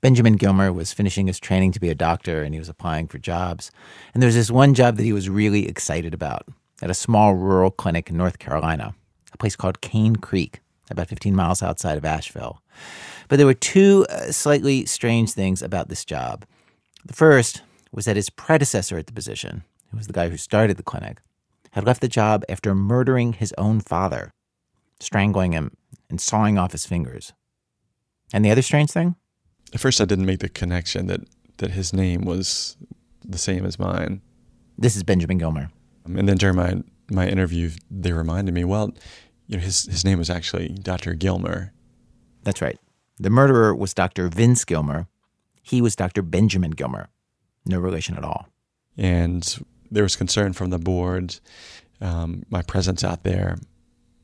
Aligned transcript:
Benjamin 0.00 0.34
Gilmer 0.34 0.72
was 0.72 0.92
finishing 0.92 1.26
his 1.26 1.40
training 1.40 1.72
to 1.72 1.80
be 1.80 1.88
a 1.88 1.94
doctor 1.94 2.42
and 2.42 2.54
he 2.54 2.58
was 2.58 2.68
applying 2.68 3.08
for 3.08 3.18
jobs. 3.18 3.70
And 4.14 4.22
there 4.22 4.28
was 4.28 4.34
this 4.34 4.50
one 4.50 4.74
job 4.74 4.96
that 4.96 5.02
he 5.02 5.12
was 5.12 5.28
really 5.28 5.68
excited 5.68 6.14
about 6.14 6.46
at 6.80 6.90
a 6.90 6.94
small 6.94 7.34
rural 7.34 7.70
clinic 7.70 8.08
in 8.08 8.16
North 8.16 8.38
Carolina, 8.38 8.94
a 9.32 9.38
place 9.38 9.56
called 9.56 9.80
Cane 9.80 10.16
Creek, 10.16 10.60
about 10.90 11.08
15 11.08 11.34
miles 11.34 11.62
outside 11.62 11.98
of 11.98 12.04
Asheville. 12.04 12.62
But 13.28 13.36
there 13.36 13.46
were 13.46 13.54
two 13.54 14.06
uh, 14.08 14.30
slightly 14.30 14.86
strange 14.86 15.32
things 15.32 15.62
about 15.62 15.88
this 15.88 16.04
job. 16.04 16.44
The 17.04 17.14
first 17.14 17.62
was 17.92 18.04
that 18.04 18.16
his 18.16 18.30
predecessor 18.30 18.98
at 18.98 19.06
the 19.06 19.12
position, 19.12 19.64
who 19.90 19.96
was 19.96 20.06
the 20.06 20.12
guy 20.12 20.28
who 20.28 20.36
started 20.36 20.76
the 20.76 20.82
clinic, 20.82 21.20
had 21.72 21.84
left 21.84 22.00
the 22.00 22.08
job 22.08 22.44
after 22.48 22.74
murdering 22.74 23.32
his 23.32 23.54
own 23.58 23.80
father, 23.80 24.32
strangling 25.00 25.52
him 25.52 25.76
and 26.08 26.20
sawing 26.20 26.58
off 26.58 26.72
his 26.72 26.86
fingers. 26.86 27.32
And 28.32 28.44
the 28.44 28.50
other 28.50 28.62
strange 28.62 28.90
thing? 28.90 29.16
At 29.72 29.80
first, 29.80 30.00
I 30.00 30.04
didn't 30.04 30.26
make 30.26 30.40
the 30.40 30.48
connection 30.48 31.06
that, 31.08 31.20
that 31.58 31.72
his 31.72 31.92
name 31.92 32.22
was 32.22 32.76
the 33.24 33.38
same 33.38 33.64
as 33.64 33.78
mine. 33.78 34.22
This 34.76 34.96
is 34.96 35.02
Benjamin 35.02 35.38
Gilmer. 35.38 35.70
Um, 36.06 36.16
and 36.16 36.28
then 36.28 36.36
during 36.36 36.56
my, 36.56 36.82
my 37.10 37.28
interview, 37.28 37.70
they 37.90 38.12
reminded 38.12 38.54
me, 38.54 38.64
well, 38.64 38.92
you 39.46 39.56
know, 39.56 39.62
his, 39.62 39.84
his 39.84 40.04
name 40.04 40.18
was 40.18 40.30
actually 40.30 40.68
Dr. 40.68 41.14
Gilmer. 41.14 41.72
That's 42.44 42.62
right. 42.62 42.78
The 43.18 43.30
murderer 43.30 43.74
was 43.74 43.92
Dr. 43.92 44.28
Vince 44.28 44.64
Gilmer. 44.64 45.08
He 45.62 45.82
was 45.82 45.96
Dr. 45.96 46.22
Benjamin 46.22 46.70
Gilmer. 46.70 47.08
No 47.66 47.78
relation 47.78 48.16
at 48.16 48.24
all. 48.24 48.48
And 48.96 49.58
there 49.90 50.02
was 50.02 50.16
concern 50.16 50.52
from 50.52 50.70
the 50.70 50.78
board 50.78 51.40
um, 52.00 52.44
my 52.48 52.62
presence 52.62 53.02
out 53.02 53.24
there 53.24 53.58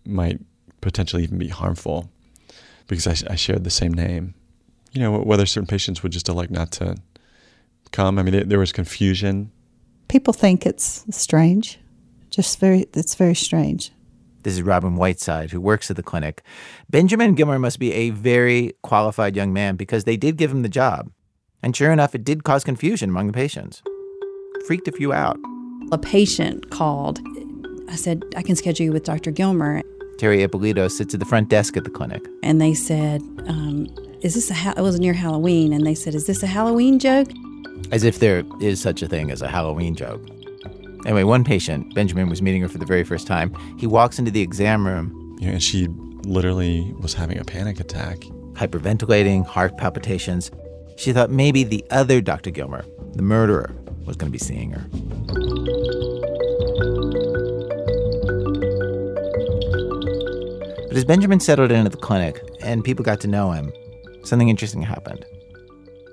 might 0.07 0.41
potentially 0.81 1.23
even 1.23 1.39
be 1.39 1.49
harmful 1.49 2.11
because 2.87 3.07
I, 3.07 3.33
I, 3.33 3.35
shared 3.37 3.65
the 3.65 3.71
same 3.71 3.93
name. 3.93 4.35
You 4.95 5.03
know, 5.03 5.19
whether 5.19 5.45
certain 5.45 5.67
patients 5.67 6.03
would 6.03 6.13
just 6.13 6.29
elect 6.29 6.51
not 6.51 6.71
to 6.73 6.97
come. 7.91 8.19
I 8.19 8.23
mean, 8.23 8.49
there 8.49 8.59
was 8.59 8.73
confusion. 8.73 9.51
People 10.09 10.33
think 10.33 10.67
it's 10.67 11.05
strange. 11.11 11.79
Just 12.31 12.59
very, 12.59 12.87
it's 12.95 13.15
very 13.15 13.35
strange. 13.35 13.93
This 14.43 14.55
is 14.55 14.63
Robin 14.63 14.97
Whiteside, 14.97 15.53
who 15.53 15.61
works 15.61 15.91
at 15.91 15.97
the 15.97 16.03
clinic. 16.03 16.43
Benjamin 16.91 17.35
Gilmer 17.35 17.59
must 17.59 17.79
be 17.79 17.93
a 17.93 18.11
very 18.11 18.73
qualified 18.83 19.37
young 19.37 19.53
man 19.53 19.77
because 19.77 20.05
they 20.05 20.17
did 20.17 20.37
give 20.37 20.51
him 20.51 20.63
the 20.63 20.69
job. 20.69 21.11
And 21.63 21.75
sure 21.75 21.91
enough, 21.91 22.15
it 22.15 22.25
did 22.25 22.45
cause 22.45 22.63
confusion 22.63 23.11
among 23.11 23.29
the 23.29 23.33
patients. 23.33 23.83
Freaked 24.67 24.87
a 24.87 24.93
few 24.93 25.13
out. 25.13 25.39
A 25.93 25.99
patient 25.99 26.71
called. 26.71 27.21
I 27.89 27.97
said, 27.97 28.23
I 28.37 28.43
can 28.43 28.55
schedule 28.55 28.85
you 28.85 28.93
with 28.93 29.05
Dr. 29.05 29.31
Gilmer. 29.31 29.83
Terry 30.19 30.43
Ippolito 30.43 30.89
sits 30.89 31.15
at 31.15 31.21
the 31.21 31.27
front 31.27 31.49
desk 31.49 31.77
at 31.77 31.85
the 31.85 31.91
clinic. 31.91 32.23
And 32.43 32.61
they 32.61 32.75
said, 32.75 33.23
um, 33.47 33.87
Is 34.25 34.35
this 34.35 34.51
a, 34.51 34.55
ha-? 34.55 34.73
it 34.75 34.81
was 34.81 34.99
near 34.99 35.13
Halloween, 35.13 35.75
and 35.75 35.87
they 35.87 35.95
said, 35.95 36.15
Is 36.15 36.27
this 36.27 36.43
a 36.43 36.47
Halloween 36.47 36.99
joke? 36.99 37.29
As 37.93 38.05
if 38.05 38.21
there 38.21 38.43
is 38.59 38.81
such 38.81 39.03
a 39.03 39.07
thing 39.07 39.31
as 39.31 39.43
a 39.43 39.49
Halloween 39.49 39.95
joke. 39.95 40.27
Anyway, 41.05 41.25
one 41.25 41.45
patient, 41.45 41.95
Benjamin 41.95 42.31
was 42.31 42.41
meeting 42.41 42.63
her 42.63 42.69
for 42.71 42.79
the 42.79 42.87
very 42.87 43.05
first 43.05 43.27
time. 43.27 43.55
He 43.79 43.87
walks 43.87 44.19
into 44.19 44.31
the 44.31 44.41
exam 44.41 44.87
room. 44.87 45.37
Yeah, 45.39 45.51
and 45.51 45.63
she 45.63 45.89
literally 46.25 46.91
was 47.01 47.13
having 47.13 47.37
a 47.37 47.45
panic 47.45 47.81
attack. 47.81 48.21
Hyperventilating, 48.55 49.45
heart 49.45 49.77
palpitations. 49.77 50.51
She 50.97 51.13
thought 51.13 51.31
maybe 51.31 51.63
the 51.63 51.85
other 51.91 52.23
Dr. 52.23 52.51
Gilmer, 52.51 52.87
the 53.13 53.23
murderer, 53.23 53.75
was 54.07 54.17
going 54.17 54.33
to 54.33 54.39
be 54.39 54.43
seeing 54.43 54.71
her. 54.71 54.87
But 60.89 60.97
as 60.97 61.05
Benjamin 61.05 61.41
settled 61.41 61.71
into 61.71 61.91
the 61.91 61.99
clinic 61.99 62.41
and 62.63 62.83
people 62.83 63.05
got 63.05 63.21
to 63.21 63.29
know 63.29 63.51
him, 63.51 63.71
something 64.25 64.49
interesting 64.49 64.83
happened. 64.83 65.25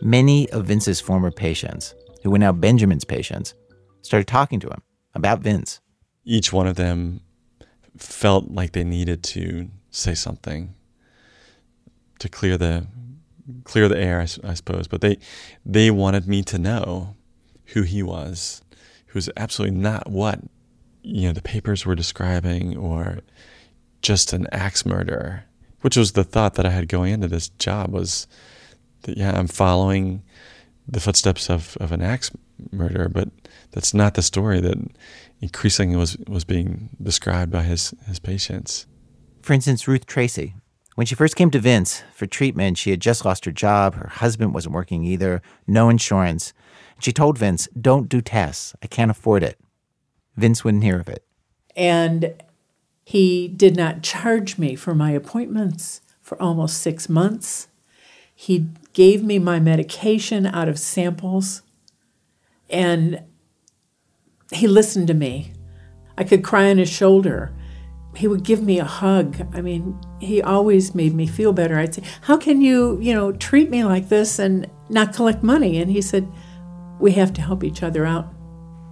Many 0.01 0.49
of 0.51 0.65
Vince's 0.65 0.99
former 0.99 1.31
patients, 1.31 1.93
who 2.23 2.31
were 2.31 2.39
now 2.39 2.51
Benjamin's 2.51 3.05
patients, 3.05 3.53
started 4.01 4.27
talking 4.27 4.59
to 4.61 4.67
him 4.67 4.81
about 5.13 5.39
Vince. 5.39 5.79
Each 6.25 6.51
one 6.51 6.67
of 6.67 6.75
them 6.75 7.21
felt 7.97 8.50
like 8.51 8.71
they 8.71 8.83
needed 8.83 9.23
to 9.23 9.69
say 9.89 10.13
something 10.13 10.73
to 12.19 12.29
clear 12.29 12.57
the 12.57 12.88
clear 13.63 13.88
the 13.88 13.97
air, 13.97 14.19
I, 14.19 14.23
I, 14.50 14.53
suppose. 14.53 14.88
But 14.88 15.01
they 15.01 15.17
they 15.66 15.91
wanted 15.91 16.27
me 16.27 16.44
to 16.44 16.57
know 16.57 17.16
who 17.67 17.83
he 17.83 18.03
was, 18.03 18.61
who 19.07 19.17
was 19.17 19.29
absolutely 19.35 19.77
not 19.77 20.09
what 20.09 20.39
you 21.03 21.27
know 21.27 21.33
the 21.33 21.41
papers 21.41 21.85
were 21.85 21.95
describing, 21.95 22.77
or 22.77 23.19
just 24.01 24.33
an 24.33 24.47
axe 24.51 24.85
murderer. 24.85 25.45
Which 25.81 25.97
was 25.97 26.12
the 26.12 26.24
thought 26.24 26.56
that 26.56 26.66
I 26.66 26.69
had 26.69 26.88
going 26.88 27.14
into 27.14 27.28
this 27.28 27.50
job 27.50 27.92
was 27.92 28.28
that 29.03 29.18
yeah, 29.18 29.38
I'm 29.38 29.47
following 29.47 30.24
the 30.88 31.00
footsteps 31.00 31.50
of, 31.50 31.78
of 31.80 31.92
an 31.92 32.02
axe 32.02 32.31
murderer, 32.72 33.09
but 33.09 33.30
that's 33.72 33.94
not 33.94 34.14
the 34.14 34.22
story 34.22 34.59
that 34.62 34.78
increasingly 35.42 35.96
was, 35.96 36.18
was 36.28 36.44
being 36.44 36.90
described 37.02 37.52
by 37.52 37.64
his, 37.64 37.94
his 38.08 38.19
patients. 38.19 38.86
For 39.42 39.53
instance, 39.53 39.88
Ruth 39.88 40.06
Tracy. 40.06 40.53
When 40.96 41.08
she 41.08 41.16
first 41.16 41.36
came 41.36 41.50
to 41.52 41.59
Vince 41.59 42.03
for 42.13 42.28
treatment, 42.28 42.78
she 42.78 42.92
had 42.92 43.00
just 43.00 43.25
lost 43.25 43.46
her 43.46 43.52
job. 43.52 43.96
Her 43.96 44.09
husband 44.09 44.53
wasn't 44.53 44.75
working 44.75 45.03
either, 45.03 45.42
no 45.66 45.90
insurance. 45.90 46.53
She 47.00 47.12
told 47.12 47.38
Vince, 47.38 47.68
Don't 47.80 48.09
do 48.09 48.22
tests. 48.22 48.75
I 48.84 48.88
can't 48.88 49.09
afford 49.09 49.42
it. 49.42 49.58
Vince 50.36 50.63
wouldn't 50.63 50.84
hear 50.84 51.00
of 51.00 51.09
it. 51.09 51.24
And 51.75 52.36
he 53.11 53.49
did 53.49 53.75
not 53.75 54.03
charge 54.03 54.57
me 54.57 54.73
for 54.73 54.95
my 54.95 55.11
appointments 55.11 55.99
for 56.22 56.41
almost 56.41 56.81
six 56.81 57.09
months. 57.09 57.67
He 58.33 58.69
gave 58.94 59.22
me 59.22 59.38
my 59.38 59.59
medication 59.59 60.45
out 60.45 60.69
of 60.69 60.79
samples. 60.79 61.61
And 62.69 63.21
he 64.53 64.66
listened 64.66 65.07
to 65.07 65.13
me. 65.13 65.51
I 66.17 66.23
could 66.23 66.41
cry 66.41 66.69
on 66.69 66.77
his 66.77 66.89
shoulder. 66.89 67.51
He 68.16 68.29
would 68.29 68.45
give 68.45 68.63
me 68.63 68.79
a 68.79 68.85
hug. 68.85 69.45
I 69.53 69.59
mean, 69.59 70.00
he 70.21 70.41
always 70.41 70.95
made 70.95 71.13
me 71.13 71.27
feel 71.27 71.51
better. 71.51 71.77
I'd 71.77 71.95
say, 71.95 72.03
How 72.21 72.38
can 72.38 72.61
you, 72.61 72.97
you 73.01 73.13
know, 73.13 73.33
treat 73.33 73.69
me 73.69 73.83
like 73.83 74.07
this 74.07 74.39
and 74.39 74.69
not 74.88 75.13
collect 75.13 75.44
money? 75.44 75.81
And 75.81 75.91
he 75.91 76.01
said, 76.01 76.31
We 76.97 77.11
have 77.11 77.33
to 77.33 77.41
help 77.41 77.66
each 77.66 77.83
other 77.83 78.05
out. 78.05 78.33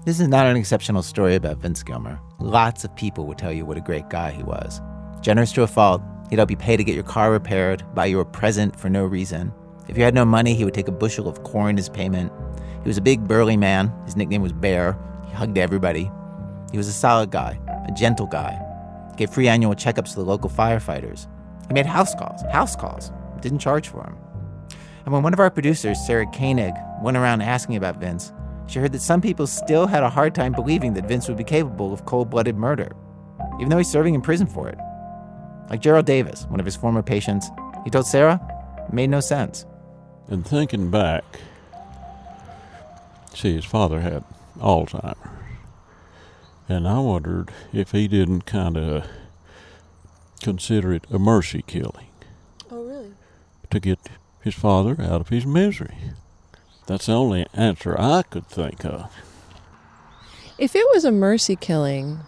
This 0.05 0.21
is 0.21 0.29
not 0.29 0.47
an 0.47 0.55
exceptional 0.55 1.03
story 1.03 1.35
about 1.35 1.57
Vince 1.57 1.83
Gilmer. 1.83 2.21
Lots 2.39 2.85
of 2.85 2.95
people 2.95 3.25
would 3.25 3.37
tell 3.37 3.51
you 3.51 3.65
what 3.65 3.75
a 3.75 3.81
great 3.81 4.09
guy 4.09 4.31
he 4.31 4.43
was. 4.43 4.79
Generous 5.19 5.51
to 5.51 5.63
a 5.63 5.67
fault, 5.67 6.01
he'd 6.29 6.37
help 6.39 6.49
you 6.49 6.55
pay 6.55 6.77
to 6.77 6.85
get 6.85 6.95
your 6.95 7.03
car 7.03 7.33
repaired, 7.33 7.83
buy 7.93 8.05
you 8.05 8.21
a 8.21 8.25
present 8.25 8.79
for 8.79 8.89
no 8.89 9.03
reason. 9.03 9.51
If 9.89 9.97
you 9.97 10.05
had 10.05 10.13
no 10.13 10.23
money, 10.23 10.55
he 10.55 10.63
would 10.63 10.73
take 10.73 10.87
a 10.87 10.93
bushel 10.93 11.27
of 11.27 11.43
corn 11.43 11.77
as 11.77 11.89
payment. 11.89 12.31
He 12.81 12.87
was 12.87 12.97
a 12.97 13.01
big, 13.01 13.27
burly 13.27 13.57
man. 13.57 13.91
His 14.05 14.15
nickname 14.15 14.41
was 14.41 14.53
Bear. 14.53 14.97
He 15.27 15.33
hugged 15.33 15.57
everybody. 15.57 16.09
He 16.71 16.77
was 16.77 16.87
a 16.87 16.93
solid 16.93 17.29
guy, 17.29 17.59
a 17.85 17.91
gentle 17.91 18.25
guy. 18.25 18.57
Gave 19.17 19.31
free 19.31 19.49
annual 19.49 19.75
checkups 19.75 20.11
to 20.11 20.15
the 20.15 20.25
local 20.25 20.49
firefighters. 20.49 21.27
He 21.67 21.73
made 21.73 21.85
house 21.85 22.15
calls, 22.15 22.41
house 22.53 22.73
calls, 22.73 23.11
didn't 23.41 23.59
charge 23.59 23.89
for 23.89 24.03
them. 24.03 24.17
And 25.03 25.13
when 25.13 25.23
one 25.23 25.33
of 25.33 25.41
our 25.41 25.51
producers, 25.51 25.99
Sarah 26.07 26.25
Koenig, 26.27 26.73
went 27.01 27.17
around 27.17 27.41
asking 27.41 27.75
about 27.75 27.97
Vince, 27.97 28.31
she 28.69 28.79
heard 28.79 28.91
that 28.91 29.01
some 29.01 29.19
people 29.19 29.47
still 29.47 29.87
had 29.87 30.03
a 30.03 30.09
hard 30.09 30.35
time 30.35 30.53
believing 30.53 30.93
that 30.93 31.07
Vince 31.07 31.27
would 31.27 31.37
be 31.37 31.43
capable 31.43 31.91
of 31.91 32.05
cold 32.05 32.29
blooded 32.29 32.55
murder, 32.55 32.95
even 33.55 33.69
though 33.69 33.77
he's 33.77 33.89
serving 33.89 34.13
in 34.13 34.21
prison 34.21 34.45
for 34.45 34.69
it. 34.69 34.77
Like 35.69 35.81
Gerald 35.81 36.05
Davis, 36.05 36.45
one 36.49 36.59
of 36.59 36.65
his 36.65 36.75
former 36.75 37.01
patients, 37.01 37.49
he 37.83 37.89
told 37.89 38.05
Sarah 38.05 38.39
it 38.87 38.93
made 38.93 39.09
no 39.09 39.21
sense. 39.21 39.65
And 40.27 40.45
thinking 40.45 40.91
back, 40.91 41.23
see, 43.33 43.55
his 43.55 43.65
father 43.65 44.01
had 44.01 44.23
Alzheimer's. 44.59 45.17
And 46.67 46.87
I 46.87 46.99
wondered 46.99 47.49
if 47.73 47.91
he 47.91 48.07
didn't 48.07 48.45
kind 48.45 48.77
of 48.77 49.07
consider 50.41 50.93
it 50.93 51.05
a 51.09 51.17
mercy 51.17 51.63
killing. 51.65 52.09
Oh, 52.69 52.83
really? 52.83 53.13
To 53.71 53.79
get 53.79 53.97
his 54.41 54.53
father 54.53 54.95
out 55.01 55.21
of 55.21 55.29
his 55.29 55.47
misery. 55.47 55.95
That's 56.89 57.05
the 57.05 57.13
only 57.13 57.45
answer 57.53 57.95
I 57.99 58.23
could 58.23 58.47
think 58.47 58.83
of. 58.83 59.13
If 60.57 60.75
it 60.75 60.87
was 60.91 61.05
a 61.05 61.11
mercy 61.11 61.55
killing, 61.55 62.21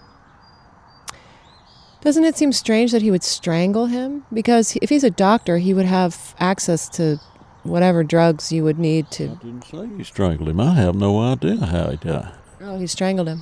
doesn't 2.02 2.24
it 2.24 2.38
seem 2.38 2.52
strange 2.52 2.92
that 2.92 3.02
he 3.02 3.10
would 3.10 3.24
strangle 3.24 3.88
him? 3.88 4.24
Because 4.31 4.78
if 4.80 4.92
he's 4.92 5.04
a 5.04 5.10
doctor, 5.10 5.58
he 5.58 5.74
would 5.74 5.88
have 5.88 6.36
access 6.40 6.88
to 6.90 7.19
whatever 7.63 8.04
drugs 8.04 8.52
you 8.52 8.63
would 8.63 8.78
need 8.78 9.10
to. 9.12 9.31
I 9.31 9.44
didn't 9.44 9.63
say 9.63 9.90
he 9.98 10.04
strangled 10.04 10.50
him. 10.50 10.60
I 10.60 10.75
have 10.75 10.94
no 10.94 11.19
idea 11.19 11.66
how 11.66 11.90
he 11.90 11.98
died. 11.98 12.31
Oh, 12.62 12.78
he 12.78 12.86
strangled 12.86 13.30
him. 13.30 13.42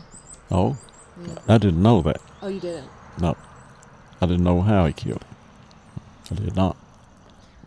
Oh, 0.50 0.78
yeah. 1.22 1.36
I 1.50 1.58
didn't 1.58 1.84
know 1.84 2.02
that. 2.04 2.22
Oh, 2.42 2.48
you 2.48 2.62
didn't? 2.62 2.88
No, 3.20 3.36
I 4.22 4.26
didn't 4.26 4.46
know 4.46 4.62
how 4.62 4.86
he 4.86 4.94
killed 4.94 5.26
him. 5.26 5.36
I 6.32 6.36
did 6.36 6.56
not. 6.56 6.78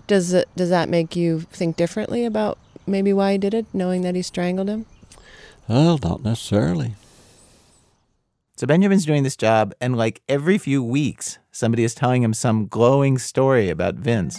Does 0.06 0.32
it? 0.32 0.48
Does 0.56 0.70
that 0.70 0.88
make 0.88 1.14
you 1.16 1.40
think 1.40 1.76
differently 1.76 2.24
about 2.24 2.56
maybe 2.86 3.12
why 3.12 3.32
he 3.32 3.38
did 3.38 3.54
it, 3.54 3.66
knowing 3.72 4.02
that 4.02 4.14
he 4.14 4.22
strangled 4.22 4.68
him? 4.68 4.86
Well, 5.68 5.98
not 6.02 6.22
necessarily. 6.22 6.94
So 8.56 8.66
Benjamin's 8.66 9.06
doing 9.06 9.22
this 9.22 9.36
job, 9.36 9.74
and 9.80 9.96
like 9.96 10.22
every 10.28 10.58
few 10.58 10.82
weeks, 10.82 11.38
somebody 11.50 11.84
is 11.84 11.94
telling 11.94 12.22
him 12.22 12.34
some 12.34 12.66
glowing 12.66 13.18
story 13.18 13.70
about 13.70 13.94
Vince. 13.96 14.38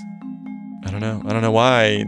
I 0.85 0.91
don't 0.91 1.01
know. 1.01 1.21
I 1.25 1.33
don't 1.33 1.41
know 1.41 1.51
why 1.51 2.05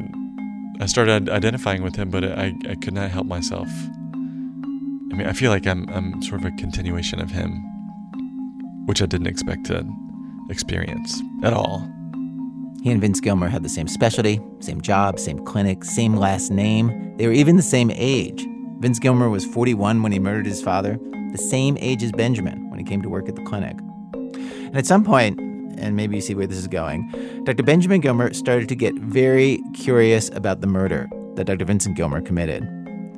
I 0.80 0.86
started 0.86 1.30
identifying 1.30 1.82
with 1.84 1.96
him, 1.96 2.10
but 2.10 2.24
I, 2.24 2.54
I 2.70 2.76
could 2.76 2.94
not 2.94 3.10
help 3.12 3.26
myself. 3.26 3.68
I 5.12 5.18
mean, 5.18 5.28
I 5.28 5.34
feel 5.34 5.50
like 5.50 5.66
I'm, 5.66 5.88
I'm 5.90 6.22
sort 6.22 6.42
of 6.42 6.46
a 6.46 6.52
continuation 6.58 7.20
of 7.22 7.32
him, 7.32 7.52
which 8.86 9.02
I 9.02 9.06
didn't 9.06 9.28
expect 9.28 9.66
to 9.68 9.86
experience 10.50 11.22
at 11.44 11.54
all. 11.54 11.90
He 12.86 12.92
and 12.92 13.02
Vince 13.02 13.20
Gilmer 13.20 13.48
had 13.48 13.64
the 13.64 13.70
same 13.70 13.88
specialty, 13.88 14.40
same 14.60 14.80
job, 14.80 15.18
same 15.18 15.44
clinic, 15.44 15.84
same 15.84 16.16
last 16.16 16.52
name. 16.52 17.18
They 17.18 17.26
were 17.26 17.34
even 17.34 17.58
the 17.58 17.64
same 17.64 17.90
age. 17.90 18.46
Vince 18.78 19.00
Gilmer 19.00 19.28
was 19.28 19.44
41 19.44 20.04
when 20.04 20.12
he 20.12 20.20
murdered 20.20 20.46
his 20.46 20.62
father, 20.62 21.00
the 21.32 21.40
same 21.40 21.80
age 21.80 22.04
as 22.04 22.12
Benjamin 22.12 22.70
when 22.70 22.78
he 22.78 22.86
came 22.86 23.02
to 23.02 23.10
work 23.10 23.28
at 23.28 23.36
the 23.36 23.42
clinic. 23.42 23.76
And 24.14 24.78
at 24.78 24.86
some 24.86 25.04
point, 25.04 25.40
and 25.80 25.96
maybe 25.96 26.18
you 26.18 26.22
see 26.22 26.36
where 26.36 26.46
this 26.46 26.60
is 26.60 26.68
going, 26.68 27.42
Dr. 27.44 27.64
Benjamin 27.64 28.02
Gilmer 28.02 28.32
started 28.36 28.70
to 28.70 28.76
get 28.76 28.94
very 28.94 29.64
curious 29.74 30.30
about 30.30 30.62
the 30.62 30.68
murder 30.68 31.10
that 31.34 31.46
Dr. 31.46 31.66
Vincent 31.66 31.98
Gilmer 31.98 32.22
committed. 32.22 32.62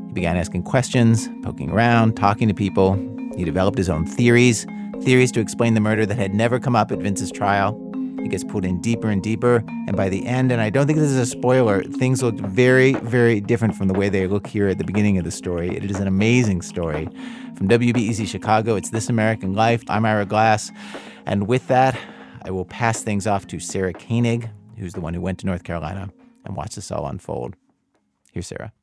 He 0.07 0.13
began 0.13 0.37
asking 0.37 0.63
questions, 0.63 1.27
poking 1.43 1.71
around, 1.71 2.15
talking 2.15 2.47
to 2.47 2.53
people. 2.53 2.93
He 3.35 3.43
developed 3.43 3.77
his 3.77 3.89
own 3.89 4.05
theories, 4.05 4.65
theories 5.01 5.33
to 5.33 5.41
explain 5.41 5.73
the 5.73 5.81
murder 5.81 6.05
that 6.05 6.17
had 6.17 6.33
never 6.33 6.57
come 6.57 6.77
up 6.77 6.89
at 6.89 6.99
Vince's 6.99 7.33
trial. 7.33 7.77
He 8.27 8.31
gets 8.31 8.43
pulled 8.43 8.65
in 8.65 8.81
deeper 8.81 9.09
and 9.09 9.23
deeper, 9.23 9.63
and 9.87 9.95
by 9.95 10.09
the 10.09 10.25
end, 10.25 10.51
and 10.51 10.59
I 10.59 10.69
don't 10.69 10.85
think 10.85 10.99
this 10.99 11.11
is 11.11 11.17
a 11.17 11.25
spoiler, 11.25 11.81
things 11.81 12.21
look 12.21 12.35
very, 12.35 12.91
very 12.95 13.39
different 13.39 13.73
from 13.73 13.87
the 13.87 13.93
way 13.93 14.09
they 14.09 14.27
look 14.27 14.47
here 14.47 14.67
at 14.67 14.79
the 14.79 14.83
beginning 14.83 15.17
of 15.17 15.23
the 15.23 15.31
story. 15.31 15.69
It 15.69 15.89
is 15.89 16.01
an 16.01 16.09
amazing 16.09 16.61
story. 16.61 17.07
From 17.55 17.69
WBEZ 17.69 18.27
Chicago, 18.27 18.75
it's 18.75 18.89
This 18.89 19.07
American 19.07 19.53
Life. 19.53 19.81
I'm 19.87 20.05
Ira 20.05 20.25
Glass. 20.25 20.73
And 21.25 21.47
with 21.47 21.69
that, 21.69 21.97
I 22.41 22.51
will 22.51 22.65
pass 22.65 23.01
things 23.01 23.27
off 23.27 23.47
to 23.47 23.61
Sarah 23.61 23.93
Koenig, 23.93 24.49
who's 24.77 24.91
the 24.91 24.99
one 24.99 25.13
who 25.13 25.21
went 25.21 25.39
to 25.39 25.45
North 25.45 25.63
Carolina 25.63 26.09
and 26.43 26.57
watched 26.57 26.75
this 26.75 26.91
all 26.91 27.07
unfold. 27.07 27.55
Here's 28.33 28.47
Sarah. 28.47 28.73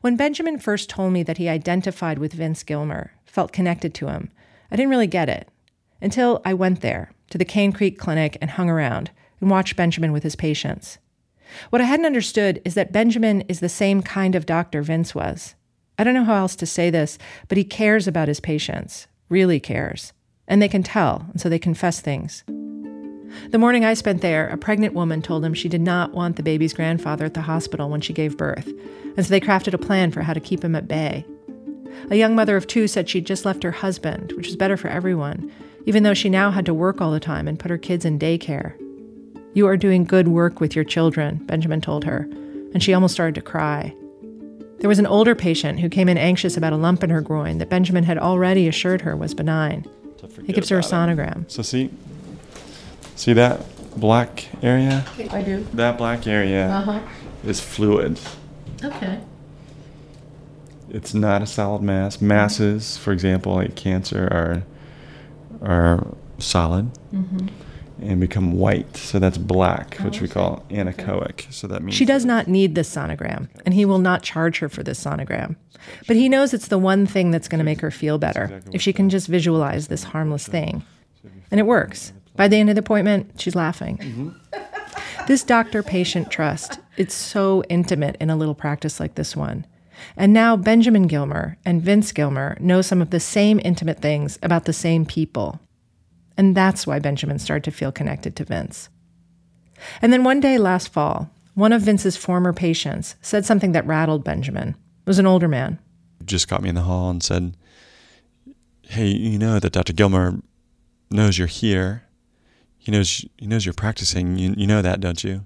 When 0.00 0.16
Benjamin 0.16 0.58
first 0.58 0.88
told 0.88 1.12
me 1.12 1.22
that 1.24 1.36
he 1.36 1.50
identified 1.50 2.18
with 2.18 2.32
Vince 2.32 2.62
Gilmer, 2.62 3.12
felt 3.26 3.52
connected 3.52 3.92
to 3.96 4.08
him, 4.08 4.30
I 4.70 4.76
didn't 4.76 4.90
really 4.90 5.06
get 5.06 5.28
it 5.28 5.50
until 6.00 6.40
I 6.46 6.54
went 6.54 6.80
there 6.80 7.10
to 7.30 7.38
the 7.38 7.44
Cane 7.44 7.72
Creek 7.72 7.98
Clinic 7.98 8.36
and 8.40 8.50
hung 8.50 8.70
around 8.70 9.10
and 9.40 9.50
watched 9.50 9.76
Benjamin 9.76 10.12
with 10.12 10.22
his 10.22 10.36
patients. 10.36 10.98
What 11.70 11.80
I 11.80 11.84
hadn't 11.84 12.06
understood 12.06 12.60
is 12.64 12.74
that 12.74 12.92
Benjamin 12.92 13.42
is 13.42 13.60
the 13.60 13.68
same 13.68 14.02
kind 14.02 14.34
of 14.34 14.46
doctor 14.46 14.82
Vince 14.82 15.14
was. 15.14 15.54
I 15.98 16.04
don't 16.04 16.14
know 16.14 16.24
how 16.24 16.36
else 16.36 16.56
to 16.56 16.66
say 16.66 16.90
this, 16.90 17.18
but 17.48 17.58
he 17.58 17.64
cares 17.64 18.08
about 18.08 18.28
his 18.28 18.40
patients, 18.40 19.06
really 19.28 19.60
cares. 19.60 20.12
And 20.48 20.60
they 20.60 20.68
can 20.68 20.82
tell, 20.82 21.26
and 21.30 21.40
so 21.40 21.48
they 21.48 21.58
confess 21.58 22.00
things. 22.00 22.44
The 23.50 23.58
morning 23.58 23.84
I 23.84 23.94
spent 23.94 24.20
there, 24.20 24.48
a 24.48 24.56
pregnant 24.56 24.94
woman 24.94 25.22
told 25.22 25.44
him 25.44 25.54
she 25.54 25.68
did 25.68 25.80
not 25.80 26.12
want 26.12 26.36
the 26.36 26.42
baby's 26.42 26.74
grandfather 26.74 27.24
at 27.24 27.34
the 27.34 27.42
hospital 27.42 27.88
when 27.88 28.00
she 28.00 28.12
gave 28.12 28.36
birth, 28.36 28.66
and 29.16 29.24
so 29.24 29.30
they 29.30 29.40
crafted 29.40 29.74
a 29.74 29.78
plan 29.78 30.10
for 30.10 30.22
how 30.22 30.32
to 30.32 30.40
keep 30.40 30.62
him 30.62 30.74
at 30.74 30.88
bay. 30.88 31.24
A 32.10 32.16
young 32.16 32.34
mother 32.34 32.56
of 32.56 32.66
two 32.66 32.86
said 32.86 33.08
she'd 33.08 33.26
just 33.26 33.44
left 33.44 33.62
her 33.62 33.70
husband, 33.70 34.32
which 34.32 34.46
was 34.46 34.56
better 34.56 34.76
for 34.76 34.88
everyone, 34.88 35.50
even 35.86 36.02
though 36.02 36.14
she 36.14 36.28
now 36.28 36.50
had 36.50 36.66
to 36.66 36.74
work 36.74 37.00
all 37.00 37.10
the 37.12 37.20
time 37.20 37.46
and 37.48 37.58
put 37.58 37.70
her 37.70 37.78
kids 37.78 38.04
in 38.04 38.18
daycare. 38.18 38.74
You 39.54 39.66
are 39.66 39.76
doing 39.76 40.04
good 40.04 40.28
work 40.28 40.60
with 40.60 40.74
your 40.74 40.84
children, 40.84 41.36
Benjamin 41.44 41.80
told 41.80 42.04
her, 42.04 42.28
and 42.72 42.82
she 42.82 42.92
almost 42.94 43.14
started 43.14 43.34
to 43.36 43.40
cry. 43.42 43.94
There 44.80 44.88
was 44.88 44.98
an 44.98 45.06
older 45.06 45.34
patient 45.34 45.80
who 45.80 45.88
came 45.88 46.08
in 46.08 46.18
anxious 46.18 46.56
about 46.56 46.72
a 46.72 46.76
lump 46.76 47.02
in 47.04 47.10
her 47.10 47.20
groin 47.20 47.58
that 47.58 47.70
Benjamin 47.70 48.04
had 48.04 48.18
already 48.18 48.66
assured 48.68 49.00
her 49.02 49.16
was 49.16 49.32
benign. 49.34 49.86
He 50.46 50.52
gives 50.52 50.68
her 50.70 50.78
a 50.78 50.82
sonogram. 50.82 51.48
So 51.50 51.62
see, 51.62 51.90
see 53.14 53.32
that 53.34 53.64
black 53.98 54.48
area? 54.62 55.04
I 55.30 55.42
do. 55.42 55.64
That 55.74 55.96
black 55.98 56.26
area 56.26 56.68
Uh-huh. 56.68 57.00
is 57.46 57.60
fluid. 57.60 58.18
Okay. 58.82 59.20
It's 60.90 61.14
not 61.14 61.42
a 61.42 61.46
solid 61.46 61.82
mass. 61.82 62.20
Masses, 62.20 62.96
for 62.96 63.12
example, 63.12 63.54
like 63.54 63.74
cancer, 63.76 64.24
are 64.30 64.62
are 65.64 66.06
solid 66.38 66.90
Mm-hmm. 67.12 67.46
and 68.02 68.20
become 68.20 68.52
white. 68.58 68.96
So 68.96 69.18
that's 69.20 69.38
black, 69.38 69.96
which 69.98 70.20
we 70.20 70.26
call 70.28 70.64
anechoic. 70.68 71.52
So 71.52 71.66
that 71.68 71.80
means 71.82 71.94
She 71.94 72.04
does 72.04 72.24
not 72.24 72.48
need 72.48 72.74
this 72.74 72.92
sonogram, 72.92 73.48
and 73.64 73.72
he 73.74 73.84
will 73.84 74.00
not 74.00 74.22
charge 74.22 74.58
her 74.58 74.68
for 74.68 74.82
this 74.82 75.02
sonogram. 75.02 75.54
But 76.08 76.16
he 76.16 76.28
knows 76.28 76.52
it's 76.52 76.68
the 76.68 76.78
one 76.78 77.06
thing 77.06 77.30
that's 77.30 77.46
going 77.46 77.58
to 77.60 77.64
make 77.64 77.80
her 77.82 77.90
feel 77.92 78.18
better 78.18 78.62
if 78.72 78.82
she 78.82 78.92
can 78.92 79.10
just 79.10 79.28
visualize 79.28 79.86
this 79.88 80.02
harmless 80.04 80.46
thing. 80.48 80.82
And 81.50 81.60
it 81.60 81.64
works. 81.66 82.12
By 82.36 82.48
the 82.48 82.56
end 82.56 82.68
of 82.68 82.74
the 82.74 82.80
appointment, 82.80 83.40
she's 83.40 83.54
laughing. 83.54 84.34
This 85.28 85.44
doctor 85.44 85.82
patient 85.82 86.30
trust, 86.30 86.80
it's 86.96 87.14
so 87.14 87.62
intimate 87.68 88.16
in 88.20 88.28
a 88.28 88.36
little 88.36 88.54
practice 88.56 88.98
like 88.98 89.14
this 89.14 89.36
one. 89.36 89.66
And 90.16 90.32
now 90.32 90.56
Benjamin 90.56 91.06
Gilmer 91.06 91.56
and 91.64 91.82
Vince 91.82 92.12
Gilmer 92.12 92.56
know 92.60 92.82
some 92.82 93.02
of 93.02 93.10
the 93.10 93.20
same 93.20 93.60
intimate 93.64 94.00
things 94.00 94.38
about 94.42 94.64
the 94.64 94.72
same 94.72 95.04
people. 95.04 95.60
And 96.36 96.56
that's 96.56 96.86
why 96.86 96.98
Benjamin 96.98 97.38
started 97.38 97.64
to 97.64 97.70
feel 97.70 97.92
connected 97.92 98.36
to 98.36 98.44
Vince. 98.44 98.88
And 100.02 100.12
then 100.12 100.24
one 100.24 100.40
day 100.40 100.58
last 100.58 100.92
fall, 100.92 101.30
one 101.54 101.72
of 101.72 101.82
Vince's 101.82 102.16
former 102.16 102.52
patients 102.52 103.14
said 103.22 103.44
something 103.44 103.72
that 103.72 103.86
rattled 103.86 104.24
Benjamin. 104.24 104.70
It 104.70 105.06
was 105.06 105.18
an 105.18 105.26
older 105.26 105.48
man. 105.48 105.78
just 106.24 106.48
caught 106.48 106.62
me 106.62 106.70
in 106.70 106.74
the 106.74 106.80
hall 106.82 107.10
and 107.10 107.22
said, 107.22 107.54
"Hey, 108.82 109.08
you 109.08 109.38
know 109.38 109.60
that 109.60 109.72
Dr. 109.72 109.92
Gilmer 109.92 110.40
knows 111.10 111.36
you're 111.36 111.46
here. 111.46 112.04
He 112.78 112.90
knows 112.90 113.24
he 113.36 113.46
knows 113.46 113.66
you're 113.66 113.74
practicing. 113.74 114.38
You 114.38 114.54
you 114.56 114.66
know 114.66 114.80
that, 114.80 115.00
don't 115.00 115.22
you?" 115.22 115.44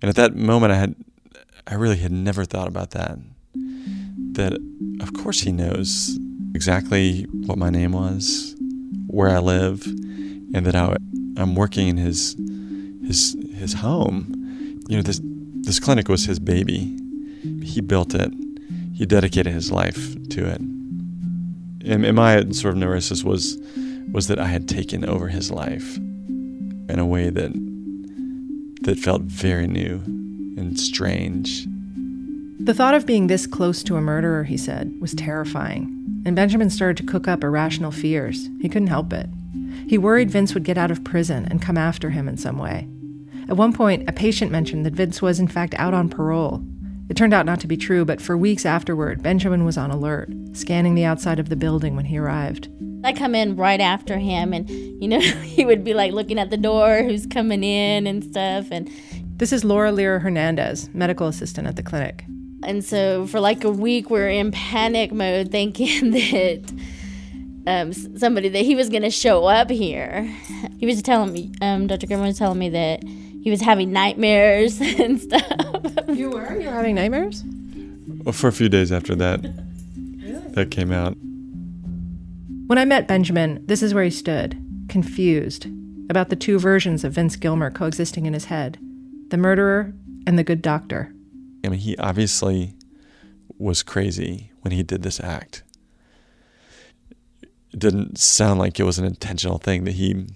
And 0.00 0.08
at 0.08 0.16
that 0.16 0.34
moment, 0.34 0.72
I 0.72 0.76
had 0.76 0.94
I 1.66 1.74
really 1.74 1.98
had 1.98 2.12
never 2.12 2.44
thought 2.44 2.68
about 2.68 2.92
that. 2.92 3.18
That 4.38 4.54
of 5.00 5.12
course 5.14 5.40
he 5.40 5.50
knows 5.50 6.16
exactly 6.54 7.24
what 7.46 7.58
my 7.58 7.70
name 7.70 7.90
was, 7.90 8.54
where 9.08 9.30
I 9.30 9.38
live, 9.38 9.84
and 10.54 10.64
that 10.64 10.76
I, 10.76 10.96
I'm 11.36 11.56
working 11.56 11.88
in 11.88 11.96
his 11.96 12.36
his 13.04 13.36
his 13.54 13.72
home. 13.74 14.80
You 14.88 14.96
know 14.96 15.02
this 15.02 15.20
this 15.66 15.80
clinic 15.80 16.08
was 16.08 16.24
his 16.24 16.38
baby. 16.38 16.96
He 17.64 17.80
built 17.80 18.14
it. 18.14 18.32
He 18.94 19.06
dedicated 19.06 19.52
his 19.52 19.72
life 19.72 20.14
to 20.30 20.46
it. 20.48 20.60
And, 20.60 22.04
and 22.06 22.14
my 22.14 22.48
sort 22.50 22.74
of 22.74 22.76
neurosis 22.76 23.24
was 23.24 23.58
was 24.12 24.28
that 24.28 24.38
I 24.38 24.46
had 24.46 24.68
taken 24.68 25.04
over 25.04 25.26
his 25.26 25.50
life 25.50 25.96
in 25.96 26.98
a 27.00 27.06
way 27.06 27.28
that 27.30 27.50
that 28.82 29.00
felt 29.00 29.22
very 29.22 29.66
new 29.66 29.96
and 30.56 30.78
strange. 30.78 31.66
The 32.60 32.74
thought 32.74 32.94
of 32.94 33.06
being 33.06 33.28
this 33.28 33.46
close 33.46 33.84
to 33.84 33.96
a 33.96 34.00
murderer, 34.00 34.42
he 34.42 34.56
said, 34.56 34.92
was 35.00 35.14
terrifying. 35.14 36.22
And 36.26 36.34
Benjamin 36.34 36.70
started 36.70 36.96
to 36.98 37.10
cook 37.10 37.28
up 37.28 37.44
irrational 37.44 37.92
fears. 37.92 38.48
He 38.60 38.68
couldn't 38.68 38.88
help 38.88 39.12
it. 39.12 39.28
He 39.86 39.96
worried 39.96 40.30
Vince 40.30 40.54
would 40.54 40.64
get 40.64 40.76
out 40.76 40.90
of 40.90 41.04
prison 41.04 41.46
and 41.48 41.62
come 41.62 41.78
after 41.78 42.10
him 42.10 42.28
in 42.28 42.36
some 42.36 42.58
way. 42.58 42.88
At 43.48 43.56
one 43.56 43.72
point, 43.72 44.08
a 44.08 44.12
patient 44.12 44.50
mentioned 44.50 44.84
that 44.84 44.92
Vince 44.92 45.22
was, 45.22 45.38
in 45.38 45.46
fact, 45.46 45.74
out 45.78 45.94
on 45.94 46.08
parole. 46.08 46.62
It 47.08 47.16
turned 47.16 47.32
out 47.32 47.46
not 47.46 47.60
to 47.60 47.68
be 47.68 47.76
true, 47.76 48.04
but 48.04 48.20
for 48.20 48.36
weeks 48.36 48.66
afterward, 48.66 49.22
Benjamin 49.22 49.64
was 49.64 49.78
on 49.78 49.90
alert, 49.90 50.28
scanning 50.52 50.94
the 50.94 51.04
outside 51.04 51.38
of 51.38 51.48
the 51.48 51.56
building 51.56 51.96
when 51.96 52.06
he 52.06 52.18
arrived. 52.18 52.68
I 53.04 53.12
come 53.12 53.34
in 53.34 53.56
right 53.56 53.80
after 53.80 54.18
him, 54.18 54.52
and 54.52 54.68
you 54.68 55.08
know 55.08 55.20
he 55.20 55.64
would 55.64 55.84
be 55.84 55.94
like 55.94 56.12
looking 56.12 56.38
at 56.38 56.50
the 56.50 56.58
door, 56.58 57.04
who's 57.04 57.24
coming 57.24 57.62
in 57.62 58.06
and 58.06 58.24
stuff, 58.24 58.66
and 58.72 58.90
This 59.38 59.52
is 59.52 59.64
Laura 59.64 59.92
Lira 59.92 60.18
Hernandez, 60.18 60.90
medical 60.92 61.28
assistant 61.28 61.68
at 61.68 61.76
the 61.76 61.82
clinic. 61.82 62.24
And 62.64 62.84
so 62.84 63.26
for 63.26 63.40
like 63.40 63.64
a 63.64 63.70
week 63.70 64.10
we're 64.10 64.28
in 64.28 64.52
panic 64.52 65.12
mode, 65.12 65.50
thinking 65.50 66.10
that 66.12 66.72
um, 67.66 67.92
somebody 67.92 68.48
that 68.48 68.64
he 68.64 68.74
was 68.74 68.88
gonna 68.88 69.10
show 69.10 69.44
up 69.44 69.70
here. 69.70 70.22
He 70.78 70.86
was 70.86 71.02
telling 71.02 71.32
me, 71.32 71.52
um, 71.60 71.86
Dr. 71.86 72.06
Grimmer 72.06 72.24
was 72.24 72.38
telling 72.38 72.58
me 72.58 72.68
that 72.70 73.02
he 73.04 73.50
was 73.50 73.60
having 73.60 73.92
nightmares 73.92 74.80
and 74.80 75.20
stuff. 75.20 75.44
You 76.08 76.30
were? 76.30 76.58
You 76.58 76.66
were 76.66 76.74
having 76.74 76.94
nightmares? 76.94 77.44
Well, 78.24 78.32
for 78.32 78.48
a 78.48 78.52
few 78.52 78.68
days 78.68 78.90
after 78.90 79.14
that, 79.16 79.40
that 80.54 80.70
came 80.70 80.92
out. 80.92 81.16
When 82.66 82.78
I 82.78 82.84
met 82.84 83.08
Benjamin, 83.08 83.64
this 83.66 83.82
is 83.82 83.94
where 83.94 84.04
he 84.04 84.10
stood, 84.10 84.56
confused 84.88 85.66
about 86.10 86.28
the 86.28 86.36
two 86.36 86.58
versions 86.58 87.04
of 87.04 87.12
Vince 87.12 87.36
Gilmer 87.36 87.70
coexisting 87.70 88.26
in 88.26 88.34
his 88.34 88.46
head 88.46 88.78
the 89.30 89.36
murderer 89.36 89.92
and 90.26 90.38
the 90.38 90.44
good 90.44 90.62
doctor. 90.62 91.12
I 91.68 91.70
mean, 91.70 91.80
he 91.80 91.96
obviously 91.98 92.74
was 93.58 93.82
crazy 93.82 94.52
when 94.62 94.72
he 94.72 94.82
did 94.82 95.02
this 95.02 95.20
act. 95.20 95.62
It 97.42 97.78
didn't 97.78 98.18
sound 98.18 98.58
like 98.58 98.80
it 98.80 98.84
was 98.84 98.98
an 98.98 99.04
intentional 99.04 99.58
thing 99.58 99.84
that 99.84 99.92
he 99.92 100.26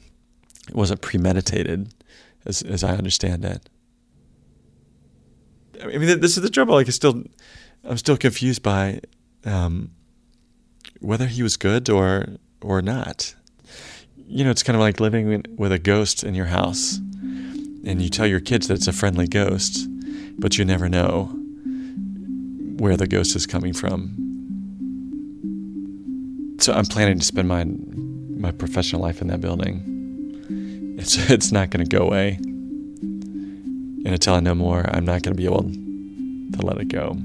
wasn't 0.75 1.01
premeditated, 1.01 1.95
as 2.45 2.61
as 2.63 2.85
I 2.85 2.97
understand 2.97 3.47
it. 3.47 3.71
I 5.83 5.87
mean, 5.87 6.21
this 6.21 6.37
is 6.37 6.43
the 6.43 6.51
trouble. 6.51 6.75
Like, 6.75 6.87
it's 6.87 6.97
still, 6.97 7.25
I'm 7.83 7.97
still 7.97 8.19
confused 8.19 8.63
by 8.63 9.01
um, 9.45 9.91
whether 11.01 11.27
he 11.27 11.43
was 11.43 11.57
good 11.57 11.89
or 11.89 12.27
or 12.61 12.83
not. 12.83 13.35
You 14.17 14.45
know, 14.45 14.51
it's 14.51 14.63
kind 14.63 14.77
of 14.77 14.81
like 14.81 15.01
living 15.01 15.45
with 15.57 15.73
a 15.73 15.79
ghost 15.79 16.23
in 16.23 16.35
your 16.35 16.47
house, 16.47 16.99
and 17.87 18.03
you 18.03 18.11
tell 18.11 18.27
your 18.27 18.41
kids 18.41 18.69
that 18.69 18.75
it's 18.75 18.87
a 18.87 18.93
friendly 18.93 19.27
ghost, 19.27 19.89
but 20.39 20.59
you 20.59 20.65
never 20.65 20.89
know 20.89 21.25
where 22.79 22.97
the 22.97 23.07
ghost 23.07 23.37
is 23.37 23.47
coming 23.47 23.73
from. 23.73 24.17
So 26.59 26.73
I'm 26.73 26.87
planning 26.87 27.19
to 27.19 27.25
spend 27.25 27.49
my 27.49 27.65
my 27.65 28.51
professional 28.51 29.03
life 29.03 29.21
in 29.21 29.29
that 29.29 29.41
building. 29.41 30.95
It's 30.99 31.17
it's 31.31 31.53
not 31.53 31.71
going 31.71 31.85
to 31.85 31.97
go 31.97 32.05
away. 32.05 32.39
And 34.05 34.09
until 34.09 34.35
I 34.35 34.41
know 34.41 34.55
more, 34.55 34.85
I'm 34.93 35.05
not 35.05 35.23
going 35.23 35.35
to 35.35 35.39
be 35.39 35.45
able 35.45 35.63
to 35.63 36.67
let 36.67 36.79
it 36.79 36.89
go. 36.89 37.17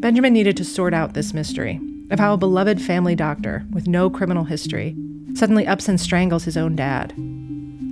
Benjamin 0.00 0.32
needed 0.32 0.56
to 0.56 0.64
sort 0.64 0.92
out 0.92 1.14
this 1.14 1.32
mystery 1.32 1.80
of 2.10 2.18
how 2.18 2.34
a 2.34 2.36
beloved 2.36 2.82
family 2.82 3.14
doctor 3.14 3.64
with 3.72 3.86
no 3.86 4.10
criminal 4.10 4.44
history 4.44 4.96
suddenly 5.34 5.66
ups 5.66 5.88
and 5.88 6.00
strangles 6.00 6.44
his 6.44 6.56
own 6.56 6.76
dad. 6.76 7.12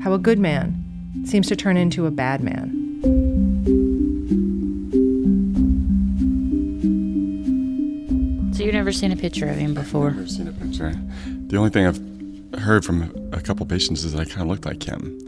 How 0.03 0.13
a 0.13 0.19
good 0.19 0.39
man 0.39 1.25
seems 1.25 1.47
to 1.49 1.57
turn 1.57 1.77
into 1.77 2.07
a 2.07 2.11
bad 2.11 2.43
man. 2.43 2.82
You've 8.73 8.79
never 8.79 8.93
seen 8.93 9.13
a 9.13 9.17
picture 9.17 9.47
of 9.49 9.57
him 9.57 9.75
before? 9.75 10.09
I've 10.09 10.17
never 10.17 10.29
seen 10.29 10.49
a 10.49 10.53
picture. 10.53 10.95
The 11.27 11.59
only 11.59 11.69
thing 11.69 11.87
I've 11.87 12.61
heard 12.63 12.87
from 12.87 13.31
a 13.31 13.41
couple 13.43 13.67
patients 13.67 14.03
is 14.03 14.13
that 14.13 14.21
I 14.21 14.25
kind 14.25 14.41
of 14.41 14.49
looked 14.49 14.65
like 14.65 14.83
him. 14.83 15.19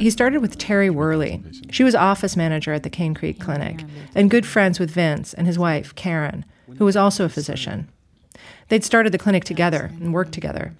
He 0.00 0.10
started 0.10 0.42
with 0.42 0.58
Terry 0.58 0.90
Worley. 0.90 1.40
She 1.70 1.84
was 1.84 1.94
office 1.94 2.36
manager 2.36 2.72
at 2.72 2.82
the 2.82 2.90
Cane 2.90 3.14
Creek 3.14 3.38
Clinic 3.38 3.84
and 4.16 4.28
good 4.28 4.44
friends 4.44 4.80
with 4.80 4.90
Vince 4.90 5.32
and 5.32 5.46
his 5.46 5.60
wife, 5.60 5.94
Karen, 5.94 6.44
who 6.78 6.84
was 6.84 6.96
also 6.96 7.24
a 7.24 7.28
physician. 7.28 7.88
They'd 8.68 8.84
started 8.84 9.12
the 9.12 9.18
clinic 9.18 9.44
together 9.44 9.92
and 10.00 10.12
worked 10.12 10.32
together. 10.32 10.74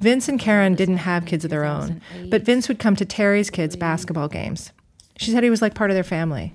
Vince 0.00 0.28
and 0.28 0.38
Karen 0.38 0.74
didn't 0.74 0.98
have 0.98 1.24
kids 1.24 1.44
of 1.44 1.50
their 1.50 1.64
own, 1.64 2.02
but 2.28 2.42
Vince 2.42 2.68
would 2.68 2.78
come 2.78 2.94
to 2.94 3.06
Terry's 3.06 3.48
kids' 3.48 3.74
basketball 3.74 4.28
games. 4.28 4.70
She 5.16 5.30
said 5.30 5.42
he 5.42 5.50
was 5.50 5.62
like 5.62 5.74
part 5.74 5.90
of 5.90 5.94
their 5.94 6.04
family. 6.04 6.52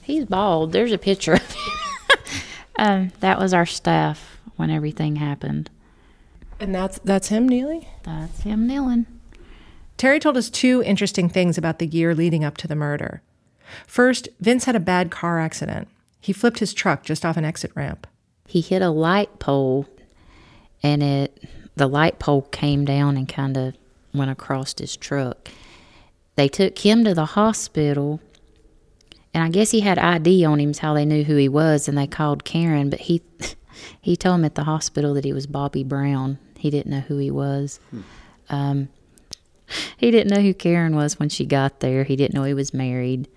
He's 0.00 0.24
bald. 0.24 0.72
There's 0.72 0.92
a 0.92 0.98
picture 0.98 1.34
of 1.34 1.50
him. 1.50 1.87
Um, 2.78 3.10
that 3.20 3.38
was 3.38 3.52
our 3.52 3.66
staff 3.66 4.38
when 4.56 4.70
everything 4.70 5.16
happened. 5.16 5.70
And 6.60 6.74
that's 6.74 6.98
that's 7.00 7.28
him, 7.28 7.48
Neely? 7.48 7.88
That's 8.02 8.42
him 8.42 8.66
kneeling. 8.66 9.06
Terry 9.96 10.18
told 10.20 10.36
us 10.36 10.48
two 10.48 10.82
interesting 10.84 11.28
things 11.28 11.58
about 11.58 11.78
the 11.78 11.86
year 11.86 12.14
leading 12.14 12.44
up 12.44 12.56
to 12.58 12.68
the 12.68 12.74
murder. 12.76 13.20
First, 13.86 14.28
Vince 14.40 14.64
had 14.64 14.76
a 14.76 14.80
bad 14.80 15.10
car 15.10 15.38
accident. 15.38 15.88
He 16.20 16.32
flipped 16.32 16.60
his 16.60 16.72
truck 16.72 17.04
just 17.04 17.24
off 17.24 17.36
an 17.36 17.44
exit 17.44 17.72
ramp. 17.74 18.06
He 18.46 18.60
hit 18.60 18.82
a 18.82 18.90
light 18.90 19.38
pole, 19.38 19.86
and 20.82 21.02
it 21.02 21.44
the 21.76 21.88
light 21.88 22.18
pole 22.18 22.42
came 22.42 22.84
down 22.84 23.16
and 23.16 23.28
kind 23.28 23.56
of 23.56 23.76
went 24.12 24.30
across 24.30 24.74
his 24.76 24.96
truck. 24.96 25.48
They 26.34 26.48
took 26.48 26.78
him 26.78 27.04
to 27.04 27.14
the 27.14 27.24
hospital, 27.24 28.20
and 29.38 29.46
I 29.46 29.50
guess 29.50 29.70
he 29.70 29.82
had 29.82 30.00
ID 30.00 30.44
on 30.44 30.58
him, 30.58 30.70
is 30.70 30.80
how 30.80 30.94
they 30.94 31.04
knew 31.04 31.22
who 31.22 31.36
he 31.36 31.48
was, 31.48 31.86
and 31.86 31.96
they 31.96 32.08
called 32.08 32.42
Karen. 32.42 32.90
But 32.90 33.02
he 33.02 33.22
he 34.00 34.16
told 34.16 34.40
him 34.40 34.44
at 34.44 34.56
the 34.56 34.64
hospital 34.64 35.14
that 35.14 35.24
he 35.24 35.32
was 35.32 35.46
Bobby 35.46 35.84
Brown. 35.84 36.40
He 36.56 36.70
didn't 36.70 36.90
know 36.90 37.02
who 37.02 37.18
he 37.18 37.30
was. 37.30 37.78
Um, 38.50 38.88
he 39.96 40.10
didn't 40.10 40.34
know 40.34 40.42
who 40.42 40.54
Karen 40.54 40.96
was 40.96 41.20
when 41.20 41.28
she 41.28 41.46
got 41.46 41.78
there. 41.78 42.02
He 42.02 42.16
didn't 42.16 42.34
know 42.34 42.42
he 42.42 42.52
was 42.52 42.74
married. 42.74 43.28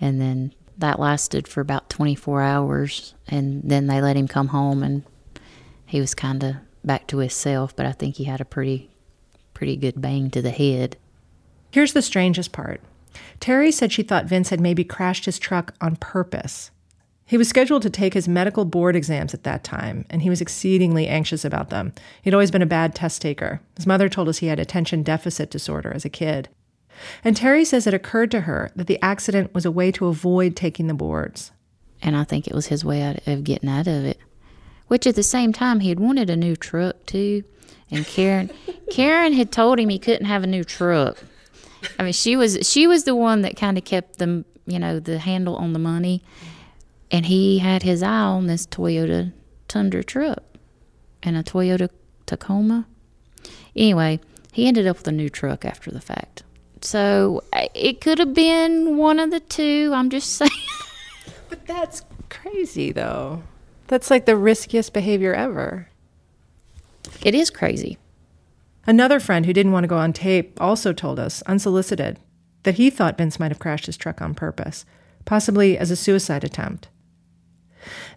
And 0.00 0.20
then 0.20 0.54
that 0.76 1.00
lasted 1.00 1.48
for 1.48 1.60
about 1.60 1.90
24 1.90 2.40
hours. 2.42 3.14
And 3.26 3.62
then 3.64 3.88
they 3.88 4.00
let 4.00 4.16
him 4.16 4.28
come 4.28 4.48
home 4.48 4.84
and 4.84 5.02
he 5.84 5.98
was 5.98 6.14
kind 6.14 6.44
of 6.44 6.54
back 6.84 7.08
to 7.08 7.18
himself. 7.18 7.74
But 7.74 7.86
I 7.86 7.92
think 7.92 8.14
he 8.14 8.24
had 8.24 8.40
a 8.40 8.44
pretty, 8.44 8.88
pretty 9.52 9.74
good 9.74 10.00
bang 10.00 10.30
to 10.30 10.40
the 10.40 10.50
head. 10.50 10.96
Here's 11.72 11.92
the 11.92 12.02
strangest 12.02 12.52
part 12.52 12.80
Terry 13.40 13.70
said 13.70 13.92
she 13.92 14.02
thought 14.02 14.26
Vince 14.26 14.50
had 14.50 14.60
maybe 14.60 14.84
crashed 14.84 15.24
his 15.24 15.38
truck 15.38 15.74
on 15.80 15.96
purpose. 15.96 16.70
He 17.28 17.36
was 17.36 17.48
scheduled 17.48 17.82
to 17.82 17.90
take 17.90 18.14
his 18.14 18.26
medical 18.26 18.64
board 18.64 18.96
exams 18.96 19.34
at 19.34 19.42
that 19.42 19.62
time, 19.62 20.06
and 20.08 20.22
he 20.22 20.30
was 20.30 20.40
exceedingly 20.40 21.06
anxious 21.06 21.44
about 21.44 21.68
them. 21.68 21.92
He'd 22.22 22.32
always 22.32 22.50
been 22.50 22.62
a 22.62 22.66
bad 22.66 22.94
test 22.94 23.20
taker. 23.20 23.60
His 23.76 23.86
mother 23.86 24.08
told 24.08 24.30
us 24.30 24.38
he 24.38 24.46
had 24.46 24.58
attention 24.58 25.02
deficit 25.02 25.50
disorder 25.50 25.92
as 25.94 26.06
a 26.06 26.10
kid. 26.10 26.48
And 27.22 27.36
Terry 27.36 27.66
says 27.66 27.86
it 27.86 27.92
occurred 27.92 28.30
to 28.30 28.40
her 28.40 28.70
that 28.76 28.86
the 28.86 29.00
accident 29.02 29.52
was 29.52 29.66
a 29.66 29.70
way 29.70 29.92
to 29.92 30.06
avoid 30.06 30.56
taking 30.56 30.86
the 30.86 30.94
boards. 30.94 31.52
And 32.00 32.16
I 32.16 32.24
think 32.24 32.46
it 32.46 32.54
was 32.54 32.68
his 32.68 32.82
way 32.82 33.20
of 33.26 33.44
getting 33.44 33.68
out 33.68 33.86
of 33.86 34.06
it. 34.06 34.18
Which 34.86 35.06
at 35.06 35.14
the 35.14 35.22
same 35.22 35.52
time, 35.52 35.80
he 35.80 35.90
had 35.90 36.00
wanted 36.00 36.30
a 36.30 36.36
new 36.36 36.56
truck 36.56 37.04
too. 37.04 37.44
And 37.90 38.06
Karen, 38.06 38.50
Karen 38.90 39.34
had 39.34 39.52
told 39.52 39.78
him 39.78 39.90
he 39.90 39.98
couldn't 39.98 40.26
have 40.26 40.44
a 40.44 40.46
new 40.46 40.64
truck. 40.64 41.18
I 41.98 42.02
mean, 42.02 42.12
she 42.12 42.36
was 42.36 42.58
she 42.62 42.86
was 42.86 43.04
the 43.04 43.14
one 43.14 43.42
that 43.42 43.56
kind 43.56 43.78
of 43.78 43.84
kept 43.84 44.18
the 44.18 44.44
you 44.66 44.78
know 44.78 45.00
the 45.00 45.18
handle 45.18 45.56
on 45.56 45.72
the 45.72 45.78
money, 45.78 46.22
and 47.10 47.26
he 47.26 47.58
had 47.58 47.82
his 47.82 48.02
eye 48.02 48.08
on 48.08 48.46
this 48.46 48.66
Toyota 48.66 49.32
Tundra 49.68 50.04
truck 50.04 50.42
and 51.22 51.36
a 51.36 51.42
Toyota 51.42 51.88
Tacoma. 52.26 52.86
Anyway, 53.76 54.20
he 54.52 54.66
ended 54.66 54.86
up 54.86 54.98
with 54.98 55.08
a 55.08 55.12
new 55.12 55.28
truck 55.28 55.64
after 55.64 55.90
the 55.90 56.00
fact. 56.00 56.42
So 56.80 57.42
it 57.74 58.00
could 58.00 58.18
have 58.18 58.34
been 58.34 58.96
one 58.96 59.18
of 59.18 59.30
the 59.30 59.40
two. 59.40 59.92
I'm 59.94 60.10
just 60.10 60.32
saying. 60.36 60.50
But 61.48 61.66
that's 61.66 62.02
crazy, 62.28 62.92
though. 62.92 63.42
That's 63.88 64.10
like 64.10 64.26
the 64.26 64.36
riskiest 64.36 64.92
behavior 64.92 65.34
ever. 65.34 65.88
It 67.22 67.34
is 67.34 67.50
crazy. 67.50 67.98
Another 68.88 69.20
friend 69.20 69.44
who 69.44 69.52
didn't 69.52 69.72
want 69.72 69.84
to 69.84 69.88
go 69.88 69.98
on 69.98 70.14
tape 70.14 70.58
also 70.62 70.94
told 70.94 71.20
us, 71.20 71.42
unsolicited, 71.42 72.18
that 72.62 72.76
he 72.76 72.88
thought 72.88 73.18
Vince 73.18 73.38
might 73.38 73.50
have 73.50 73.58
crashed 73.58 73.84
his 73.84 73.98
truck 73.98 74.22
on 74.22 74.34
purpose, 74.34 74.86
possibly 75.26 75.76
as 75.76 75.90
a 75.90 75.96
suicide 75.96 76.42
attempt. 76.42 76.88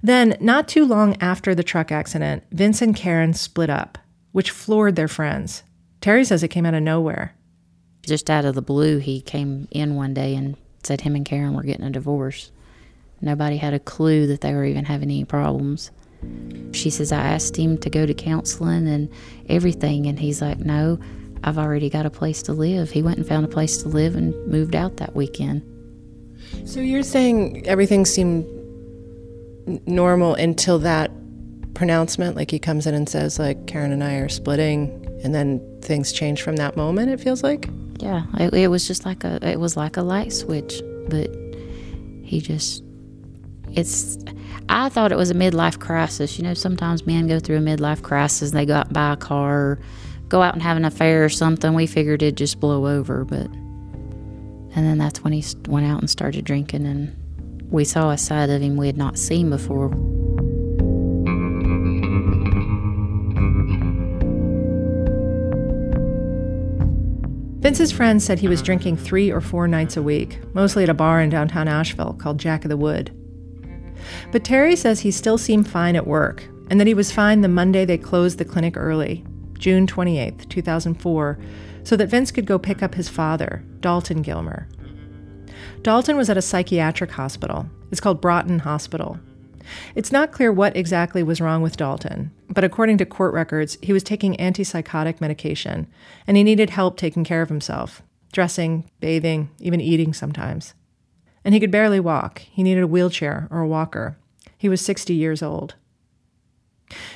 Then, 0.01 0.37
not 0.39 0.69
too 0.69 0.85
long 0.85 1.21
after 1.21 1.53
the 1.53 1.61
truck 1.61 1.91
accident, 1.91 2.43
Vince 2.53 2.81
and 2.81 2.95
Karen 2.95 3.33
split 3.33 3.69
up, 3.69 3.97
which 4.31 4.49
floored 4.49 4.95
their 4.95 5.09
friends. 5.09 5.63
Terry 5.99 6.23
says 6.23 6.41
it 6.41 6.47
came 6.47 6.65
out 6.65 6.73
of 6.73 6.81
nowhere. 6.81 7.35
Just 8.03 8.29
out 8.29 8.45
of 8.45 8.55
the 8.55 8.61
blue, 8.61 8.99
he 8.99 9.19
came 9.19 9.67
in 9.71 9.95
one 9.95 10.13
day 10.13 10.35
and 10.35 10.55
said 10.83 11.01
him 11.01 11.17
and 11.17 11.25
Karen 11.25 11.53
were 11.53 11.63
getting 11.63 11.85
a 11.85 11.89
divorce. 11.91 12.49
Nobody 13.19 13.57
had 13.57 13.73
a 13.73 13.79
clue 13.79 14.25
that 14.27 14.39
they 14.39 14.53
were 14.53 14.63
even 14.63 14.85
having 14.85 15.09
any 15.09 15.25
problems. 15.25 15.91
She 16.73 16.89
says, 16.89 17.11
I 17.11 17.21
asked 17.21 17.57
him 17.57 17.77
to 17.79 17.89
go 17.89 18.05
to 18.05 18.13
counseling 18.13 18.87
and 18.87 19.09
everything, 19.49 20.07
and 20.07 20.19
he's 20.19 20.41
like, 20.41 20.59
No, 20.59 20.99
I've 21.43 21.57
already 21.57 21.89
got 21.89 22.05
a 22.05 22.09
place 22.09 22.41
to 22.43 22.53
live. 22.53 22.91
He 22.91 23.01
went 23.01 23.17
and 23.17 23.27
found 23.27 23.45
a 23.45 23.49
place 23.49 23.81
to 23.83 23.89
live 23.89 24.15
and 24.15 24.33
moved 24.47 24.75
out 24.75 24.97
that 24.97 25.15
weekend. 25.15 25.63
So 26.65 26.79
you're 26.79 27.03
saying 27.03 27.67
everything 27.67 28.05
seemed 28.05 28.45
normal 29.87 30.35
until 30.35 30.79
that 30.79 31.11
pronouncement? 31.73 32.35
Like 32.35 32.51
he 32.51 32.59
comes 32.59 32.87
in 32.87 32.93
and 32.93 33.07
says, 33.07 33.39
like, 33.39 33.67
Karen 33.67 33.91
and 33.91 34.03
I 34.03 34.15
are 34.15 34.29
splitting, 34.29 35.07
and 35.23 35.33
then 35.33 35.61
things 35.81 36.11
change 36.11 36.41
from 36.41 36.57
that 36.57 36.75
moment, 36.77 37.09
it 37.09 37.19
feels 37.19 37.43
like? 37.43 37.69
Yeah, 37.97 38.23
it, 38.39 38.53
it 38.53 38.67
was 38.67 38.87
just 38.87 39.05
like 39.05 39.23
a 39.23 39.39
it 39.47 39.59
was 39.59 39.77
like 39.77 39.97
a 39.97 40.01
light 40.01 40.33
switch, 40.33 40.81
but 41.07 41.29
he 42.23 42.41
just 42.41 42.83
it's 43.73 44.17
I 44.69 44.89
thought 44.89 45.11
it 45.11 45.17
was 45.17 45.31
a 45.31 45.35
midlife 45.35 45.79
crisis. 45.79 46.37
You 46.37 46.43
know, 46.43 46.53
sometimes 46.53 47.05
men 47.05 47.27
go 47.27 47.39
through 47.39 47.57
a 47.57 47.61
midlife 47.61 48.01
crisis, 48.01 48.51
they 48.51 48.65
go 48.65 48.75
out 48.75 48.87
and 48.87 48.93
buy 48.93 49.13
a 49.13 49.17
car, 49.17 49.79
go 50.29 50.41
out 50.41 50.53
and 50.53 50.63
have 50.63 50.77
an 50.77 50.85
affair 50.85 51.25
or 51.25 51.29
something. 51.29 51.73
We 51.73 51.87
figured 51.87 52.23
it'd 52.23 52.37
just 52.37 52.59
blow 52.59 52.87
over, 52.87 53.25
but 53.25 53.47
and 54.73 54.85
then 54.87 54.97
that's 54.97 55.23
when 55.23 55.33
he 55.33 55.43
went 55.67 55.85
out 55.85 55.99
and 55.99 56.09
started 56.09 56.45
drinking, 56.45 56.85
and 56.85 57.15
we 57.69 57.83
saw 57.83 58.11
a 58.11 58.17
side 58.17 58.49
of 58.49 58.61
him 58.61 58.77
we 58.77 58.87
had 58.87 58.97
not 58.97 59.17
seen 59.17 59.49
before. 59.49 59.89
Vince's 67.59 67.91
friends 67.91 68.23
said 68.23 68.39
he 68.39 68.47
was 68.47 68.61
drinking 68.61 68.97
three 68.97 69.31
or 69.31 69.39
four 69.39 69.67
nights 69.67 69.95
a 69.95 70.01
week, 70.01 70.39
mostly 70.53 70.83
at 70.83 70.89
a 70.89 70.95
bar 70.95 71.21
in 71.21 71.29
downtown 71.29 71.67
Asheville 71.67 72.13
called 72.13 72.39
Jack 72.39 72.65
of 72.65 72.69
the 72.69 72.77
Wood. 72.77 73.11
But 74.31 74.43
Terry 74.43 74.75
says 74.75 74.99
he 74.99 75.11
still 75.11 75.37
seemed 75.37 75.69
fine 75.69 75.95
at 75.95 76.07
work, 76.07 76.43
and 76.69 76.79
that 76.79 76.87
he 76.87 76.93
was 76.93 77.11
fine 77.11 77.41
the 77.41 77.47
Monday 77.47 77.85
they 77.85 77.97
closed 77.97 78.37
the 78.37 78.45
clinic 78.45 78.77
early, 78.77 79.23
June 79.57 79.87
28, 79.87 80.49
2004, 80.49 81.39
so 81.83 81.95
that 81.95 82.07
Vince 82.07 82.31
could 82.31 82.45
go 82.45 82.59
pick 82.59 82.81
up 82.81 82.95
his 82.95 83.09
father, 83.09 83.63
Dalton 83.79 84.21
Gilmer. 84.21 84.67
Dalton 85.81 86.17
was 86.17 86.29
at 86.29 86.37
a 86.37 86.41
psychiatric 86.41 87.11
hospital. 87.11 87.67
It's 87.91 87.99
called 87.99 88.21
Broughton 88.21 88.59
Hospital. 88.59 89.19
It's 89.95 90.11
not 90.11 90.31
clear 90.31 90.51
what 90.51 90.75
exactly 90.75 91.23
was 91.23 91.41
wrong 91.41 91.61
with 91.61 91.77
Dalton, 91.77 92.31
but 92.49 92.63
according 92.63 92.97
to 92.99 93.05
court 93.05 93.33
records, 93.33 93.77
he 93.81 93.93
was 93.93 94.03
taking 94.03 94.35
antipsychotic 94.37 95.21
medication, 95.21 95.87
and 96.27 96.37
he 96.37 96.43
needed 96.43 96.71
help 96.71 96.97
taking 96.97 97.23
care 97.23 97.41
of 97.41 97.49
himself 97.49 98.01
dressing, 98.31 98.89
bathing, 99.01 99.49
even 99.59 99.81
eating 99.81 100.13
sometimes. 100.13 100.73
And 101.43 101.53
he 101.53 101.59
could 101.59 101.71
barely 101.71 101.99
walk. 101.99 102.39
He 102.39 102.63
needed 102.63 102.83
a 102.83 102.87
wheelchair 102.87 103.47
or 103.49 103.61
a 103.61 103.67
walker. 103.67 104.17
He 104.57 104.69
was 104.69 104.81
60 104.81 105.13
years 105.13 105.41
old. 105.41 105.75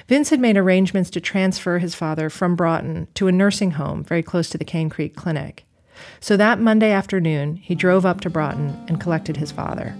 Vince 0.07 0.29
had 0.29 0.39
made 0.39 0.57
arrangements 0.57 1.09
to 1.11 1.21
transfer 1.21 1.79
his 1.79 1.95
father 1.95 2.29
from 2.29 2.55
Broughton 2.55 3.07
to 3.15 3.27
a 3.27 3.31
nursing 3.31 3.71
home 3.71 4.03
very 4.03 4.23
close 4.23 4.49
to 4.49 4.57
the 4.57 4.65
Cane 4.65 4.89
Creek 4.89 5.15
Clinic. 5.15 5.65
So 6.19 6.37
that 6.37 6.59
Monday 6.59 6.91
afternoon, 6.91 7.57
he 7.57 7.75
drove 7.75 8.05
up 8.05 8.21
to 8.21 8.29
Broughton 8.29 8.83
and 8.87 8.99
collected 8.99 9.37
his 9.37 9.51
father. 9.51 9.95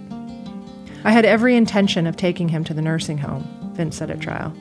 I 1.04 1.12
had 1.12 1.24
every 1.24 1.56
intention 1.56 2.06
of 2.06 2.16
taking 2.16 2.48
him 2.48 2.64
to 2.64 2.74
the 2.74 2.82
nursing 2.82 3.18
home, 3.18 3.46
Vince 3.74 3.96
said 3.96 4.10
at 4.10 4.20
trial. 4.20 4.54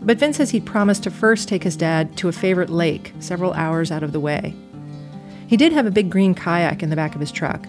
But 0.00 0.18
Vince 0.18 0.36
says 0.36 0.50
he'd 0.50 0.66
promised 0.66 1.02
to 1.04 1.10
first 1.10 1.48
take 1.48 1.64
his 1.64 1.76
dad 1.76 2.16
to 2.18 2.28
a 2.28 2.32
favorite 2.32 2.70
lake 2.70 3.12
several 3.18 3.52
hours 3.54 3.90
out 3.90 4.02
of 4.02 4.12
the 4.12 4.20
way. 4.20 4.54
He 5.46 5.56
did 5.56 5.72
have 5.72 5.86
a 5.86 5.90
big 5.90 6.10
green 6.10 6.34
kayak 6.34 6.82
in 6.82 6.90
the 6.90 6.96
back 6.96 7.14
of 7.14 7.20
his 7.20 7.32
truck, 7.32 7.66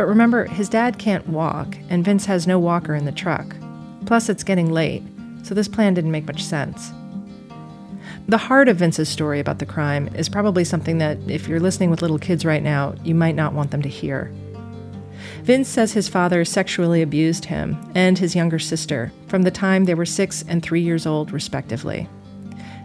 but 0.00 0.06
remember, 0.06 0.46
his 0.46 0.70
dad 0.70 0.98
can't 0.98 1.28
walk, 1.28 1.76
and 1.90 2.02
Vince 2.02 2.24
has 2.24 2.46
no 2.46 2.58
walker 2.58 2.94
in 2.94 3.04
the 3.04 3.12
truck. 3.12 3.54
Plus, 4.06 4.30
it's 4.30 4.42
getting 4.42 4.72
late, 4.72 5.02
so 5.42 5.54
this 5.54 5.68
plan 5.68 5.92
didn't 5.92 6.10
make 6.10 6.26
much 6.26 6.42
sense. 6.42 6.90
The 8.26 8.38
heart 8.38 8.70
of 8.70 8.78
Vince's 8.78 9.10
story 9.10 9.40
about 9.40 9.58
the 9.58 9.66
crime 9.66 10.08
is 10.14 10.30
probably 10.30 10.64
something 10.64 10.96
that, 10.96 11.18
if 11.28 11.46
you're 11.46 11.60
listening 11.60 11.90
with 11.90 12.00
little 12.00 12.18
kids 12.18 12.46
right 12.46 12.62
now, 12.62 12.94
you 13.04 13.14
might 13.14 13.34
not 13.34 13.52
want 13.52 13.72
them 13.72 13.82
to 13.82 13.90
hear. 13.90 14.32
Vince 15.42 15.68
says 15.68 15.92
his 15.92 16.08
father 16.08 16.46
sexually 16.46 17.02
abused 17.02 17.44
him 17.44 17.76
and 17.94 18.18
his 18.18 18.34
younger 18.34 18.58
sister 18.58 19.12
from 19.26 19.42
the 19.42 19.50
time 19.50 19.84
they 19.84 19.92
were 19.92 20.06
six 20.06 20.42
and 20.48 20.62
three 20.62 20.80
years 20.80 21.04
old, 21.04 21.30
respectively. 21.30 22.08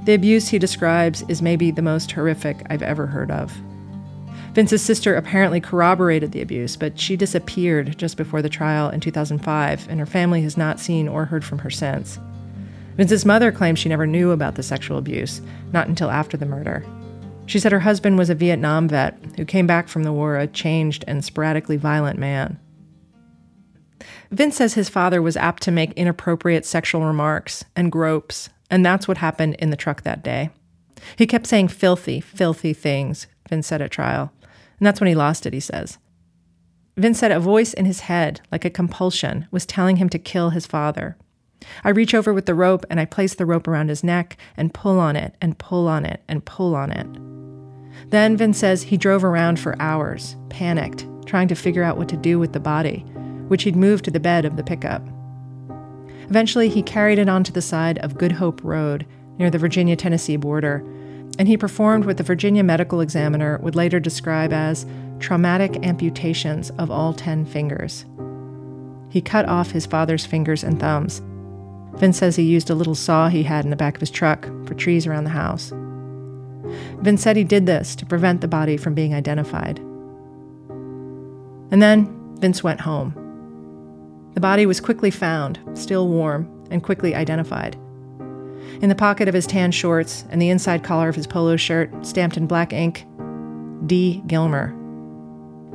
The 0.03 0.15
abuse 0.15 0.49
he 0.49 0.59
describes 0.59 1.23
is 1.29 1.41
maybe 1.41 1.71
the 1.71 1.81
most 1.81 2.11
horrific 2.11 2.57
I've 2.69 2.83
ever 2.83 3.07
heard 3.07 3.31
of. 3.31 3.53
Vince's 4.55 4.81
sister 4.81 5.15
apparently 5.15 5.59
corroborated 5.59 6.31
the 6.31 6.41
abuse, 6.41 6.77
but 6.77 6.97
she 6.97 7.17
disappeared 7.17 7.97
just 7.97 8.15
before 8.15 8.41
the 8.41 8.47
trial 8.47 8.89
in 8.89 9.01
2005, 9.01 9.89
and 9.89 9.99
her 9.99 10.05
family 10.05 10.41
has 10.43 10.55
not 10.55 10.79
seen 10.79 11.09
or 11.09 11.25
heard 11.25 11.43
from 11.43 11.59
her 11.59 11.69
since. 11.69 12.17
Vince's 12.95 13.25
mother 13.25 13.51
claims 13.51 13.79
she 13.79 13.89
never 13.89 14.07
knew 14.07 14.31
about 14.31 14.55
the 14.55 14.63
sexual 14.63 14.97
abuse, 14.97 15.41
not 15.73 15.89
until 15.89 16.09
after 16.09 16.37
the 16.37 16.45
murder. 16.45 16.85
She 17.47 17.59
said 17.59 17.73
her 17.73 17.81
husband 17.81 18.17
was 18.17 18.29
a 18.29 18.35
Vietnam 18.35 18.87
vet 18.87 19.17
who 19.35 19.43
came 19.43 19.67
back 19.67 19.89
from 19.89 20.03
the 20.03 20.13
war 20.13 20.37
a 20.37 20.47
changed 20.47 21.03
and 21.05 21.23
sporadically 21.23 21.75
violent 21.75 22.17
man. 22.17 22.57
Vince 24.31 24.55
says 24.55 24.75
his 24.75 24.87
father 24.87 25.21
was 25.21 25.35
apt 25.35 25.63
to 25.63 25.71
make 25.71 25.91
inappropriate 25.93 26.65
sexual 26.65 27.05
remarks 27.05 27.65
and 27.75 27.91
gropes, 27.91 28.49
and 28.71 28.85
that's 28.85 29.05
what 29.05 29.17
happened 29.17 29.55
in 29.55 29.69
the 29.69 29.75
truck 29.75 30.03
that 30.03 30.23
day. 30.23 30.49
He 31.17 31.27
kept 31.27 31.45
saying 31.45 31.67
filthy, 31.67 32.21
filthy 32.21 32.71
things, 32.71 33.27
Vince 33.49 33.67
said 33.67 33.81
at 33.81 33.91
trial. 33.91 34.31
And 34.79 34.85
that's 34.85 34.99
when 34.99 35.07
he 35.07 35.15
lost 35.15 35.45
it, 35.45 35.53
he 35.53 35.59
says. 35.59 35.97
Vince 36.97 37.19
said 37.19 37.31
a 37.31 37.39
voice 37.39 37.73
in 37.73 37.85
his 37.85 38.01
head, 38.01 38.41
like 38.51 38.63
a 38.63 38.69
compulsion, 38.69 39.47
was 39.51 39.65
telling 39.65 39.97
him 39.97 40.09
to 40.09 40.19
kill 40.19 40.51
his 40.51 40.65
father. 40.65 41.17
I 41.83 41.89
reach 41.89 42.13
over 42.13 42.33
with 42.33 42.45
the 42.45 42.53
rope 42.53 42.85
and 42.89 42.99
I 42.99 43.05
place 43.05 43.35
the 43.35 43.45
rope 43.45 43.67
around 43.67 43.89
his 43.89 44.03
neck 44.03 44.37
and 44.55 44.73
pull 44.73 44.99
on 44.99 45.15
it 45.15 45.35
and 45.41 45.57
pull 45.57 45.87
on 45.87 46.05
it 46.05 46.21
and 46.27 46.45
pull 46.45 46.75
on 46.75 46.91
it. 46.91 47.07
Then 48.11 48.37
Vince 48.37 48.59
says 48.59 48.83
he 48.83 48.97
drove 48.97 49.23
around 49.23 49.59
for 49.59 49.81
hours, 49.81 50.35
panicked, 50.49 51.05
trying 51.25 51.47
to 51.47 51.55
figure 51.55 51.83
out 51.83 51.97
what 51.97 52.09
to 52.09 52.17
do 52.17 52.39
with 52.39 52.53
the 52.53 52.59
body, 52.59 52.99
which 53.47 53.63
he'd 53.63 53.75
moved 53.75 54.05
to 54.05 54.11
the 54.11 54.19
bed 54.19 54.45
of 54.45 54.57
the 54.57 54.63
pickup. 54.63 55.01
Eventually, 56.29 56.69
he 56.69 56.81
carried 56.81 57.19
it 57.19 57.29
onto 57.29 57.51
the 57.51 57.61
side 57.61 57.99
of 57.99 58.17
Good 58.17 58.31
Hope 58.31 58.63
Road 58.63 59.05
near 59.37 59.49
the 59.49 59.57
Virginia 59.59 59.95
Tennessee 59.95 60.37
border 60.37 60.83
and 61.37 61.47
he 61.47 61.57
performed 61.57 62.05
what 62.05 62.17
the 62.17 62.23
Virginia 62.23 62.63
medical 62.63 63.01
examiner 63.01 63.59
would 63.61 63.75
later 63.75 63.99
describe 63.99 64.53
as 64.53 64.85
traumatic 65.19 65.85
amputations 65.85 66.69
of 66.71 66.89
all 66.91 67.13
10 67.13 67.45
fingers. 67.45 68.05
He 69.09 69.21
cut 69.21 69.47
off 69.47 69.71
his 69.71 69.85
father's 69.85 70.25
fingers 70.25 70.63
and 70.63 70.79
thumbs. 70.79 71.21
Vince 71.95 72.17
says 72.17 72.35
he 72.35 72.43
used 72.43 72.69
a 72.69 72.75
little 72.75 72.95
saw 72.95 73.29
he 73.29 73.43
had 73.43 73.63
in 73.63 73.69
the 73.69 73.77
back 73.77 73.95
of 73.95 74.01
his 74.01 74.11
truck 74.11 74.45
for 74.65 74.73
trees 74.73 75.07
around 75.07 75.23
the 75.23 75.29
house. 75.29 75.71
Vince 77.01 77.21
said 77.21 77.37
he 77.37 77.43
did 77.43 77.65
this 77.65 77.95
to 77.95 78.05
prevent 78.05 78.41
the 78.41 78.47
body 78.47 78.75
from 78.75 78.93
being 78.93 79.13
identified. 79.13 79.79
And 81.71 81.81
then 81.81 82.35
Vince 82.39 82.63
went 82.63 82.81
home. 82.81 83.13
The 84.33 84.41
body 84.41 84.65
was 84.65 84.81
quickly 84.81 85.11
found, 85.11 85.59
still 85.73 86.09
warm, 86.09 86.49
and 86.69 86.83
quickly 86.83 87.15
identified. 87.15 87.77
In 88.81 88.89
the 88.89 88.95
pocket 88.95 89.27
of 89.27 89.33
his 89.33 89.47
tan 89.47 89.71
shorts 89.71 90.25
and 90.29 90.41
the 90.41 90.49
inside 90.49 90.83
collar 90.83 91.07
of 91.07 91.15
his 91.15 91.27
polo 91.27 91.55
shirt, 91.55 92.05
stamped 92.05 92.35
in 92.35 92.45
black 92.45 92.73
ink, 92.73 93.05
D. 93.85 94.21
Gilmer. 94.27 94.73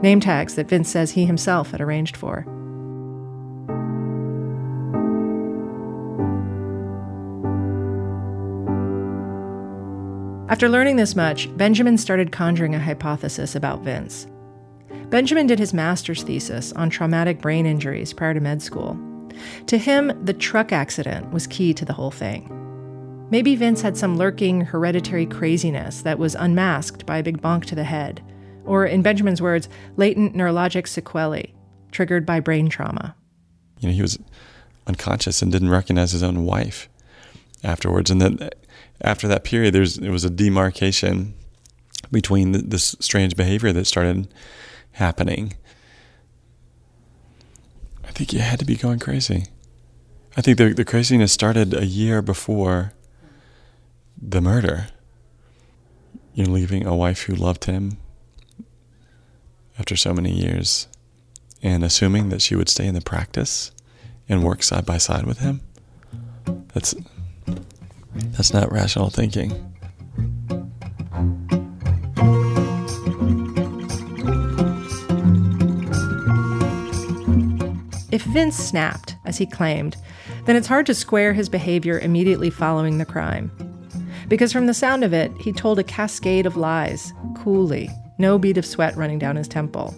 Name 0.03 0.21
tags 0.21 0.55
that 0.55 0.69
Vince 0.69 0.89
says 0.89 1.11
he 1.11 1.25
himself 1.25 1.71
had 1.71 1.81
arranged 1.81 2.17
for. 2.17 2.47
After 10.51 10.69
learning 10.69 10.97
this 10.97 11.15
much, 11.15 11.55
Benjamin 11.57 11.97
started 11.97 12.33
conjuring 12.33 12.75
a 12.75 12.81
hypothesis 12.81 13.55
about 13.55 13.81
Vince. 13.81 14.27
Benjamin 15.09 15.47
did 15.47 15.59
his 15.59 15.73
master's 15.73 16.23
thesis 16.23 16.73
on 16.73 16.91
traumatic 16.91 17.41
brain 17.41 17.67
injuries 17.67 18.13
prior 18.13 18.35
to 18.35 18.41
med 18.41 18.61
school. 18.61 18.99
To 19.69 19.79
him, 19.79 20.13
the 20.25 20.35
truck 20.35 20.73
accident 20.73 21.33
was 21.33 21.47
key 21.47 21.73
to 21.75 21.85
the 21.85 21.93
whole 21.93 22.11
thing. 22.11 22.60
Maybe 23.31 23.55
Vince 23.55 23.83
had 23.83 23.97
some 23.97 24.19
lurking 24.19 24.63
hereditary 24.63 25.25
craziness 25.25 26.03
that 26.03 26.19
was 26.19 26.35
unmasked 26.35 27.07
by 27.07 27.19
a 27.19 27.23
big 27.23 27.41
bonk 27.41 27.65
to 27.67 27.77
the 27.77 27.85
head, 27.85 28.21
or 28.65 28.85
in 28.85 29.03
Benjamin's 29.03 29.41
words, 29.41 29.69
latent 29.97 30.35
neurologic 30.35 30.89
sequelae 30.89 31.55
triggered 31.93 32.27
by 32.27 32.41
brain 32.41 32.69
trauma. 32.69 33.15
You 33.79 33.89
know, 33.89 33.95
he 33.95 34.03
was 34.03 34.19
unconscious 34.87 35.43
and 35.43 35.53
didn't 35.53 35.71
recognize 35.71 36.11
his 36.11 36.25
own 36.25 36.45
wife 36.45 36.89
afterwards, 37.63 38.11
and 38.11 38.21
then 38.21 38.51
after 39.01 39.29
that 39.29 39.45
period, 39.45 39.75
there's 39.75 39.97
it 39.97 40.11
was 40.11 40.25
a 40.25 40.31
demarcation 40.31 41.35
between 42.11 42.69
this 42.69 42.97
strange 42.99 43.37
behavior 43.37 43.73
that 43.73 43.87
started 43.87 44.27
happening. 44.93 45.55
I 48.05 48.11
think 48.11 48.33
he 48.33 48.39
had 48.39 48.59
to 48.59 48.65
be 48.65 48.75
going 48.75 48.99
crazy. 48.99 49.47
I 50.37 50.41
think 50.41 50.59
the 50.59 50.75
the 50.75 50.85
craziness 50.85 51.33
started 51.33 51.75
a 51.75 51.87
year 51.87 52.23
before 52.23 52.93
the 54.21 54.41
murder. 54.41 54.89
You're 56.35 56.47
leaving 56.47 56.87
a 56.87 56.95
wife 56.95 57.23
who 57.23 57.35
loved 57.35 57.65
him 57.65 57.99
after 59.79 59.97
so 59.97 60.13
many 60.13 60.33
years 60.33 60.89
and 61.63 61.85
assuming 61.85 62.29
that 62.29 62.43
she 62.43 62.55
would 62.55 62.69
stay 62.69 62.87
in 62.87 62.95
the 62.95 63.01
practice 63.01 63.73
and 64.29 64.45
work 64.45 64.63
side 64.63 64.87
by 64.87 64.99
side 64.99 65.27
with 65.27 65.39
him. 65.39 65.61
That's 66.75 66.95
that's 68.33 68.53
not 68.53 68.71
rational 68.71 69.11
thinking. 69.11 69.53
If 78.13 78.23
Vince 78.25 78.57
snapped, 78.57 79.17
as 79.25 79.39
he 79.39 79.47
claimed, 79.47 79.97
then 80.45 80.57
it's 80.57 80.67
hard 80.67 80.87
to 80.87 80.95
square 80.95 81.33
his 81.33 81.49
behavior 81.49 81.99
immediately 81.99 82.51
following 82.51 82.99
the 82.99 83.05
crime. 83.05 83.70
Because 84.31 84.53
from 84.53 84.67
the 84.67 84.75
sound 84.75 85.03
of 85.03 85.13
it, 85.13 85.33
he 85.41 85.53
told 85.53 85.81
a 85.81 85.85
cascade 85.85 86.47
of 86.47 86.57
lies, 86.57 87.13
coolly, 87.35 87.91
no 88.17 88.39
bead 88.39 88.57
of 88.59 88.65
sweat 88.65 88.97
running 88.97 89.19
down 89.19 89.35
his 89.35 89.49
temple. 89.49 89.93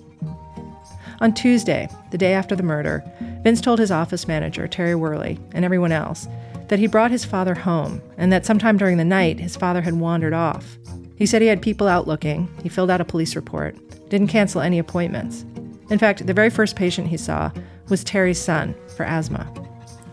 On 1.21 1.35
Tuesday, 1.35 1.87
the 2.11 2.19
day 2.19 2.33
after 2.33 2.57
the 2.57 2.63
murder, 2.63 3.05
Vince 3.43 3.61
told 3.61 3.79
his 3.79 3.91
office 3.91 4.27
manager, 4.27 4.67
Terry 4.67 4.95
Worley, 4.95 5.39
and 5.53 5.67
everyone 5.67 5.93
else 5.93 6.27
that 6.69 6.79
he 6.79 6.87
brought 6.87 7.11
his 7.11 7.27
father 7.27 7.55
home 7.55 8.01
and 8.17 8.33
that 8.33 8.47
sometime 8.47 8.79
during 8.79 8.97
the 8.97 9.05
night 9.05 9.39
his 9.39 9.55
father 9.55 9.83
had 9.83 10.01
wandered 10.01 10.33
off. 10.33 10.79
He 11.17 11.27
said 11.27 11.43
he 11.43 11.49
had 11.49 11.61
people 11.61 11.87
out 11.87 12.09
looking, 12.09 12.49
he 12.63 12.71
filled 12.71 12.91
out 12.91 13.03
a 13.03 13.05
police 13.05 13.37
report, 13.37 13.77
didn't 14.09 14.29
cancel 14.29 14.63
any 14.63 14.79
appointments. 14.79 15.45
In 15.91 15.99
fact, 15.99 16.27
the 16.27 16.33
very 16.33 16.49
first 16.49 16.75
patient 16.75 17.09
he 17.09 17.19
saw 17.19 17.51
was 17.91 18.03
Terry's 18.03 18.41
son 18.41 18.75
for 18.97 19.05
asthma. 19.05 19.47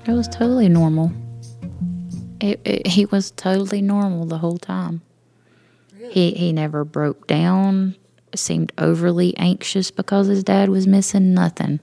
It 0.06 0.12
was 0.12 0.28
totally 0.28 0.68
normal. 0.68 1.14
It, 2.40 2.62
it, 2.64 2.88
he 2.88 3.06
was 3.06 3.32
totally 3.32 3.82
normal 3.82 4.26
the 4.26 4.38
whole 4.38 4.58
time. 4.58 5.02
Really? 5.98 6.14
He 6.14 6.32
he 6.32 6.54
never 6.54 6.86
broke 6.86 7.28
down. 7.28 7.96
Seemed 8.36 8.72
overly 8.78 9.36
anxious 9.38 9.90
because 9.90 10.28
his 10.28 10.44
dad 10.44 10.70
was 10.70 10.86
missing 10.86 11.34
nothing. 11.34 11.80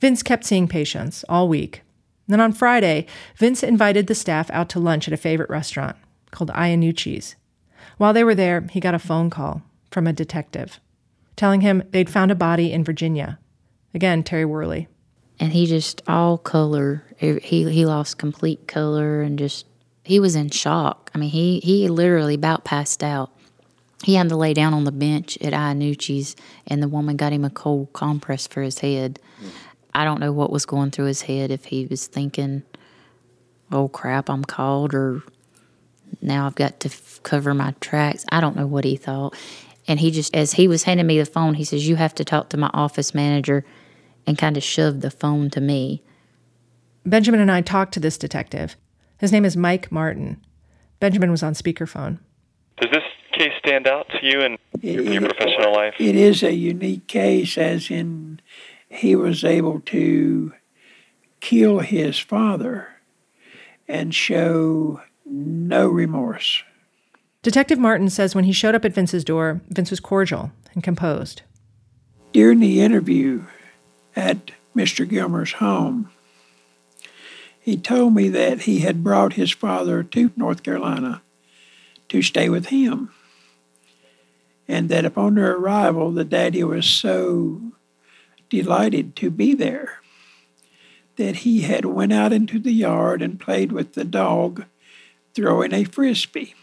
Vince 0.00 0.22
kept 0.22 0.44
seeing 0.44 0.68
patients 0.68 1.24
all 1.28 1.48
week. 1.48 1.82
Then 2.28 2.40
on 2.40 2.52
Friday, 2.52 3.06
Vince 3.36 3.64
invited 3.64 4.06
the 4.06 4.14
staff 4.14 4.48
out 4.50 4.68
to 4.70 4.80
lunch 4.80 5.08
at 5.08 5.14
a 5.14 5.16
favorite 5.16 5.50
restaurant 5.50 5.96
called 6.30 6.50
Iannucci's. 6.50 7.34
While 7.98 8.12
they 8.12 8.22
were 8.22 8.36
there, 8.36 8.60
he 8.70 8.78
got 8.78 8.94
a 8.94 9.00
phone 9.00 9.30
call 9.30 9.62
from 9.90 10.06
a 10.06 10.12
detective 10.12 10.78
telling 11.36 11.60
him 11.60 11.82
they'd 11.90 12.10
found 12.10 12.30
a 12.30 12.36
body 12.36 12.72
in 12.72 12.84
Virginia. 12.84 13.38
Again, 13.94 14.22
Terry 14.22 14.44
Worley 14.44 14.88
and 15.38 15.52
he 15.52 15.66
just 15.66 16.02
all 16.06 16.38
color. 16.38 17.04
He 17.16 17.38
he 17.70 17.86
lost 17.86 18.18
complete 18.18 18.66
color 18.66 19.22
and 19.22 19.38
just 19.38 19.66
he 20.04 20.18
was 20.20 20.34
in 20.34 20.50
shock. 20.50 21.10
I 21.14 21.18
mean, 21.18 21.30
he 21.30 21.60
he 21.60 21.88
literally 21.88 22.34
about 22.34 22.64
passed 22.64 23.02
out. 23.02 23.30
He 24.04 24.14
had 24.14 24.28
to 24.30 24.36
lay 24.36 24.52
down 24.52 24.74
on 24.74 24.84
the 24.84 24.92
bench 24.92 25.38
at 25.40 25.52
Iannucci's, 25.52 26.34
and 26.66 26.82
the 26.82 26.88
woman 26.88 27.16
got 27.16 27.32
him 27.32 27.44
a 27.44 27.50
cold 27.50 27.92
compress 27.92 28.48
for 28.48 28.60
his 28.62 28.80
head. 28.80 29.20
I 29.94 30.04
don't 30.04 30.18
know 30.18 30.32
what 30.32 30.50
was 30.50 30.66
going 30.66 30.90
through 30.90 31.04
his 31.04 31.22
head 31.22 31.50
if 31.50 31.66
he 31.66 31.86
was 31.86 32.06
thinking, 32.06 32.64
"Oh 33.70 33.88
crap, 33.88 34.28
I'm 34.28 34.44
called," 34.44 34.94
or 34.94 35.22
now 36.20 36.46
I've 36.46 36.54
got 36.54 36.80
to 36.80 36.88
f- 36.88 37.20
cover 37.22 37.54
my 37.54 37.74
tracks. 37.80 38.24
I 38.30 38.40
don't 38.40 38.56
know 38.56 38.66
what 38.66 38.84
he 38.84 38.96
thought. 38.96 39.34
And 39.88 39.98
he 39.98 40.10
just, 40.10 40.34
as 40.34 40.52
he 40.52 40.68
was 40.68 40.84
handing 40.84 41.06
me 41.06 41.18
the 41.18 41.26
phone, 41.26 41.54
he 41.54 41.64
says, 41.64 41.88
You 41.88 41.96
have 41.96 42.14
to 42.16 42.24
talk 42.24 42.50
to 42.50 42.56
my 42.56 42.70
office 42.72 43.14
manager 43.14 43.64
and 44.26 44.38
kind 44.38 44.56
of 44.56 44.62
shoved 44.62 45.00
the 45.00 45.10
phone 45.10 45.50
to 45.50 45.60
me. 45.60 46.02
Benjamin 47.04 47.40
and 47.40 47.50
I 47.50 47.60
talked 47.60 47.94
to 47.94 48.00
this 48.00 48.18
detective. 48.18 48.76
His 49.18 49.32
name 49.32 49.44
is 49.44 49.56
Mike 49.56 49.90
Martin. 49.90 50.40
Benjamin 51.00 51.30
was 51.30 51.42
on 51.42 51.54
speakerphone. 51.54 52.18
Does 52.80 52.90
this 52.90 53.02
case 53.32 53.52
stand 53.58 53.86
out 53.86 54.08
to 54.08 54.18
you 54.26 54.40
in 54.40 54.58
your, 54.80 55.02
your 55.02 55.20
professional 55.22 55.72
life? 55.72 55.94
It 55.98 56.14
is 56.14 56.42
a 56.42 56.54
unique 56.54 57.06
case, 57.06 57.58
as 57.58 57.90
in 57.90 58.40
he 58.88 59.16
was 59.16 59.44
able 59.44 59.80
to 59.80 60.52
kill 61.40 61.80
his 61.80 62.18
father 62.18 62.88
and 63.88 64.14
show 64.14 65.00
no 65.26 65.88
remorse. 65.88 66.62
Detective 67.42 67.78
Martin 67.78 68.08
says 68.08 68.34
when 68.34 68.44
he 68.44 68.52
showed 68.52 68.74
up 68.74 68.84
at 68.84 68.92
Vince's 68.92 69.24
door, 69.24 69.60
Vince 69.68 69.90
was 69.90 69.98
cordial 69.98 70.52
and 70.74 70.84
composed. 70.84 71.42
During 72.32 72.60
the 72.60 72.80
interview 72.80 73.44
at 74.14 74.52
Mr. 74.76 75.08
Gilmer's 75.08 75.52
home, 75.54 76.10
he 77.60 77.76
told 77.76 78.14
me 78.14 78.28
that 78.28 78.62
he 78.62 78.80
had 78.80 79.04
brought 79.04 79.34
his 79.34 79.52
father 79.52 80.02
to 80.02 80.32
North 80.36 80.62
Carolina 80.62 81.22
to 82.08 82.20
stay 82.20 82.48
with 82.48 82.66
him. 82.66 83.10
And 84.66 84.88
that 84.88 85.04
upon 85.04 85.34
their 85.34 85.52
arrival, 85.52 86.10
the 86.10 86.24
daddy 86.24 86.64
was 86.64 86.86
so 86.86 87.60
delighted 88.48 89.14
to 89.16 89.30
be 89.30 89.54
there 89.54 90.00
that 91.16 91.36
he 91.36 91.62
had 91.62 91.84
went 91.84 92.12
out 92.12 92.32
into 92.32 92.58
the 92.58 92.72
yard 92.72 93.22
and 93.22 93.38
played 93.38 93.70
with 93.70 93.94
the 93.94 94.04
dog, 94.04 94.64
throwing 95.34 95.72
a 95.72 95.84
frisbee. 95.84 96.54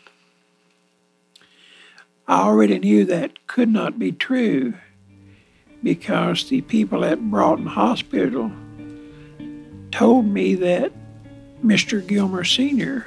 I 2.28 2.42
already 2.42 2.78
knew 2.80 3.06
that 3.06 3.48
could 3.48 3.70
not 3.70 3.98
be 3.98 4.12
true 4.12 4.74
because 5.84 6.50
the 6.50 6.62
people 6.62 7.06
at 7.06 7.20
Broughton 7.30 7.66
Hospital 7.66 8.52
told 9.92 10.26
me 10.26 10.56
that 10.56 10.92
Mr. 11.64 12.06
Gilmer 12.06 12.44
Sr. 12.44 13.06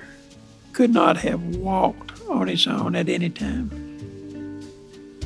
could 0.72 0.92
not 0.92 1.16
have 1.18 1.56
walked 1.56 2.20
on 2.28 2.48
his 2.48 2.66
own 2.66 2.94
at 2.96 3.08
any 3.08 3.30
time. 3.30 3.70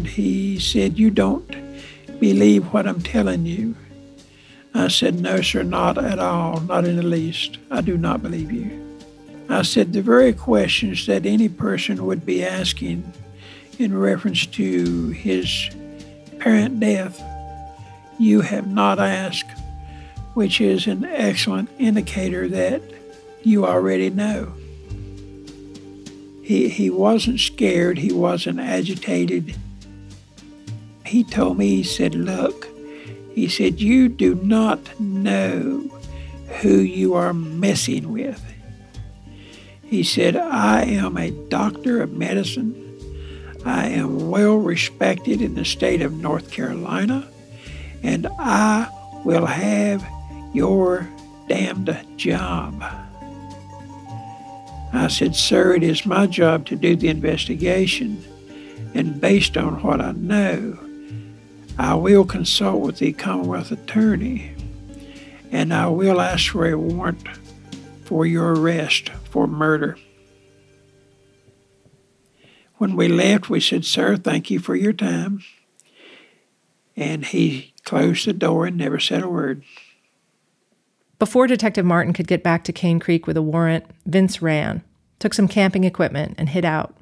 He 0.05 0.59
said, 0.59 0.99
You 0.99 1.11
don't 1.11 1.49
believe 2.21 2.73
what 2.73 2.87
I'm 2.87 3.03
telling 3.03 3.47
you. 3.47 3.77
I 4.75 4.89
said, 4.89 5.21
No, 5.21 5.41
sir, 5.41 5.63
not 5.63 5.99
at 5.99 6.19
all, 6.19 6.61
not 6.61 6.85
in 6.85 6.97
the 6.97 7.03
least. 7.03 7.59
I 7.71 7.81
do 7.81 7.97
not 7.97 8.23
believe 8.23 8.53
you. 8.53 8.83
I 9.49 9.63
said, 9.63 9.93
The 9.93 10.03
very 10.03 10.33
questions 10.33 11.07
that 11.07 11.27
any 11.27 11.49
person 11.49 12.05
would 12.07 12.27
be 12.27 12.45
asking 12.45 13.13
in 13.79 13.97
reference 13.97 14.47
to 14.47 15.09
his 15.11 15.71
parent 16.39 16.81
death, 16.81 17.21
you 18.19 18.41
have 18.41 18.67
not 18.67 18.99
asked, 18.99 19.51
which 20.35 20.61
is 20.61 20.87
an 20.87 21.05
excellent 21.05 21.71
indicator 21.79 22.49
that 22.49 22.83
you 23.43 23.65
already 23.65 24.11
know. 24.11 24.53
He, 26.43 26.69
he 26.69 26.91
wasn't 26.91 27.41
scared, 27.41 27.99
he 27.99 28.13
wasn't 28.13 28.61
agitated. 28.61 29.57
He 31.05 31.25
told 31.25 31.59
me, 31.59 31.77
he 31.77 31.83
said, 31.83 32.15
Look, 32.15 32.69
he 33.35 33.49
said, 33.49 33.81
You 33.81 34.09
do 34.09 34.35
not 34.37 35.01
know 35.01 35.91
who 36.61 36.79
you 36.79 37.15
are 37.15 37.35
messing 37.35 38.13
with. 38.13 38.43
He 39.85 40.03
said, 40.03 40.37
I 40.37 40.83
am 40.83 41.17
a 41.17 41.31
doctor 41.49 42.03
of 42.03 42.13
medicine. 42.13 42.83
I 43.65 43.89
am 43.89 44.31
well 44.31 44.57
respected 44.57 45.41
in 45.41 45.55
the 45.55 45.65
state 45.65 46.03
of 46.03 46.13
North 46.13 46.51
Carolina, 46.51 47.29
and 48.07 48.29
I 48.39 48.89
will 49.25 49.47
have 49.47 50.07
your 50.55 51.09
damned 51.49 51.99
job. 52.17 52.81
I 54.93 55.09
said, 55.09 55.35
Sir, 55.35 55.75
it 55.75 55.83
is 55.83 56.07
my 56.07 56.29
job 56.29 56.67
to 56.67 56.77
do 56.77 56.95
the 56.95 57.09
investigation, 57.09 58.25
and 58.95 59.21
based 59.21 59.57
on 59.57 59.83
what 59.83 60.01
I 60.01 60.13
know, 60.13 60.79
I 61.77 61.97
will 61.97 62.25
consult 62.25 62.81
with 62.81 62.99
the 62.99 63.13
Commonwealth 63.13 63.73
Attorney, 63.73 64.55
and 65.51 65.75
I 65.75 65.89
will 65.89 66.21
ask 66.21 66.53
for 66.53 66.71
a 66.71 66.79
warrant 66.79 67.27
for 68.05 68.25
your 68.25 68.55
arrest 68.55 69.09
for 69.09 69.49
murder. 69.49 69.99
When 72.77 72.95
we 72.95 73.09
left, 73.09 73.51
we 73.51 73.59
said, 73.59 73.85
Sir, 73.85 74.17
thank 74.17 74.49
you 74.49 74.61
for 74.61 74.77
your 74.77 74.93
time. 74.93 75.43
And 76.95 77.25
he 77.25 77.75
closed 77.87 78.27
the 78.27 78.35
door 78.35 78.67
and 78.67 78.77
never 78.77 79.01
said 79.01 79.23
a 79.23 79.29
word. 79.29 79.63
Before 81.19 81.47
Detective 81.47 81.87
Martin 81.87 82.13
could 82.13 82.27
get 82.27 82.43
back 82.43 82.63
to 82.65 82.73
Cane 82.73 83.01
Creek 83.01 83.27
with 83.27 83.39
a 83.39 83.43
warrant, 83.43 83.87
Vince 84.05 84.43
ran, 84.43 84.83
took 85.19 85.33
some 85.33 85.49
camping 85.49 85.85
equipment, 85.85 86.35
and 86.37 86.51
hid 86.51 86.67
out. 86.67 86.95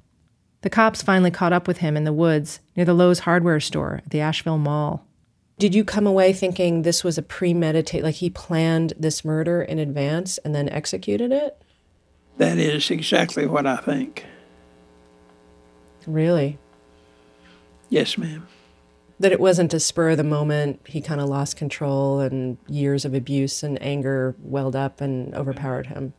The 0.61 0.70
cops 0.70 1.03
finally 1.03 1.33
caught 1.33 1.53
up 1.53 1.66
with 1.66 1.79
him 1.79 1.97
in 1.97 2.05
the 2.05 2.12
woods 2.12 2.61
near 2.77 2.87
the 2.87 2.94
Lowe's 2.94 3.20
hardware 3.20 3.59
store 3.59 4.03
at 4.05 4.11
the 4.11 4.20
Asheville 4.20 4.59
Mall. 4.59 5.05
Did 5.59 5.75
you 5.75 5.85
come 5.85 6.07
away 6.07 6.33
thinking 6.33 6.83
this 6.83 7.03
was 7.03 7.18
a 7.18 7.23
premeditated, 7.23 8.05
like 8.05 8.16
he 8.16 8.31
planned 8.31 8.92
this 8.99 9.25
murder 9.25 9.62
in 9.62 9.79
advance 9.79 10.38
and 10.38 10.55
then 10.55 10.68
executed 10.68 11.33
it? 11.33 11.61
That 12.38 12.59
is 12.59 12.90
exactly 12.90 13.47
what 13.47 13.66
I 13.66 13.77
think. 13.77 14.25
Really? 16.07 16.59
Yes, 17.88 18.18
ma'am. 18.18 18.47
That 19.20 19.33
it 19.33 19.40
wasn't 19.40 19.74
a 19.74 19.81
spur 19.81 20.11
of 20.11 20.16
the 20.16 20.24
moment, 20.24 20.81
he 20.87 21.00
kind 21.00 21.20
of 21.20 21.29
lost 21.29 21.57
control 21.57 22.20
and 22.20 22.59
years 22.68 23.05
of 23.05 23.14
abuse 23.14 23.62
and 23.62 23.81
anger 23.81 24.35
welled 24.40 24.74
up 24.74 25.00
and 25.00 25.35
overpowered 25.35 25.87
him. 25.87 26.14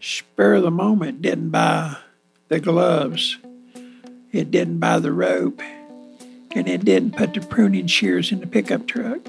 Spur 0.00 0.54
of 0.54 0.64
the 0.64 0.70
moment 0.70 1.22
didn't 1.22 1.50
buy 1.50 1.96
the 2.48 2.60
gloves, 2.60 3.38
it 4.32 4.50
didn't 4.50 4.78
buy 4.78 4.98
the 4.98 5.12
rope, 5.12 5.62
and 6.50 6.68
it 6.68 6.84
didn't 6.84 7.16
put 7.16 7.34
the 7.34 7.40
pruning 7.40 7.86
shears 7.86 8.32
in 8.32 8.40
the 8.40 8.46
pickup 8.46 8.86
truck. 8.86 9.20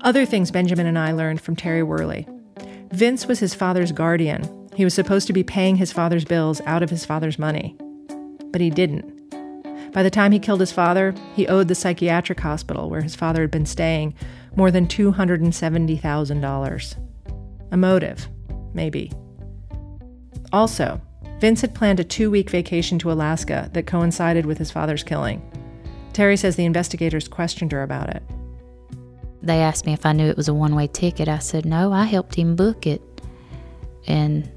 Other 0.00 0.24
things 0.24 0.50
Benjamin 0.50 0.86
and 0.86 0.98
I 0.98 1.12
learned 1.12 1.42
from 1.42 1.54
Terry 1.54 1.82
Worley. 1.82 2.26
Vince 2.92 3.26
was 3.26 3.38
his 3.38 3.54
father's 3.54 3.92
guardian. 3.92 4.48
He 4.74 4.84
was 4.84 4.94
supposed 4.94 5.26
to 5.26 5.32
be 5.32 5.44
paying 5.44 5.76
his 5.76 5.92
father's 5.92 6.24
bills 6.24 6.62
out 6.64 6.82
of 6.82 6.90
his 6.90 7.04
father's 7.04 7.38
money. 7.38 7.76
But 8.50 8.62
he 8.62 8.70
didn't. 8.70 9.19
By 9.92 10.02
the 10.02 10.10
time 10.10 10.32
he 10.32 10.38
killed 10.38 10.60
his 10.60 10.72
father, 10.72 11.14
he 11.34 11.48
owed 11.48 11.68
the 11.68 11.74
psychiatric 11.74 12.40
hospital 12.40 12.88
where 12.88 13.02
his 13.02 13.16
father 13.16 13.42
had 13.42 13.50
been 13.50 13.66
staying 13.66 14.14
more 14.54 14.70
than 14.70 14.86
$270,000. 14.86 16.96
A 17.72 17.76
motive, 17.76 18.28
maybe. 18.72 19.12
Also, 20.52 21.00
Vince 21.40 21.62
had 21.62 21.74
planned 21.74 22.00
a 22.00 22.04
two 22.04 22.30
week 22.30 22.50
vacation 22.50 22.98
to 23.00 23.10
Alaska 23.10 23.68
that 23.72 23.86
coincided 23.86 24.46
with 24.46 24.58
his 24.58 24.70
father's 24.70 25.02
killing. 25.02 25.42
Terry 26.12 26.36
says 26.36 26.56
the 26.56 26.64
investigators 26.64 27.28
questioned 27.28 27.72
her 27.72 27.82
about 27.82 28.10
it. 28.10 28.22
They 29.42 29.60
asked 29.60 29.86
me 29.86 29.92
if 29.92 30.04
I 30.04 30.12
knew 30.12 30.28
it 30.28 30.36
was 30.36 30.48
a 30.48 30.54
one 30.54 30.74
way 30.74 30.86
ticket. 30.86 31.28
I 31.28 31.38
said, 31.38 31.64
no, 31.64 31.92
I 31.92 32.04
helped 32.04 32.34
him 32.34 32.56
book 32.56 32.86
it. 32.86 33.02
And 34.06 34.50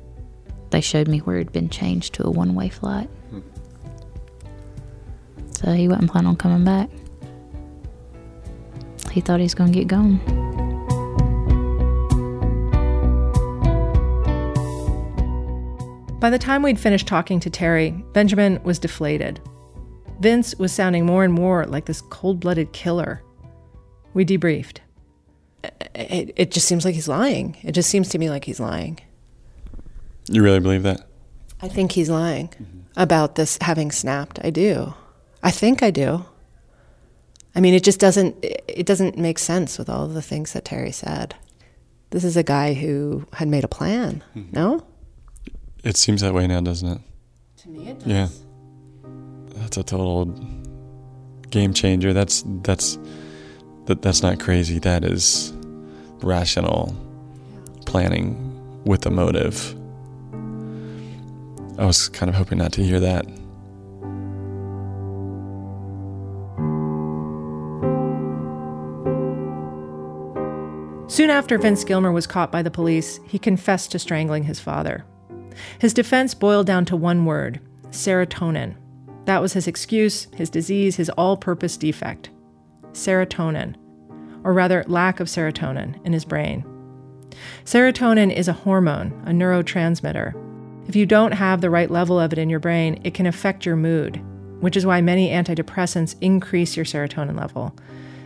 they 0.71 0.81
showed 0.81 1.07
me 1.07 1.19
where 1.19 1.37
it 1.37 1.45
had 1.45 1.53
been 1.53 1.69
changed 1.69 2.15
to 2.15 2.27
a 2.27 2.31
one 2.31 2.55
way 2.55 2.69
flight. 2.69 3.09
So 5.63 5.71
he 5.71 5.87
wasn't 5.87 6.11
planning 6.11 6.27
on 6.27 6.35
coming 6.35 6.65
back. 6.65 6.89
He 9.11 9.21
thought 9.21 9.39
he 9.39 9.43
was 9.43 9.55
going 9.55 9.71
to 9.71 9.79
get 9.79 9.87
gone. 9.87 10.17
By 16.19 16.29
the 16.29 16.39
time 16.39 16.63
we'd 16.63 16.79
finished 16.79 17.07
talking 17.07 17.39
to 17.41 17.49
Terry, 17.49 17.91
Benjamin 18.13 18.61
was 18.63 18.79
deflated. 18.79 19.39
Vince 20.19 20.55
was 20.55 20.71
sounding 20.71 21.05
more 21.05 21.23
and 21.23 21.33
more 21.33 21.65
like 21.65 21.85
this 21.85 22.01
cold 22.01 22.39
blooded 22.39 22.73
killer. 22.73 23.21
We 24.13 24.25
debriefed. 24.25 24.79
It, 25.95 26.33
it 26.35 26.51
just 26.51 26.67
seems 26.67 26.85
like 26.85 26.95
he's 26.95 27.07
lying. 27.07 27.57
It 27.61 27.73
just 27.73 27.89
seems 27.89 28.09
to 28.09 28.17
me 28.17 28.29
like 28.29 28.45
he's 28.45 28.59
lying. 28.59 28.99
You 30.29 30.43
really 30.43 30.59
believe 30.59 30.83
that? 30.83 31.07
I 31.61 31.67
think 31.67 31.93
he's 31.93 32.09
lying 32.09 32.49
about 32.95 33.35
this 33.35 33.57
having 33.61 33.91
snapped. 33.91 34.39
I 34.43 34.49
do. 34.49 34.93
I 35.43 35.51
think 35.51 35.83
I 35.83 35.91
do. 35.91 36.25
I 37.55 37.59
mean, 37.59 37.73
it 37.73 37.83
just 37.83 37.99
doesn't 37.99 38.35
it 38.41 38.85
doesn't 38.85 39.17
make 39.17 39.37
sense 39.37 39.77
with 39.77 39.89
all 39.89 40.05
of 40.05 40.13
the 40.13 40.21
things 40.21 40.53
that 40.53 40.65
Terry 40.65 40.91
said. 40.91 41.35
This 42.09 42.23
is 42.23 42.37
a 42.37 42.43
guy 42.43 42.73
who 42.73 43.25
had 43.33 43.47
made 43.47 43.63
a 43.63 43.67
plan. 43.67 44.23
Mm-hmm. 44.35 44.51
No? 44.51 44.85
It 45.83 45.97
seems 45.97 46.21
that 46.21 46.33
way 46.33 46.47
now, 46.47 46.61
doesn't 46.61 46.87
it? 46.87 47.01
To 47.57 47.69
me 47.69 47.89
it 47.89 47.99
does. 47.99 48.07
Yeah. 48.07 48.27
That's 49.55 49.77
a 49.77 49.83
total 49.83 50.25
game 51.49 51.73
changer. 51.73 52.13
That's 52.13 52.43
that's 52.63 52.97
that 53.85 54.01
that's 54.01 54.23
not 54.23 54.39
crazy. 54.39 54.79
That 54.79 55.03
is 55.03 55.53
rational 56.21 56.95
planning 57.85 58.37
with 58.85 59.05
a 59.05 59.11
motive. 59.11 59.75
I 61.77 61.85
was 61.85 62.07
kind 62.09 62.29
of 62.29 62.35
hoping 62.35 62.59
not 62.59 62.71
to 62.73 62.83
hear 62.83 62.99
that. 62.99 63.25
Soon 71.13 71.29
after 71.29 71.59
Vince 71.59 71.83
Gilmer 71.83 72.11
was 72.11 72.25
caught 72.25 72.51
by 72.51 72.63
the 72.63 72.71
police, 72.71 73.19
he 73.27 73.37
confessed 73.37 73.91
to 73.91 73.99
strangling 73.99 74.45
his 74.45 74.59
father. 74.59 75.05
His 75.77 75.93
defense 75.93 76.33
boiled 76.33 76.65
down 76.65 76.85
to 76.85 76.95
one 76.95 77.25
word 77.25 77.59
serotonin. 77.91 78.73
That 79.25 79.39
was 79.39 79.53
his 79.53 79.67
excuse, 79.67 80.25
his 80.33 80.49
disease, 80.49 80.95
his 80.95 81.11
all 81.11 81.37
purpose 81.37 81.77
defect. 81.77 82.31
Serotonin, 82.93 83.75
or 84.43 84.53
rather, 84.53 84.83
lack 84.87 85.19
of 85.19 85.27
serotonin 85.27 86.03
in 86.03 86.13
his 86.13 86.25
brain. 86.25 86.65
Serotonin 87.63 88.35
is 88.35 88.47
a 88.47 88.53
hormone, 88.53 89.11
a 89.27 89.29
neurotransmitter. 89.29 90.33
If 90.87 90.95
you 90.95 91.05
don't 91.05 91.33
have 91.33 91.61
the 91.61 91.69
right 91.69 91.91
level 91.91 92.19
of 92.19 92.33
it 92.33 92.39
in 92.39 92.49
your 92.49 92.59
brain, 92.59 92.99
it 93.03 93.13
can 93.13 93.27
affect 93.27 93.67
your 93.67 93.75
mood, 93.75 94.19
which 94.61 94.75
is 94.75 94.83
why 94.83 94.99
many 94.99 95.29
antidepressants 95.29 96.15
increase 96.21 96.75
your 96.75 96.85
serotonin 96.85 97.39
level. 97.39 97.75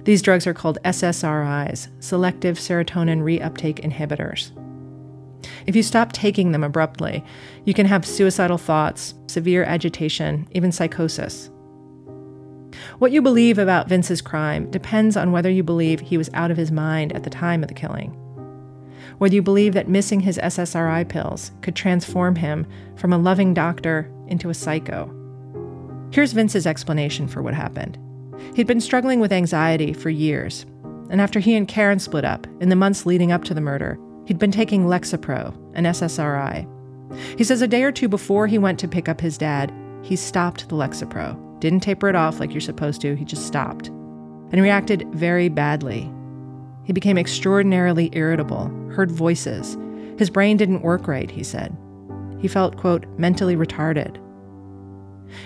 These 0.08 0.22
drugs 0.22 0.48
are 0.48 0.54
called 0.54 0.78
SSRIs, 0.86 1.90
selective 2.02 2.58
serotonin 2.58 3.24
reuptake 3.24 3.84
inhibitors. 3.84 4.52
If 5.66 5.76
you 5.76 5.84
stop 5.84 6.14
taking 6.14 6.54
them 6.54 6.64
abruptly, 6.64 7.26
you 7.66 7.74
can 7.74 7.86
have 7.88 8.06
suicidal 8.06 8.58
thoughts, 8.58 9.16
severe 9.28 9.66
agitation, 9.66 10.48
even 10.52 10.72
psychosis. 10.72 11.50
What 13.00 13.12
you 13.12 13.22
believe 13.22 13.58
about 13.58 13.90
Vince's 13.90 14.22
crime 14.22 14.72
depends 14.72 15.18
on 15.18 15.34
whether 15.34 15.50
you 15.50 15.62
believe 15.62 16.00
he 16.00 16.18
was 16.18 16.30
out 16.34 16.52
of 16.52 16.58
his 16.58 16.72
mind 16.72 17.12
at 17.12 17.24
the 17.24 17.30
time 17.30 17.62
of 17.62 17.68
the 17.68 17.76
killing. 17.76 18.12
Whether 19.18 19.36
you 19.36 19.42
believe 19.42 19.74
that 19.74 19.90
missing 19.90 20.22
his 20.22 20.38
SSRI 20.38 21.10
pills 21.10 21.52
could 21.62 21.76
transform 21.76 22.38
him 22.38 22.66
from 22.96 23.12
a 23.12 23.18
loving 23.18 23.54
doctor 23.54 24.10
into 24.28 24.50
a 24.50 24.54
psycho. 24.54 25.14
Here's 26.14 26.32
Vince's 26.32 26.66
explanation 26.66 27.28
for 27.28 27.42
what 27.42 27.54
happened. 27.54 28.00
He'd 28.56 28.68
been 28.68 28.82
struggling 28.82 29.20
with 29.20 29.32
anxiety 29.32 29.94
for 29.94 30.10
years, 30.10 30.66
and 31.10 31.22
after 31.22 31.40
he 31.40 31.56
and 31.56 31.68
Karen 31.68 32.00
split 32.00 32.26
up, 32.26 32.48
in 32.60 32.70
the 32.70 32.76
months 32.76 33.06
leading 33.06 33.32
up 33.32 33.44
to 33.46 33.54
the 33.54 33.62
murder, 33.62 34.00
he'd 34.26 34.40
been 34.40 34.52
taking 34.52 34.86
Lexapro, 34.86 35.56
an 35.74 35.86
SSRI. 35.86 36.68
He 37.38 37.44
says 37.44 37.62
a 37.62 37.68
day 37.68 37.84
or 37.84 37.92
two 37.92 38.08
before 38.10 38.48
he 38.48 38.58
went 38.58 38.80
to 38.80 38.88
pick 38.88 39.08
up 39.08 39.22
his 39.22 39.38
dad, 39.38 39.74
he 40.04 40.16
stopped 40.16 40.70
the 40.70 40.76
Lexapro. 40.76 41.38
Didn't 41.60 41.82
taper 41.82 42.10
it 42.10 42.16
off 42.16 42.40
like 42.40 42.52
you're 42.52 42.62
supposed 42.62 43.02
to, 43.02 43.16
he 43.16 43.26
just 43.26 43.48
stopped. 43.48 43.88
And 43.88 44.62
reacted 44.62 45.08
very 45.14 45.50
badly. 45.50 46.12
He 46.84 46.94
became 46.94 47.18
extraordinarily 47.18 48.10
irritable, 48.14 48.68
heard 48.92 49.12
voices. 49.12 49.78
His 50.18 50.30
brain 50.30 50.58
didn't 50.58 50.84
work 50.84 51.08
right, 51.08 51.30
he 51.30 51.44
said. 51.44 51.76
He 52.40 52.48
felt, 52.48 52.78
quote, 52.78 53.06
mentally 53.18 53.56
retarded. 53.56 54.18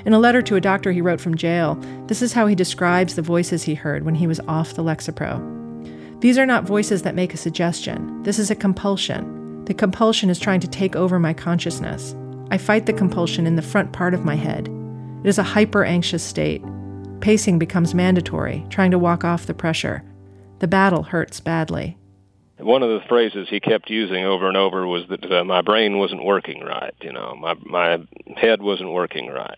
In 0.05 0.13
a 0.13 0.19
letter 0.19 0.41
to 0.41 0.55
a 0.55 0.61
doctor 0.61 0.91
he 0.91 1.01
wrote 1.01 1.21
from 1.21 1.35
jail, 1.35 1.75
this 2.07 2.21
is 2.21 2.33
how 2.33 2.47
he 2.47 2.55
describes 2.55 3.15
the 3.15 3.21
voices 3.21 3.63
he 3.63 3.75
heard 3.75 4.03
when 4.03 4.15
he 4.15 4.27
was 4.27 4.39
off 4.41 4.73
the 4.73 4.83
Lexapro. 4.83 5.39
These 6.21 6.37
are 6.37 6.45
not 6.45 6.65
voices 6.65 7.01
that 7.01 7.15
make 7.15 7.33
a 7.33 7.37
suggestion. 7.37 8.21
This 8.23 8.37
is 8.37 8.51
a 8.51 8.55
compulsion. 8.55 9.65
The 9.65 9.73
compulsion 9.73 10.29
is 10.29 10.39
trying 10.39 10.59
to 10.59 10.67
take 10.67 10.95
over 10.95 11.19
my 11.19 11.33
consciousness. 11.33 12.15
I 12.51 12.57
fight 12.57 12.85
the 12.85 12.93
compulsion 12.93 13.47
in 13.47 13.55
the 13.55 13.61
front 13.61 13.93
part 13.93 14.13
of 14.13 14.25
my 14.25 14.35
head. 14.35 14.67
It 15.23 15.29
is 15.29 15.37
a 15.37 15.43
hyper 15.43 15.83
anxious 15.83 16.23
state. 16.23 16.63
Pacing 17.21 17.59
becomes 17.59 17.93
mandatory, 17.93 18.65
trying 18.69 18.91
to 18.91 18.99
walk 18.99 19.23
off 19.23 19.45
the 19.45 19.53
pressure. 19.53 20.03
The 20.59 20.67
battle 20.67 21.03
hurts 21.03 21.39
badly. 21.39 21.97
One 22.61 22.83
of 22.83 22.89
the 22.89 23.07
phrases 23.07 23.47
he 23.49 23.59
kept 23.59 23.89
using 23.89 24.23
over 24.23 24.47
and 24.47 24.57
over 24.57 24.85
was 24.85 25.03
that 25.09 25.31
uh, 25.31 25.43
my 25.43 25.61
brain 25.61 25.97
wasn't 25.97 26.23
working 26.23 26.63
right. 26.63 26.93
You 27.01 27.11
know, 27.11 27.35
my 27.35 27.55
my 27.65 27.97
head 28.37 28.61
wasn't 28.61 28.91
working 28.91 29.29
right. 29.29 29.57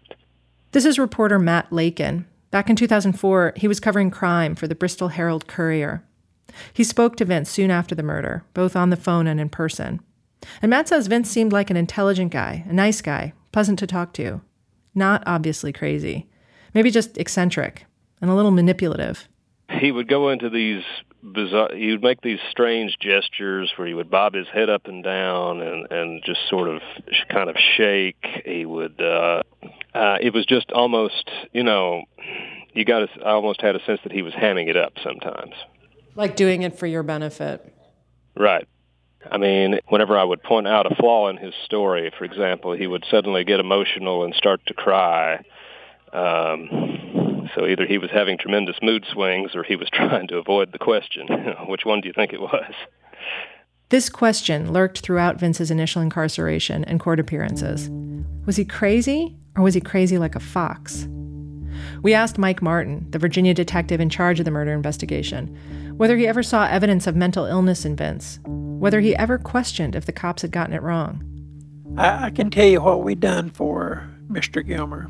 This 0.72 0.86
is 0.86 0.98
reporter 0.98 1.38
Matt 1.38 1.72
Lakin. 1.72 2.26
Back 2.50 2.70
in 2.70 2.76
2004, 2.76 3.54
he 3.58 3.68
was 3.68 3.80
covering 3.80 4.12
crime 4.12 4.56
for 4.56 4.68
the 4.68 4.76
Bristol 4.76 5.10
Herald 5.10 5.48
Courier. 5.48 6.04
He 6.72 6.84
spoke 6.84 7.16
to 7.18 7.26
Vince 7.26 7.50
soon 7.50 7.72
after 7.72 7.96
the 7.96 8.04
murder, 8.04 8.46
both 8.54 8.76
on 8.76 8.90
the 8.90 8.96
phone 8.96 9.28
and 9.28 9.40
in 9.40 9.50
person. 9.50 10.00
And 10.62 10.70
Matt 10.70 10.88
says 10.88 11.08
Vince 11.08 11.30
seemed 11.30 11.52
like 11.52 11.70
an 11.70 11.78
intelligent 11.78 12.32
guy, 12.32 12.64
a 12.68 12.74
nice 12.74 13.02
guy, 13.02 13.34
pleasant 13.52 13.80
to 13.80 13.88
talk 13.88 14.14
to. 14.14 14.42
Not 14.94 15.24
obviously 15.26 15.74
crazy. 15.74 16.30
Maybe 16.74 16.92
just 16.92 17.18
eccentric 17.18 17.86
and 18.22 18.30
a 18.30 18.36
little 18.36 18.52
manipulative. 18.52 19.28
He 19.80 19.92
would 19.92 20.08
go 20.08 20.30
into 20.30 20.50
these 20.50 20.84
bizarre. 21.22 21.70
He 21.76 21.92
would 21.92 22.04
make 22.04 22.22
these 22.22 22.40
strange 22.52 22.98
gestures 23.00 23.72
where 23.76 23.88
he 23.88 23.94
would 23.94 24.10
bob 24.10 24.34
his 24.34 24.48
head 24.48 24.70
up 24.70 24.88
and 24.88 25.04
down 25.04 25.62
and 25.62 25.92
and 25.92 26.24
just 26.26 26.40
sort 26.50 26.70
of 26.70 26.82
kind 27.30 27.50
of 27.50 27.56
shake. 27.78 28.26
He 28.46 28.66
would. 28.66 29.00
uh 29.02 29.44
uh 29.94 30.18
It 30.22 30.34
was 30.34 30.46
just 30.46 30.72
almost, 30.72 31.30
you 31.52 31.64
know, 31.64 32.04
you 32.74 32.86
got. 32.86 33.10
I 33.26 33.30
almost 33.32 33.62
had 33.62 33.76
a 33.76 33.84
sense 33.86 34.00
that 34.04 34.12
he 34.12 34.22
was 34.22 34.34
hamming 34.34 34.70
it 34.70 34.78
up 34.78 34.94
sometimes. 35.04 35.54
Like 36.16 36.36
doing 36.36 36.62
it 36.64 36.78
for 36.78 36.88
your 36.88 37.04
benefit. 37.04 37.74
Right. 38.36 38.68
I 39.32 39.38
mean, 39.38 39.80
whenever 39.88 40.18
I 40.18 40.24
would 40.24 40.44
point 40.44 40.68
out 40.68 40.92
a 40.92 40.96
flaw 40.96 41.30
in 41.30 41.38
his 41.38 41.54
story, 41.66 42.12
for 42.18 42.26
example, 42.26 42.74
he 42.74 42.88
would 42.88 43.06
suddenly 43.10 43.44
get 43.46 43.60
emotional 43.60 44.24
and 44.24 44.36
start 44.36 44.62
to 44.68 44.74
cry. 44.74 45.44
Um, 46.12 47.23
so 47.56 47.66
either 47.66 47.86
he 47.86 47.98
was 47.98 48.12
having 48.12 48.38
tremendous 48.38 48.78
mood 48.82 49.06
swings 49.12 49.56
or 49.56 49.64
he 49.64 49.76
was 49.76 49.90
trying 49.94 50.28
to 50.28 50.38
avoid 50.38 50.72
the 50.72 50.80
question. 50.80 51.28
Which 51.68 51.86
one 51.86 52.02
do 52.02 52.08
you 52.08 52.14
think 52.14 52.34
it 52.34 52.42
was? 52.42 52.74
This 53.90 54.10
question 54.10 54.72
lurked 54.74 55.00
throughout 55.00 55.40
Vince's 55.40 55.70
initial 55.70 56.02
incarceration 56.02 56.84
and 56.86 57.00
court 57.00 57.20
appearances. 57.20 57.90
Was 58.46 58.56
he 58.56 58.66
crazy 58.66 59.36
or 59.56 59.64
was 59.64 59.76
he 59.76 59.82
crazy 59.82 60.18
like 60.18 60.36
a 60.36 60.40
fox? 60.40 61.08
We 62.02 62.14
asked 62.14 62.38
Mike 62.38 62.62
Martin, 62.62 63.06
the 63.12 63.20
Virginia 63.20 63.54
detective 63.54 64.02
in 64.02 64.10
charge 64.10 64.40
of 64.40 64.46
the 64.46 64.52
murder 64.52 64.74
investigation, 64.74 65.56
whether 65.98 66.18
he 66.18 66.28
ever 66.28 66.44
saw 66.44 66.66
evidence 66.66 67.08
of 67.08 67.16
mental 67.16 67.46
illness 67.46 67.86
in 67.86 67.96
Vince, 67.96 68.40
whether 68.46 69.00
he 69.00 69.16
ever 69.16 69.38
questioned 69.38 69.96
if 69.96 70.06
the 70.06 70.12
cops 70.12 70.42
had 70.42 70.52
gotten 70.52 70.74
it 70.74 70.82
wrong. 70.82 71.24
I, 71.98 72.26
I 72.26 72.30
can 72.32 72.50
tell 72.50 72.66
you 72.66 72.82
what 72.82 73.04
we 73.04 73.16
done 73.16 73.52
for 73.52 74.10
Mr. 74.28 74.66
Gilmer. 74.66 75.10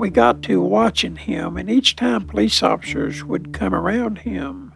We 0.00 0.08
got 0.08 0.40
to 0.44 0.62
watching 0.62 1.16
him, 1.16 1.58
and 1.58 1.68
each 1.68 1.94
time 1.94 2.26
police 2.26 2.62
officers 2.62 3.22
would 3.22 3.52
come 3.52 3.74
around 3.74 4.20
him, 4.20 4.72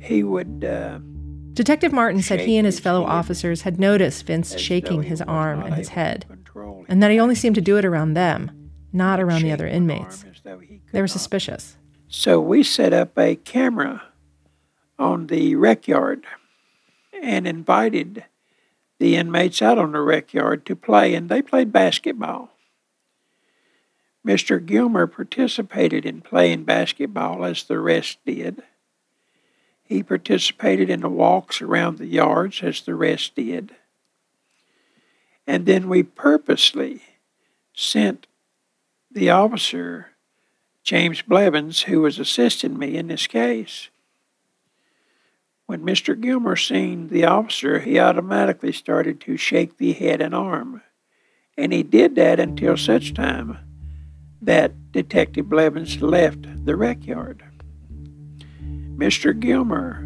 he 0.00 0.24
would. 0.24 0.64
Uh, 0.64 0.98
Detective 1.52 1.92
Martin 1.92 2.20
said 2.20 2.40
he 2.40 2.56
and 2.56 2.66
his 2.66 2.80
fellow 2.80 3.04
officers 3.04 3.62
had 3.62 3.78
noticed 3.78 4.26
Vince 4.26 4.58
shaking 4.58 5.04
his 5.04 5.22
arm 5.22 5.62
and 5.62 5.76
his 5.76 5.90
head, 5.90 6.26
and 6.88 7.00
that 7.00 7.12
he 7.12 7.20
only 7.20 7.36
seemed 7.36 7.54
to 7.54 7.60
do 7.60 7.76
it 7.76 7.84
around 7.84 8.14
them, 8.14 8.70
not 8.92 9.20
around 9.20 9.42
the 9.42 9.52
other 9.52 9.68
inmates. 9.68 10.24
They 10.92 11.00
were 11.00 11.06
suspicious. 11.06 11.76
So 12.08 12.40
we 12.40 12.64
set 12.64 12.92
up 12.92 13.16
a 13.16 13.36
camera 13.36 14.02
on 14.98 15.28
the 15.28 15.54
rec 15.54 15.86
yard 15.86 16.26
and 17.22 17.46
invited 17.46 18.24
the 18.98 19.14
inmates 19.14 19.62
out 19.62 19.78
on 19.78 19.92
the 19.92 20.00
rec 20.00 20.34
yard 20.34 20.66
to 20.66 20.74
play, 20.74 21.14
and 21.14 21.28
they 21.28 21.40
played 21.40 21.72
basketball. 21.72 22.50
Mr. 24.26 24.64
Gilmer 24.64 25.06
participated 25.06 26.04
in 26.04 26.20
playing 26.20 26.64
basketball 26.64 27.44
as 27.44 27.62
the 27.64 27.78
rest 27.78 28.18
did. 28.26 28.62
He 29.82 30.02
participated 30.02 30.90
in 30.90 31.00
the 31.00 31.08
walks 31.08 31.62
around 31.62 31.98
the 31.98 32.06
yards 32.06 32.62
as 32.62 32.82
the 32.82 32.94
rest 32.94 33.34
did. 33.36 33.74
And 35.46 35.64
then 35.64 35.88
we 35.88 36.02
purposely 36.02 37.02
sent 37.72 38.26
the 39.10 39.30
officer 39.30 40.08
James 40.82 41.22
Blevins, 41.22 41.82
who 41.82 42.00
was 42.00 42.18
assisting 42.18 42.78
me 42.78 42.96
in 42.96 43.08
this 43.08 43.26
case. 43.26 43.88
When 45.66 45.82
Mr. 45.82 46.18
Gilmer 46.18 46.56
seen 46.56 47.08
the 47.08 47.26
officer, 47.26 47.80
he 47.80 47.98
automatically 47.98 48.72
started 48.72 49.20
to 49.22 49.36
shake 49.36 49.76
the 49.76 49.92
head 49.92 50.22
and 50.22 50.34
arm. 50.34 50.82
And 51.58 51.72
he 51.72 51.82
did 51.82 52.14
that 52.14 52.40
until 52.40 52.76
such 52.78 53.12
time 53.12 53.58
that 54.42 54.92
Detective 54.92 55.48
Blevins 55.48 56.00
left 56.00 56.64
the 56.64 56.76
rec 56.76 57.06
yard. 57.06 57.42
Mr. 58.96 59.38
Gilmer, 59.38 60.04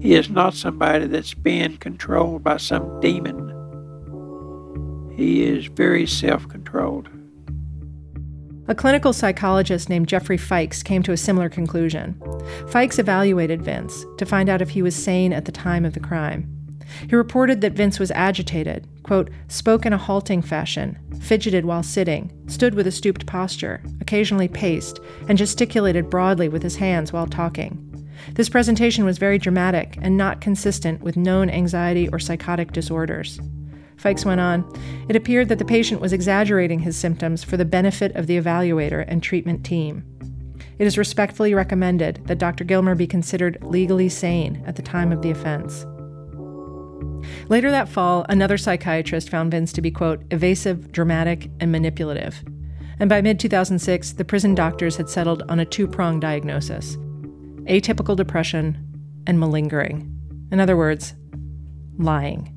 he 0.00 0.14
is 0.14 0.30
not 0.30 0.54
somebody 0.54 1.06
that's 1.06 1.34
being 1.34 1.76
controlled 1.76 2.42
by 2.42 2.56
some 2.56 3.00
demon. 3.00 3.48
He 5.16 5.42
is 5.42 5.66
very 5.66 6.06
self 6.06 6.48
controlled. 6.48 7.08
A 8.68 8.74
clinical 8.74 9.12
psychologist 9.12 9.88
named 9.88 10.06
Jeffrey 10.06 10.38
Fikes 10.38 10.84
came 10.84 11.02
to 11.02 11.12
a 11.12 11.16
similar 11.16 11.48
conclusion. 11.48 12.14
Fikes 12.66 13.00
evaluated 13.00 13.62
Vince 13.62 14.06
to 14.18 14.24
find 14.24 14.48
out 14.48 14.62
if 14.62 14.70
he 14.70 14.80
was 14.80 14.94
sane 14.94 15.32
at 15.32 15.44
the 15.44 15.52
time 15.52 15.84
of 15.84 15.92
the 15.92 16.00
crime. 16.00 16.59
He 17.08 17.16
reported 17.16 17.60
that 17.60 17.72
Vince 17.72 17.98
was 17.98 18.10
agitated, 18.12 18.86
quote, 19.02 19.30
spoke 19.48 19.86
in 19.86 19.92
a 19.92 19.98
halting 19.98 20.42
fashion, 20.42 20.98
fidgeted 21.20 21.64
while 21.64 21.82
sitting, 21.82 22.32
stood 22.46 22.74
with 22.74 22.86
a 22.86 22.92
stooped 22.92 23.26
posture, 23.26 23.82
occasionally 24.00 24.48
paced, 24.48 25.00
and 25.28 25.38
gesticulated 25.38 26.10
broadly 26.10 26.48
with 26.48 26.62
his 26.62 26.76
hands 26.76 27.12
while 27.12 27.26
talking. 27.26 27.86
This 28.34 28.48
presentation 28.48 29.04
was 29.04 29.18
very 29.18 29.38
dramatic 29.38 29.96
and 30.00 30.16
not 30.16 30.40
consistent 30.40 31.00
with 31.00 31.16
known 31.16 31.48
anxiety 31.48 32.08
or 32.08 32.18
psychotic 32.18 32.72
disorders. 32.72 33.40
Fikes 33.96 34.24
went 34.24 34.40
on, 34.40 34.64
it 35.08 35.16
appeared 35.16 35.48
that 35.48 35.58
the 35.58 35.64
patient 35.64 36.00
was 36.00 36.12
exaggerating 36.12 36.80
his 36.80 36.96
symptoms 36.96 37.44
for 37.44 37.56
the 37.56 37.64
benefit 37.64 38.14
of 38.16 38.26
the 38.26 38.38
evaluator 38.38 39.04
and 39.06 39.22
treatment 39.22 39.64
team. 39.64 40.04
it 40.78 40.86
is 40.86 40.96
respectfully 40.96 41.52
recommended 41.52 42.26
that 42.26 42.38
Dr. 42.38 42.64
Gilmer 42.64 42.94
be 42.94 43.06
considered 43.06 43.58
legally 43.60 44.08
sane 44.08 44.62
at 44.66 44.76
the 44.76 44.82
time 44.82 45.12
of 45.12 45.20
the 45.20 45.30
offense. 45.30 45.84
Later 47.48 47.70
that 47.70 47.88
fall, 47.88 48.24
another 48.28 48.58
psychiatrist 48.58 49.28
found 49.28 49.50
Vince 49.50 49.72
to 49.72 49.82
be, 49.82 49.90
quote, 49.90 50.22
evasive, 50.30 50.92
dramatic, 50.92 51.50
and 51.60 51.72
manipulative. 51.72 52.42
And 52.98 53.08
by 53.08 53.22
mid 53.22 53.40
2006, 53.40 54.12
the 54.12 54.24
prison 54.24 54.54
doctors 54.54 54.96
had 54.96 55.08
settled 55.08 55.42
on 55.48 55.58
a 55.58 55.64
two 55.64 55.88
pronged 55.88 56.20
diagnosis 56.20 56.96
atypical 57.66 58.16
depression 58.16 58.76
and 59.26 59.38
malingering. 59.38 60.16
In 60.50 60.60
other 60.60 60.76
words, 60.76 61.14
lying. 61.98 62.56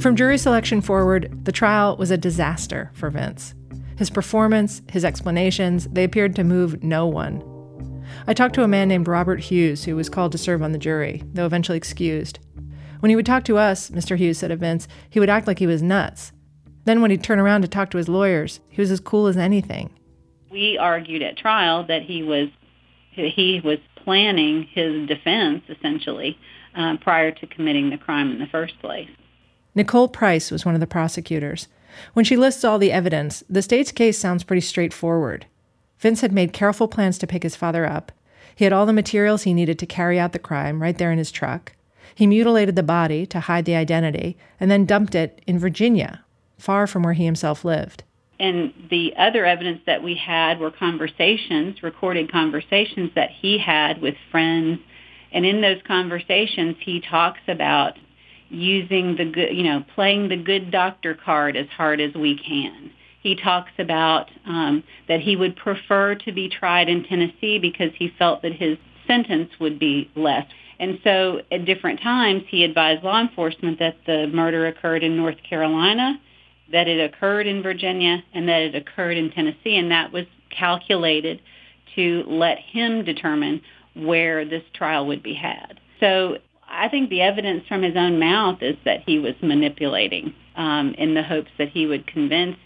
From 0.00 0.16
jury 0.16 0.38
selection 0.38 0.80
forward, 0.80 1.44
the 1.44 1.52
trial 1.52 1.96
was 1.96 2.10
a 2.10 2.16
disaster 2.16 2.90
for 2.94 3.10
Vince. 3.10 3.54
His 4.00 4.08
performance, 4.08 4.80
his 4.90 5.04
explanations, 5.04 5.86
they 5.88 6.04
appeared 6.04 6.34
to 6.36 6.42
move 6.42 6.82
no 6.82 7.06
one. 7.06 7.44
I 8.26 8.32
talked 8.32 8.54
to 8.54 8.62
a 8.62 8.68
man 8.68 8.88
named 8.88 9.06
Robert 9.06 9.40
Hughes 9.40 9.84
who 9.84 9.94
was 9.94 10.08
called 10.08 10.32
to 10.32 10.38
serve 10.38 10.62
on 10.62 10.72
the 10.72 10.78
jury, 10.78 11.22
though 11.34 11.44
eventually 11.44 11.76
excused. 11.76 12.38
When 13.00 13.10
he 13.10 13.16
would 13.16 13.26
talk 13.26 13.44
to 13.44 13.58
us, 13.58 13.90
Mr. 13.90 14.16
Hughes 14.16 14.38
said 14.38 14.50
of 14.50 14.60
Vince, 14.60 14.88
he 15.10 15.20
would 15.20 15.28
act 15.28 15.46
like 15.46 15.58
he 15.58 15.66
was 15.66 15.82
nuts. 15.82 16.32
Then 16.86 17.02
when 17.02 17.10
he'd 17.10 17.22
turn 17.22 17.38
around 17.38 17.60
to 17.60 17.68
talk 17.68 17.90
to 17.90 17.98
his 17.98 18.08
lawyers, 18.08 18.60
he 18.70 18.80
was 18.80 18.90
as 18.90 19.00
cool 19.00 19.26
as 19.26 19.36
anything. 19.36 19.90
We 20.50 20.78
argued 20.78 21.20
at 21.20 21.36
trial 21.36 21.84
that 21.84 22.00
he 22.00 22.22
was 22.22 22.48
he 23.12 23.60
was 23.62 23.80
planning 23.96 24.62
his 24.62 25.06
defense 25.08 25.64
essentially 25.68 26.38
uh, 26.74 26.96
prior 27.02 27.32
to 27.32 27.46
committing 27.46 27.90
the 27.90 27.98
crime 27.98 28.30
in 28.32 28.38
the 28.38 28.46
first 28.46 28.80
place. 28.80 29.10
Nicole 29.74 30.08
Price 30.08 30.50
was 30.50 30.64
one 30.64 30.74
of 30.74 30.80
the 30.80 30.86
prosecutors. 30.86 31.68
When 32.12 32.24
she 32.24 32.36
lists 32.36 32.64
all 32.64 32.78
the 32.78 32.92
evidence, 32.92 33.44
the 33.48 33.62
state's 33.62 33.92
case 33.92 34.18
sounds 34.18 34.44
pretty 34.44 34.60
straightforward. 34.60 35.46
Vince 35.98 36.20
had 36.20 36.32
made 36.32 36.52
careful 36.52 36.88
plans 36.88 37.18
to 37.18 37.26
pick 37.26 37.42
his 37.42 37.56
father 37.56 37.86
up. 37.86 38.12
He 38.54 38.64
had 38.64 38.72
all 38.72 38.86
the 38.86 38.92
materials 38.92 39.42
he 39.42 39.54
needed 39.54 39.78
to 39.78 39.86
carry 39.86 40.18
out 40.18 40.32
the 40.32 40.38
crime 40.38 40.82
right 40.82 40.96
there 40.96 41.12
in 41.12 41.18
his 41.18 41.30
truck. 41.30 41.72
He 42.14 42.26
mutilated 42.26 42.76
the 42.76 42.82
body 42.82 43.26
to 43.26 43.40
hide 43.40 43.64
the 43.64 43.76
identity 43.76 44.36
and 44.58 44.70
then 44.70 44.84
dumped 44.84 45.14
it 45.14 45.40
in 45.46 45.58
Virginia, 45.58 46.24
far 46.58 46.86
from 46.86 47.02
where 47.02 47.12
he 47.12 47.24
himself 47.24 47.64
lived. 47.64 48.02
And 48.38 48.72
the 48.88 49.14
other 49.18 49.44
evidence 49.44 49.82
that 49.86 50.02
we 50.02 50.14
had 50.14 50.58
were 50.58 50.70
conversations, 50.70 51.82
recorded 51.82 52.32
conversations 52.32 53.10
that 53.14 53.30
he 53.30 53.58
had 53.58 54.00
with 54.00 54.14
friends. 54.30 54.80
And 55.32 55.44
in 55.44 55.60
those 55.60 55.82
conversations, 55.86 56.76
he 56.80 57.00
talks 57.00 57.40
about 57.46 57.98
using 58.50 59.16
the 59.16 59.24
good, 59.24 59.56
you 59.56 59.62
know, 59.62 59.84
playing 59.94 60.28
the 60.28 60.36
good 60.36 60.70
doctor 60.70 61.14
card 61.14 61.56
as 61.56 61.66
hard 61.68 62.00
as 62.00 62.12
we 62.14 62.36
can. 62.36 62.90
He 63.22 63.36
talks 63.36 63.72
about 63.78 64.30
um, 64.46 64.82
that 65.08 65.20
he 65.20 65.36
would 65.36 65.56
prefer 65.56 66.14
to 66.16 66.32
be 66.32 66.48
tried 66.48 66.88
in 66.88 67.04
Tennessee 67.04 67.58
because 67.58 67.90
he 67.96 68.12
felt 68.18 68.42
that 68.42 68.52
his 68.52 68.78
sentence 69.06 69.50
would 69.60 69.78
be 69.78 70.10
less. 70.16 70.46
And 70.78 70.98
so 71.04 71.42
at 71.52 71.66
different 71.66 72.00
times, 72.00 72.44
he 72.48 72.64
advised 72.64 73.04
law 73.04 73.20
enforcement 73.20 73.78
that 73.78 73.96
the 74.06 74.26
murder 74.28 74.66
occurred 74.66 75.02
in 75.02 75.16
North 75.16 75.36
Carolina, 75.48 76.18
that 76.72 76.88
it 76.88 76.98
occurred 76.98 77.46
in 77.46 77.62
Virginia, 77.62 78.24
and 78.32 78.48
that 78.48 78.62
it 78.62 78.74
occurred 78.74 79.18
in 79.18 79.30
Tennessee. 79.30 79.76
And 79.76 79.90
that 79.90 80.10
was 80.12 80.24
calculated 80.48 81.42
to 81.96 82.24
let 82.26 82.58
him 82.58 83.04
determine 83.04 83.60
where 83.94 84.44
this 84.44 84.62
trial 84.72 85.06
would 85.06 85.22
be 85.22 85.34
had. 85.34 85.78
So 85.98 86.38
I 86.70 86.88
think 86.88 87.10
the 87.10 87.20
evidence 87.20 87.66
from 87.66 87.82
his 87.82 87.96
own 87.96 88.18
mouth 88.20 88.62
is 88.62 88.76
that 88.84 89.02
he 89.04 89.18
was 89.18 89.34
manipulating 89.42 90.34
um, 90.56 90.94
in 90.96 91.14
the 91.14 91.22
hopes 91.22 91.50
that 91.58 91.68
he 91.68 91.86
would 91.86 92.06
convince 92.06 92.56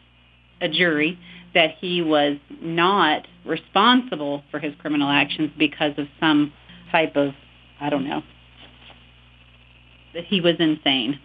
a 0.61 0.69
jury 0.69 1.19
that 1.55 1.77
he 1.81 2.03
was 2.03 2.37
not 2.61 3.27
responsible 3.45 4.43
for 4.51 4.59
his 4.59 4.75
criminal 4.79 5.09
actions 5.09 5.51
because 5.59 5.93
of 5.99 6.07
some 6.21 6.53
type 6.91 7.17
of, 7.17 7.33
I 7.81 7.91
don't 7.91 8.07
know, 8.07 8.23
that 10.13 10.25
he 10.25 10.41
was 10.41 10.57
insane. 10.59 11.19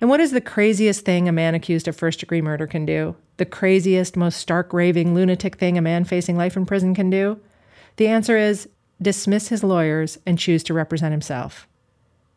And 0.00 0.10
what 0.10 0.20
is 0.20 0.32
the 0.32 0.40
craziest 0.40 1.04
thing 1.04 1.28
a 1.28 1.32
man 1.32 1.54
accused 1.54 1.86
of 1.88 1.96
first 1.96 2.20
degree 2.20 2.40
murder 2.40 2.66
can 2.66 2.86
do? 2.86 3.16
The 3.36 3.46
craziest, 3.46 4.16
most 4.16 4.38
stark 4.38 4.72
raving 4.72 5.14
lunatic 5.14 5.56
thing 5.56 5.76
a 5.76 5.82
man 5.82 6.04
facing 6.04 6.36
life 6.36 6.56
in 6.56 6.66
prison 6.66 6.94
can 6.94 7.10
do? 7.10 7.40
The 7.96 8.08
answer 8.08 8.36
is 8.36 8.68
dismiss 9.00 9.48
his 9.48 9.64
lawyers 9.64 10.18
and 10.24 10.38
choose 10.38 10.62
to 10.64 10.74
represent 10.74 11.12
himself. 11.12 11.66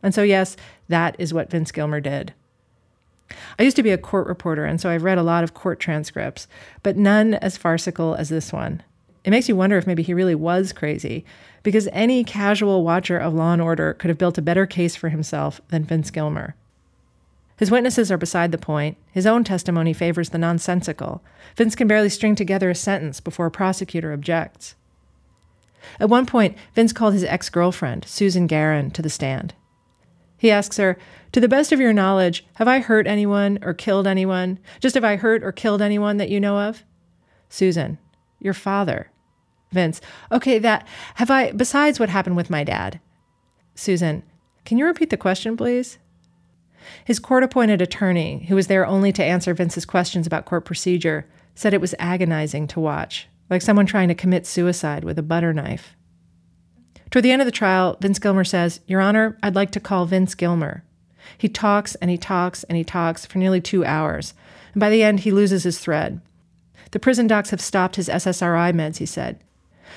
And 0.04 0.14
so, 0.14 0.24
yes, 0.24 0.56
that 0.90 1.16
is 1.18 1.34
what 1.34 1.50
Vince 1.50 1.72
Gilmer 1.72 2.00
did. 2.00 2.34
I 3.60 3.64
used 3.64 3.76
to 3.76 3.84
be 3.84 3.92
a 3.92 3.98
court 3.98 4.28
reporter, 4.28 4.66
and 4.66 4.80
so 4.80 4.90
I've 4.90 5.04
read 5.04 5.18
a 5.18 5.24
lot 5.24 5.44
of 5.44 5.54
court 5.54 5.80
transcripts, 5.80 6.48
but 6.84 6.98
none 6.98 7.34
as 7.36 7.58
farcical 7.58 8.16
as 8.16 8.30
this 8.30 8.54
one. 8.54 8.84
It 9.24 9.32
makes 9.32 9.50
you 9.50 9.56
wonder 9.56 9.78
if 9.78 9.86
maybe 9.86 10.04
he 10.04 10.14
really 10.14 10.36
was 10.36 10.72
crazy, 10.72 11.26
because 11.64 11.90
any 11.92 12.24
casual 12.24 12.84
watcher 12.84 13.18
of 13.18 13.34
Law 13.34 13.52
and 13.52 13.62
Order 13.62 13.94
could 13.94 14.10
have 14.10 14.18
built 14.18 14.38
a 14.38 14.42
better 14.42 14.66
case 14.66 14.96
for 14.96 15.10
himself 15.10 15.60
than 15.68 15.84
Vince 15.84 16.12
Gilmer. 16.12 16.56
His 17.58 17.72
witnesses 17.72 18.12
are 18.12 18.18
beside 18.18 18.52
the 18.52 18.58
point. 18.58 18.98
His 19.12 19.26
own 19.26 19.44
testimony 19.44 19.92
favors 19.92 20.30
the 20.30 20.38
nonsensical. 20.38 21.24
Vince 21.56 21.76
can 21.76 21.88
barely 21.88 22.10
string 22.10 22.36
together 22.36 22.70
a 22.70 22.76
sentence 22.76 23.20
before 23.20 23.48
a 23.48 23.52
prosecutor 23.52 24.14
objects. 24.14 24.76
At 26.00 26.10
one 26.10 26.28
point, 26.28 26.56
Vince 26.76 26.94
called 26.94 27.14
his 27.14 27.24
ex 27.24 27.50
girlfriend, 27.50 28.06
Susan 28.06 28.46
Garin, 28.46 28.92
to 28.92 29.02
the 29.02 29.10
stand. 29.10 29.56
He 30.38 30.52
asks 30.52 30.78
her, 30.78 30.98
To 31.32 31.40
the 31.40 31.48
best 31.48 31.72
of 31.72 31.80
your 31.80 31.94
knowledge, 31.94 32.46
have 32.56 32.68
I 32.68 32.80
hurt 32.80 33.08
anyone 33.08 33.60
or 33.62 33.74
killed 33.74 34.08
anyone? 34.08 34.60
Just 34.80 34.96
have 34.96 35.04
I 35.04 35.16
hurt 35.16 35.44
or 35.44 35.52
killed 35.52 35.82
anyone 35.82 36.18
that 36.18 36.30
you 36.30 36.40
know 36.40 36.60
of? 36.60 36.84
Susan, 37.50 37.98
your 38.40 38.54
father. 38.54 39.10
Vince, 39.72 40.00
okay, 40.32 40.60
that, 40.60 40.88
have 41.16 41.30
I, 41.30 41.52
besides 41.52 42.00
what 42.00 42.10
happened 42.10 42.38
with 42.38 42.50
my 42.50 42.64
dad? 42.64 43.02
Susan, 43.76 44.24
can 44.64 44.78
you 44.78 44.86
repeat 44.86 45.10
the 45.10 45.18
question, 45.18 45.58
please? 45.58 45.98
His 47.04 47.20
court 47.20 47.44
appointed 47.44 47.82
attorney, 47.82 48.46
who 48.48 48.56
was 48.56 48.68
there 48.68 48.86
only 48.86 49.12
to 49.14 49.24
answer 49.24 49.54
Vince's 49.54 49.86
questions 49.86 50.26
about 50.26 50.46
court 50.46 50.64
procedure, 50.64 51.28
said 51.54 51.74
it 51.74 51.82
was 51.82 51.96
agonizing 52.00 52.68
to 52.68 52.80
watch, 52.80 53.28
like 53.50 53.62
someone 53.62 53.86
trying 53.86 54.08
to 54.08 54.16
commit 54.16 54.46
suicide 54.46 55.04
with 55.04 55.20
a 55.20 55.24
butter 55.24 55.54
knife. 55.54 55.97
Toward 57.18 57.26
the 57.26 57.32
end 57.32 57.42
of 57.42 57.48
the 57.48 57.52
trial, 57.52 57.98
Vince 58.00 58.20
Gilmer 58.20 58.44
says, 58.44 58.80
Your 58.86 59.02
Honor, 59.02 59.40
I'd 59.42 59.56
like 59.56 59.72
to 59.72 59.80
call 59.80 60.06
Vince 60.06 60.36
Gilmer. 60.36 60.84
He 61.36 61.50
talks 61.50 61.96
and 61.96 62.12
he 62.12 62.18
talks 62.20 62.64
and 62.66 62.78
he 62.78 62.84
talks 62.84 63.26
for 63.26 63.40
nearly 63.40 63.60
two 63.60 63.84
hours, 63.84 64.36
and 64.76 64.80
by 64.80 64.92
the 64.92 65.02
end, 65.02 65.22
he 65.22 65.32
loses 65.32 65.64
his 65.64 65.80
thread. 65.80 66.22
The 66.92 67.00
prison 67.00 67.26
docs 67.26 67.50
have 67.50 67.60
stopped 67.60 67.96
his 67.96 68.08
SSRI 68.08 68.72
meds, 68.72 68.98
he 68.98 69.08
said. 69.08 69.40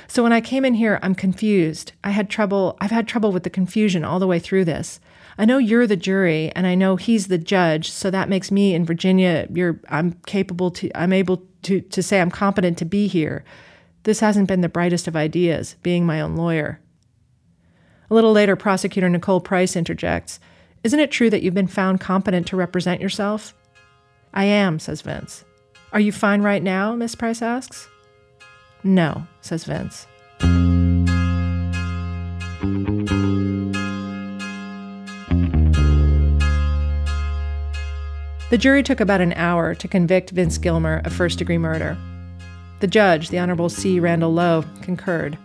So 0.08 0.22
when 0.22 0.32
I 0.32 0.40
came 0.40 0.64
in 0.64 0.72
here, 0.72 0.98
I'm 1.02 1.14
confused. 1.14 1.92
I 2.02 2.08
had 2.08 2.30
trouble, 2.30 2.78
I've 2.80 2.90
had 2.90 3.06
trouble 3.06 3.32
with 3.32 3.42
the 3.42 3.50
confusion 3.50 4.02
all 4.02 4.18
the 4.18 4.26
way 4.26 4.38
through 4.38 4.64
this. 4.64 4.98
I 5.36 5.44
know 5.44 5.58
you're 5.58 5.86
the 5.86 5.96
jury 5.96 6.50
and 6.56 6.66
I 6.66 6.74
know 6.74 6.96
he's 6.96 7.28
the 7.28 7.36
judge, 7.36 7.90
so 7.90 8.10
that 8.10 8.30
makes 8.30 8.50
me 8.50 8.72
in 8.74 8.86
Virginia, 8.86 9.46
you're 9.52 9.78
I'm 9.90 10.12
capable 10.24 10.70
to 10.70 10.90
I'm 10.98 11.12
able 11.12 11.42
to 11.64 11.82
to 11.82 12.02
say 12.02 12.22
I'm 12.22 12.30
competent 12.30 12.78
to 12.78 12.86
be 12.86 13.08
here. 13.08 13.44
This 14.04 14.20
hasn't 14.20 14.48
been 14.48 14.62
the 14.62 14.70
brightest 14.70 15.06
of 15.06 15.16
ideas, 15.16 15.76
being 15.82 16.06
my 16.06 16.22
own 16.22 16.34
lawyer. 16.34 16.80
A 18.10 18.14
little 18.14 18.32
later, 18.32 18.56
prosecutor 18.56 19.08
Nicole 19.08 19.40
Price 19.40 19.76
interjects 19.76 20.40
Isn't 20.82 20.98
it 20.98 21.12
true 21.12 21.30
that 21.30 21.42
you've 21.42 21.54
been 21.54 21.68
found 21.68 22.00
competent 22.00 22.48
to 22.48 22.56
represent 22.56 23.00
yourself? 23.00 23.54
I 24.34 24.44
am, 24.44 24.80
says 24.80 25.02
Vince. 25.02 25.44
Are 25.92 26.00
you 26.00 26.10
fine 26.10 26.42
right 26.42 26.62
now? 26.62 26.96
Miss 26.96 27.14
Price 27.14 27.40
asks. 27.40 27.88
No, 28.82 29.26
says 29.42 29.64
Vince. 29.64 30.06
The 38.50 38.58
jury 38.58 38.82
took 38.82 38.98
about 38.98 39.20
an 39.20 39.32
hour 39.34 39.76
to 39.76 39.86
convict 39.86 40.30
Vince 40.30 40.58
Gilmer 40.58 41.02
of 41.04 41.12
first 41.12 41.38
degree 41.38 41.58
murder. 41.58 41.96
The 42.80 42.88
judge, 42.88 43.28
the 43.28 43.38
Honorable 43.38 43.68
C. 43.68 44.00
Randall 44.00 44.32
Lowe, 44.32 44.64
concurred. 44.82 45.38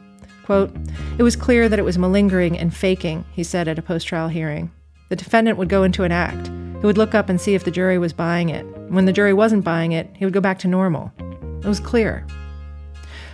Quote, 0.46 0.72
It 1.18 1.24
was 1.24 1.36
clear 1.36 1.68
that 1.68 1.80
it 1.80 1.86
was 1.86 1.98
malingering 1.98 2.56
and 2.56 2.72
faking, 2.72 3.26
he 3.32 3.44
said 3.44 3.68
at 3.68 3.80
a 3.80 3.82
post 3.82 4.08
trial 4.08 4.28
hearing. 4.28 4.72
The 5.10 5.16
defendant 5.16 5.58
would 5.58 5.70
go 5.70 5.82
into 5.82 6.04
an 6.04 6.12
act. 6.12 6.48
He 6.80 6.86
would 6.86 7.00
look 7.00 7.16
up 7.16 7.30
and 7.30 7.42
see 7.42 7.56
if 7.56 7.64
the 7.64 7.72
jury 7.72 7.98
was 7.98 8.14
buying 8.14 8.50
it. 8.50 8.64
When 8.90 9.06
the 9.06 9.14
jury 9.14 9.34
wasn't 9.34 9.64
buying 9.64 9.92
it, 9.92 10.08
he 10.16 10.24
would 10.24 10.36
go 10.36 10.42
back 10.42 10.60
to 10.60 10.68
normal. 10.68 11.12
It 11.64 11.68
was 11.68 11.80
clear. 11.80 12.28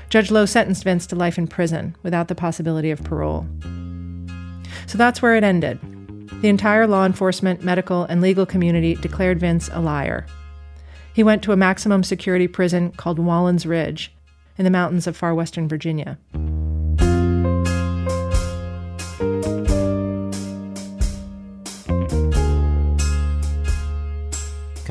Judge 0.09 0.31
Lowe 0.31 0.45
sentenced 0.45 0.85
Vince 0.85 1.05
to 1.07 1.17
life 1.17 1.37
in 1.37 1.47
prison 1.47 1.97
without 2.01 2.29
the 2.29 2.35
possibility 2.35 2.91
of 2.91 3.03
parole. 3.03 3.45
So 4.87 4.97
that's 4.97 5.21
where 5.21 5.35
it 5.35 5.43
ended. 5.43 5.79
The 6.41 6.47
entire 6.47 6.87
law 6.87 7.05
enforcement, 7.05 7.61
medical, 7.61 8.05
and 8.05 8.21
legal 8.21 8.45
community 8.45 8.95
declared 8.95 9.41
Vince 9.41 9.69
a 9.73 9.81
liar. 9.81 10.25
He 11.13 11.23
went 11.23 11.43
to 11.43 11.51
a 11.51 11.57
maximum 11.57 12.03
security 12.03 12.47
prison 12.47 12.91
called 12.91 13.19
Wallens 13.19 13.65
Ridge 13.65 14.13
in 14.57 14.63
the 14.63 14.71
mountains 14.71 15.07
of 15.07 15.17
far 15.17 15.35
western 15.35 15.67
Virginia. 15.67 16.17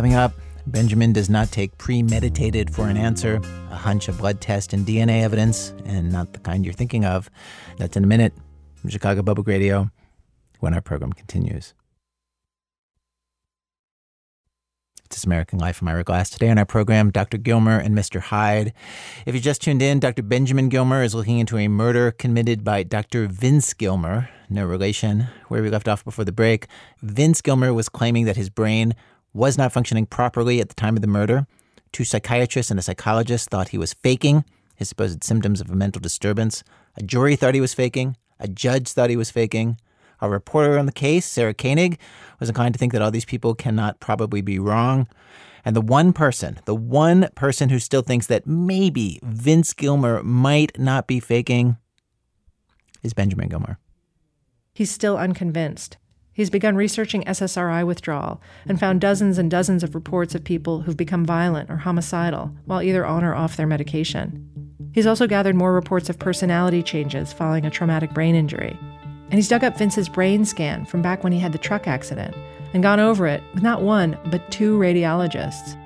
Coming 0.01 0.15
up, 0.15 0.33
Benjamin 0.67 1.13
does 1.13 1.29
not 1.29 1.53
take 1.53 1.77
premeditated 1.77 2.75
for 2.75 2.89
an 2.89 2.97
answer, 2.97 3.39
a 3.71 3.77
hunch, 3.77 4.09
a 4.09 4.13
blood 4.13 4.41
test, 4.41 4.73
and 4.73 4.87
DNA 4.87 5.23
evidence, 5.23 5.75
and 5.85 6.11
not 6.11 6.33
the 6.33 6.39
kind 6.39 6.65
you're 6.65 6.73
thinking 6.73 7.05
of. 7.05 7.29
That's 7.77 7.99
in 7.99 8.05
a 8.05 8.07
minute 8.07 8.33
from 8.77 8.89
Chicago 8.89 9.23
Public 9.23 9.47
Radio 9.47 9.91
when 10.61 10.73
our 10.73 10.81
program 10.81 11.13
continues. 11.13 11.75
This 15.11 15.25
American 15.25 15.59
Life. 15.59 15.83
I'm 15.83 15.89
Ira 15.89 16.03
Glass. 16.03 16.31
Today 16.31 16.49
on 16.49 16.57
our 16.57 16.65
program, 16.65 17.11
Dr. 17.11 17.37
Gilmer 17.37 17.79
and 17.79 17.95
Mr. 17.95 18.21
Hyde. 18.21 18.73
If 19.27 19.35
you 19.35 19.41
just 19.43 19.61
tuned 19.61 19.83
in, 19.83 20.01
Dr. 20.01 20.23
Benjamin 20.23 20.71
Gilmer 20.71 21.03
is 21.03 21.15
looking 21.15 21.41
into 21.41 21.59
a 21.59 21.69
murder 21.69 22.11
committed 22.11 22.65
by 22.65 22.85
Dr. 22.85 23.27
Vince 23.27 23.75
Gilmer, 23.75 24.31
no 24.49 24.65
relation. 24.65 25.27
Where 25.49 25.63
we 25.63 25.69
left 25.69 25.89
off 25.89 26.03
before 26.07 26.25
the 26.25 26.33
break, 26.33 26.69
Vince 27.03 27.43
Gilmer 27.43 27.75
was 27.75 27.91
claiming 27.91 28.25
that 28.25 28.39
his 28.39 28.49
brain 28.49 28.95
was 29.33 29.57
not 29.57 29.73
functioning 29.73 30.07
properly 30.07 30.61
at 30.61 30.69
the 30.69 30.75
time 30.75 30.97
of 30.97 31.03
the 31.03 31.09
murder. 31.09 31.47
Two 31.93 32.05
psychiatrists 32.05 32.71
and 32.71 32.79
a 32.79 32.83
psychologist 32.83 33.51
thought 33.51 33.69
he 33.69 33.79
was 33.79 33.95
faking 33.95 34.45
his 34.81 34.89
supposed 34.89 35.23
symptoms 35.23 35.61
of 35.61 35.71
a 35.71 35.77
mental 35.77 36.01
disturbance. 36.01 36.65
A 36.97 37.03
jury 37.03 37.37
thought 37.37 37.55
he 37.55 37.61
was 37.61 37.75
faking. 37.75 38.17
A 38.41 38.49
judge 38.49 38.89
thought 38.89 39.11
he 39.11 39.17
was 39.17 39.31
faking. 39.31 39.79
A 40.23 40.29
reporter 40.29 40.79
on 40.79 40.87
the 40.87 40.93
case, 40.93 41.27
Sarah 41.27 41.55
Koenig, 41.55 41.99
was 42.41 42.49
inclined 42.49 42.75
to 42.75 42.79
think 42.79 42.93
that 42.93 43.03
all 43.03 43.11
these 43.11 43.27
people 43.27 43.55
cannot 43.55 44.01
probably 44.01 44.41
be 44.41 44.59
wrong. 44.59 45.07
And 45.67 45.77
the 45.77 45.83
one 45.83 46.15
person, 46.15 46.61
the 46.65 46.75
one 46.75 47.29
person 47.35 47.69
who 47.69 47.79
still 47.79 48.01
thinks 48.01 48.27
that 48.29 48.47
maybe 48.47 49.21
Vince 49.23 49.75
Gilmer 49.75 50.23
might 50.23 50.79
not 50.79 51.07
be 51.07 51.21
faking 51.21 51.77
is 53.03 53.13
Benjamin 53.13 53.49
Gilmer. 53.49 53.79
He's 54.73 54.91
still 54.91 55.19
unconvinced. 55.19 55.99
He's 56.41 56.49
begun 56.49 56.75
researching 56.75 57.23
SSRI 57.25 57.87
withdrawal 57.87 58.41
and 58.67 58.81
found 58.81 59.03
dozens 59.03 59.37
and 59.37 59.51
dozens 59.51 59.83
of 59.83 59.95
reports 59.95 60.35
of 60.35 60.43
people 60.43 60.81
who've 60.81 60.97
become 60.97 61.27
violent 61.27 61.69
or 61.69 61.77
homicidal 61.77 62.57
while 62.65 62.81
either 62.81 63.05
on 63.05 63.25
or 63.25 63.35
off 63.35 63.59
their 63.59 63.67
medication. 63.67 64.49
He's 64.95 65.07
also 65.07 65.27
gathered 65.27 65.55
more 65.55 65.75
reports 65.75 66.09
of 66.09 66.19
personality 66.19 66.83
changes 66.83 67.31
following 67.31 67.67
a 67.67 67.71
traumatic 67.71 68.15
brain 68.15 68.35
injury. 68.35 68.75
And 69.25 69.35
he's 69.35 69.49
dug 69.49 69.65
up 69.65 69.77
Vince's 69.77 70.09
brain 70.09 70.47
scan 70.47 70.87
from 70.87 71.03
back 71.03 71.23
when 71.23 71.35
he 71.35 71.41
had 71.41 71.53
the 71.53 71.59
truck 71.59 71.87
accident 71.87 72.35
and 72.73 72.83
gone 72.83 73.01
over 73.01 73.27
it 73.27 73.43
with 73.53 73.63
not 73.63 73.83
one, 73.83 74.17
but 74.31 74.51
two 74.51 74.79
radiologists. 74.79 75.77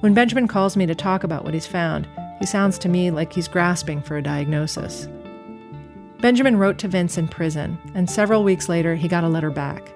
When 0.00 0.14
Benjamin 0.14 0.48
calls 0.48 0.78
me 0.78 0.86
to 0.86 0.94
talk 0.94 1.24
about 1.24 1.44
what 1.44 1.52
he's 1.52 1.66
found, 1.66 2.08
he 2.40 2.46
sounds 2.46 2.78
to 2.78 2.88
me 2.88 3.10
like 3.10 3.34
he's 3.34 3.48
grasping 3.48 4.00
for 4.00 4.16
a 4.16 4.22
diagnosis. 4.22 5.08
Benjamin 6.24 6.56
wrote 6.56 6.78
to 6.78 6.88
Vince 6.88 7.18
in 7.18 7.28
prison, 7.28 7.76
and 7.94 8.08
several 8.08 8.44
weeks 8.44 8.66
later, 8.66 8.94
he 8.94 9.08
got 9.08 9.24
a 9.24 9.28
letter 9.28 9.50
back. 9.50 9.92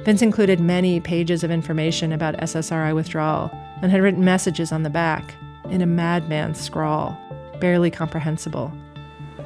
Vince 0.00 0.22
included 0.22 0.58
many 0.58 0.98
pages 0.98 1.44
of 1.44 1.52
information 1.52 2.10
about 2.10 2.34
SSRI 2.38 2.92
withdrawal 2.96 3.48
and 3.80 3.92
had 3.92 4.02
written 4.02 4.24
messages 4.24 4.72
on 4.72 4.82
the 4.82 4.90
back 4.90 5.36
in 5.70 5.80
a 5.80 5.86
madman's 5.86 6.60
scrawl, 6.60 7.16
barely 7.60 7.92
comprehensible. 7.92 8.72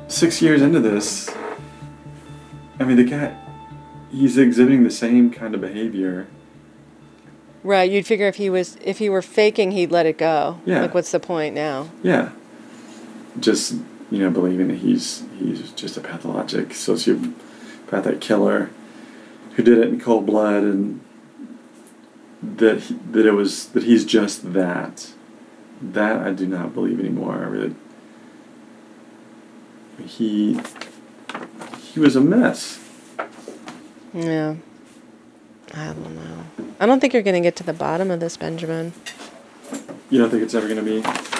Six 0.09 0.41
years 0.41 0.63
into 0.63 0.81
this, 0.81 1.29
I 2.81 2.85
mean, 2.85 2.97
the 2.97 3.05
guy, 3.05 3.37
he's 4.11 4.39
exhibiting 4.39 4.85
the 4.85 4.91
same 4.91 5.31
kind 5.31 5.55
of 5.55 5.61
behavior. 5.61 6.29
Right, 7.63 7.91
you'd 7.91 8.07
figure 8.07 8.29
if 8.29 8.37
he 8.37 8.49
was 8.49 8.79
if 8.83 8.97
he 8.97 9.11
were 9.11 9.21
faking, 9.21 9.73
he'd 9.73 9.91
let 9.91 10.07
it 10.07 10.17
go. 10.17 10.59
Yeah. 10.65 10.81
Like, 10.81 10.95
what's 10.95 11.13
the 11.13 11.21
point 11.21 11.55
now? 11.55 11.91
Yeah. 12.03 12.31
Just 13.39 13.75
you 14.13 14.19
know, 14.19 14.31
believing 14.31 14.69
that 14.69 14.79
he's 14.79 15.25
he's 15.39 15.73
just 15.73 15.97
a 15.97 16.01
pathologic 16.03 16.69
sociopathic 16.69 18.21
killer 18.21 18.69
who 19.55 19.63
did 19.63 19.79
it 19.79 19.89
in 19.89 19.99
cold 19.99 20.27
blood, 20.27 20.63
and 20.63 21.01
that 22.43 22.81
he, 22.81 22.95
that 23.13 23.25
it 23.25 23.33
was 23.33 23.69
that 23.69 23.85
he's 23.85 24.05
just 24.05 24.53
that. 24.53 25.13
That 25.81 26.19
I 26.19 26.31
do 26.31 26.47
not 26.47 26.75
believe 26.75 27.01
anymore. 27.01 27.37
I 27.37 27.47
really. 27.47 27.75
He 30.05 30.61
he 31.81 31.99
was 31.99 32.15
a 32.15 32.21
mess. 32.21 32.79
Yeah. 34.13 34.57
I 35.73 35.87
don't 35.87 36.15
know. 36.15 36.45
I 36.79 36.85
don't 36.85 37.01
think 37.01 37.15
you're 37.15 37.23
going 37.23 37.35
to 37.35 37.41
get 37.41 37.57
to 37.57 37.63
the 37.63 37.73
bottom 37.73 38.11
of 38.11 38.21
this, 38.21 38.37
Benjamin. 38.37 38.93
You 40.11 40.19
don't 40.19 40.29
think 40.29 40.43
it's 40.43 40.55
ever 40.55 40.69
going 40.69 40.85
to 40.85 41.01
be? 41.01 41.32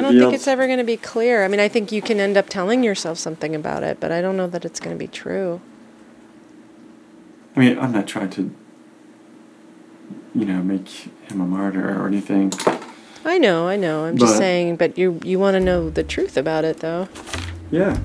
I 0.00 0.12
don't 0.12 0.18
think 0.18 0.34
it's 0.34 0.48
ever 0.48 0.66
going 0.66 0.78
to 0.78 0.84
be 0.84 0.96
clear. 0.96 1.44
I 1.44 1.48
mean, 1.48 1.60
I 1.60 1.68
think 1.68 1.92
you 1.92 2.00
can 2.00 2.18
end 2.20 2.36
up 2.36 2.48
telling 2.48 2.82
yourself 2.82 3.18
something 3.18 3.54
about 3.54 3.82
it, 3.82 4.00
but 4.00 4.10
I 4.10 4.20
don't 4.20 4.36
know 4.36 4.46
that 4.46 4.64
it's 4.64 4.80
going 4.80 4.96
to 4.96 4.98
be 4.98 5.06
true. 5.06 5.60
I 7.54 7.60
mean, 7.60 7.78
I'm 7.78 7.92
not 7.92 8.06
trying 8.06 8.30
to, 8.30 8.54
you 10.34 10.44
know, 10.46 10.62
make 10.62 10.88
him 10.88 11.40
a 11.40 11.46
martyr 11.46 12.00
or 12.00 12.06
anything. 12.06 12.52
I 13.24 13.36
know, 13.36 13.68
I 13.68 13.76
know. 13.76 14.06
I'm 14.06 14.16
just 14.16 14.38
saying, 14.38 14.76
but 14.76 14.96
you 14.96 15.20
you 15.22 15.38
want 15.38 15.54
to 15.54 15.60
know 15.60 15.90
the 15.90 16.02
truth 16.02 16.36
about 16.38 16.64
it, 16.64 16.78
though. 16.78 17.08
Yeah. 17.70 17.98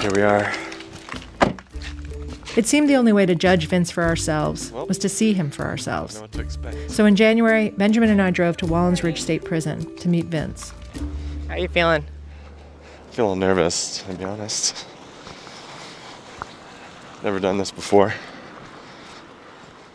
Here 0.00 0.12
we 0.14 0.22
are. 0.22 0.67
It 2.58 2.66
seemed 2.66 2.88
the 2.90 2.96
only 2.96 3.12
way 3.12 3.24
to 3.24 3.36
judge 3.36 3.68
Vince 3.68 3.92
for 3.92 4.02
ourselves 4.02 4.72
was 4.72 4.98
to 4.98 5.08
see 5.08 5.32
him 5.32 5.48
for 5.48 5.64
ourselves. 5.64 6.20
what 6.20 6.32
to 6.32 6.40
expect. 6.40 6.90
So 6.90 7.06
in 7.06 7.14
January, 7.14 7.70
Benjamin 7.70 8.10
and 8.10 8.20
I 8.20 8.32
drove 8.32 8.56
to 8.56 8.66
Wallens 8.66 9.04
Ridge 9.04 9.22
State 9.22 9.44
Prison 9.44 9.94
to 9.98 10.08
meet 10.08 10.24
Vince. 10.24 10.72
How 11.46 11.54
are 11.54 11.58
you 11.58 11.68
feeling? 11.68 12.04
Feeling 13.12 13.38
nervous, 13.38 13.98
to 13.98 14.12
be 14.12 14.24
honest. 14.24 14.84
Never 17.22 17.38
done 17.38 17.58
this 17.58 17.70
before. 17.70 18.14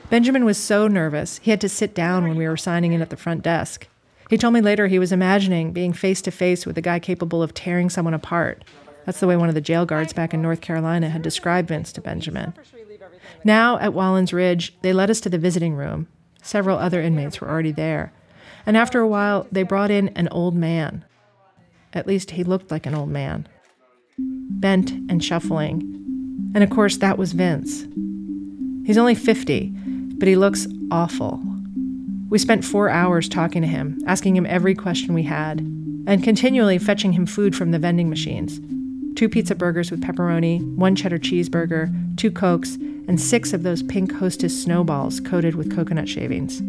Benjamin 0.09 0.45
was 0.45 0.57
so 0.57 0.87
nervous, 0.87 1.39
he 1.39 1.51
had 1.51 1.59
to 1.59 1.67
sit 1.67 1.93
down 1.93 2.23
when 2.23 2.37
we 2.37 2.47
were 2.47 2.55
signing 2.55 2.93
in 2.93 3.01
at 3.01 3.09
the 3.09 3.17
front 3.17 3.41
desk. 3.41 3.89
He 4.29 4.37
told 4.37 4.53
me 4.53 4.61
later 4.61 4.87
he 4.87 4.99
was 4.99 5.11
imagining 5.11 5.73
being 5.73 5.91
face 5.91 6.21
to 6.21 6.31
face 6.31 6.65
with 6.65 6.77
a 6.77 6.81
guy 6.81 6.99
capable 6.99 7.43
of 7.43 7.53
tearing 7.53 7.89
someone 7.89 8.13
apart. 8.13 8.63
That's 9.05 9.19
the 9.19 9.27
way 9.27 9.35
one 9.35 9.49
of 9.49 9.55
the 9.55 9.61
jail 9.61 9.85
guards 9.85 10.13
back 10.13 10.33
in 10.33 10.41
North 10.41 10.61
Carolina 10.61 11.09
had 11.09 11.21
described 11.21 11.67
Vince 11.67 11.91
to 11.93 12.01
Benjamin. 12.01 12.53
Now 13.43 13.77
at 13.79 13.91
Wallens 13.91 14.33
Ridge, 14.33 14.75
they 14.81 14.93
led 14.93 15.09
us 15.09 15.19
to 15.21 15.29
the 15.29 15.37
visiting 15.37 15.75
room. 15.75 16.07
Several 16.41 16.77
other 16.77 17.01
inmates 17.01 17.41
were 17.41 17.49
already 17.49 17.71
there. 17.71 18.13
And 18.65 18.77
after 18.77 18.99
a 18.99 19.07
while, 19.07 19.47
they 19.51 19.63
brought 19.63 19.91
in 19.91 20.09
an 20.09 20.29
old 20.29 20.55
man. 20.55 21.03
At 21.93 22.07
least 22.07 22.31
he 22.31 22.43
looked 22.43 22.71
like 22.71 22.85
an 22.85 22.95
old 22.95 23.09
man. 23.09 23.47
Bent 24.17 24.91
and 25.09 25.23
shuffling. 25.23 25.81
And 26.55 26.63
of 26.63 26.69
course, 26.69 26.97
that 26.97 27.17
was 27.17 27.33
Vince. 27.33 27.85
He's 28.85 28.97
only 28.97 29.15
50, 29.15 29.73
but 30.17 30.27
he 30.27 30.35
looks 30.35 30.67
awful. 30.91 31.41
We 32.29 32.37
spent 32.39 32.65
four 32.65 32.89
hours 32.89 33.27
talking 33.29 33.61
to 33.61 33.67
him, 33.67 34.01
asking 34.07 34.35
him 34.35 34.45
every 34.45 34.75
question 34.75 35.13
we 35.13 35.23
had, 35.23 35.59
and 35.59 36.23
continually 36.23 36.77
fetching 36.77 37.13
him 37.13 37.25
food 37.25 37.55
from 37.55 37.71
the 37.71 37.79
vending 37.79 38.09
machines 38.09 38.59
two 39.15 39.29
pizza 39.29 39.55
burgers 39.55 39.91
with 39.91 40.01
pepperoni, 40.01 40.75
one 40.75 40.95
cheddar 40.95 41.19
cheeseburger, 41.19 41.91
two 42.17 42.31
Cokes, 42.31 42.75
and 43.07 43.19
six 43.19 43.53
of 43.53 43.63
those 43.63 43.83
pink 43.83 44.13
hostess 44.13 44.63
snowballs 44.63 45.19
coated 45.19 45.55
with 45.55 45.75
coconut 45.75 46.07
shavings. 46.07 46.61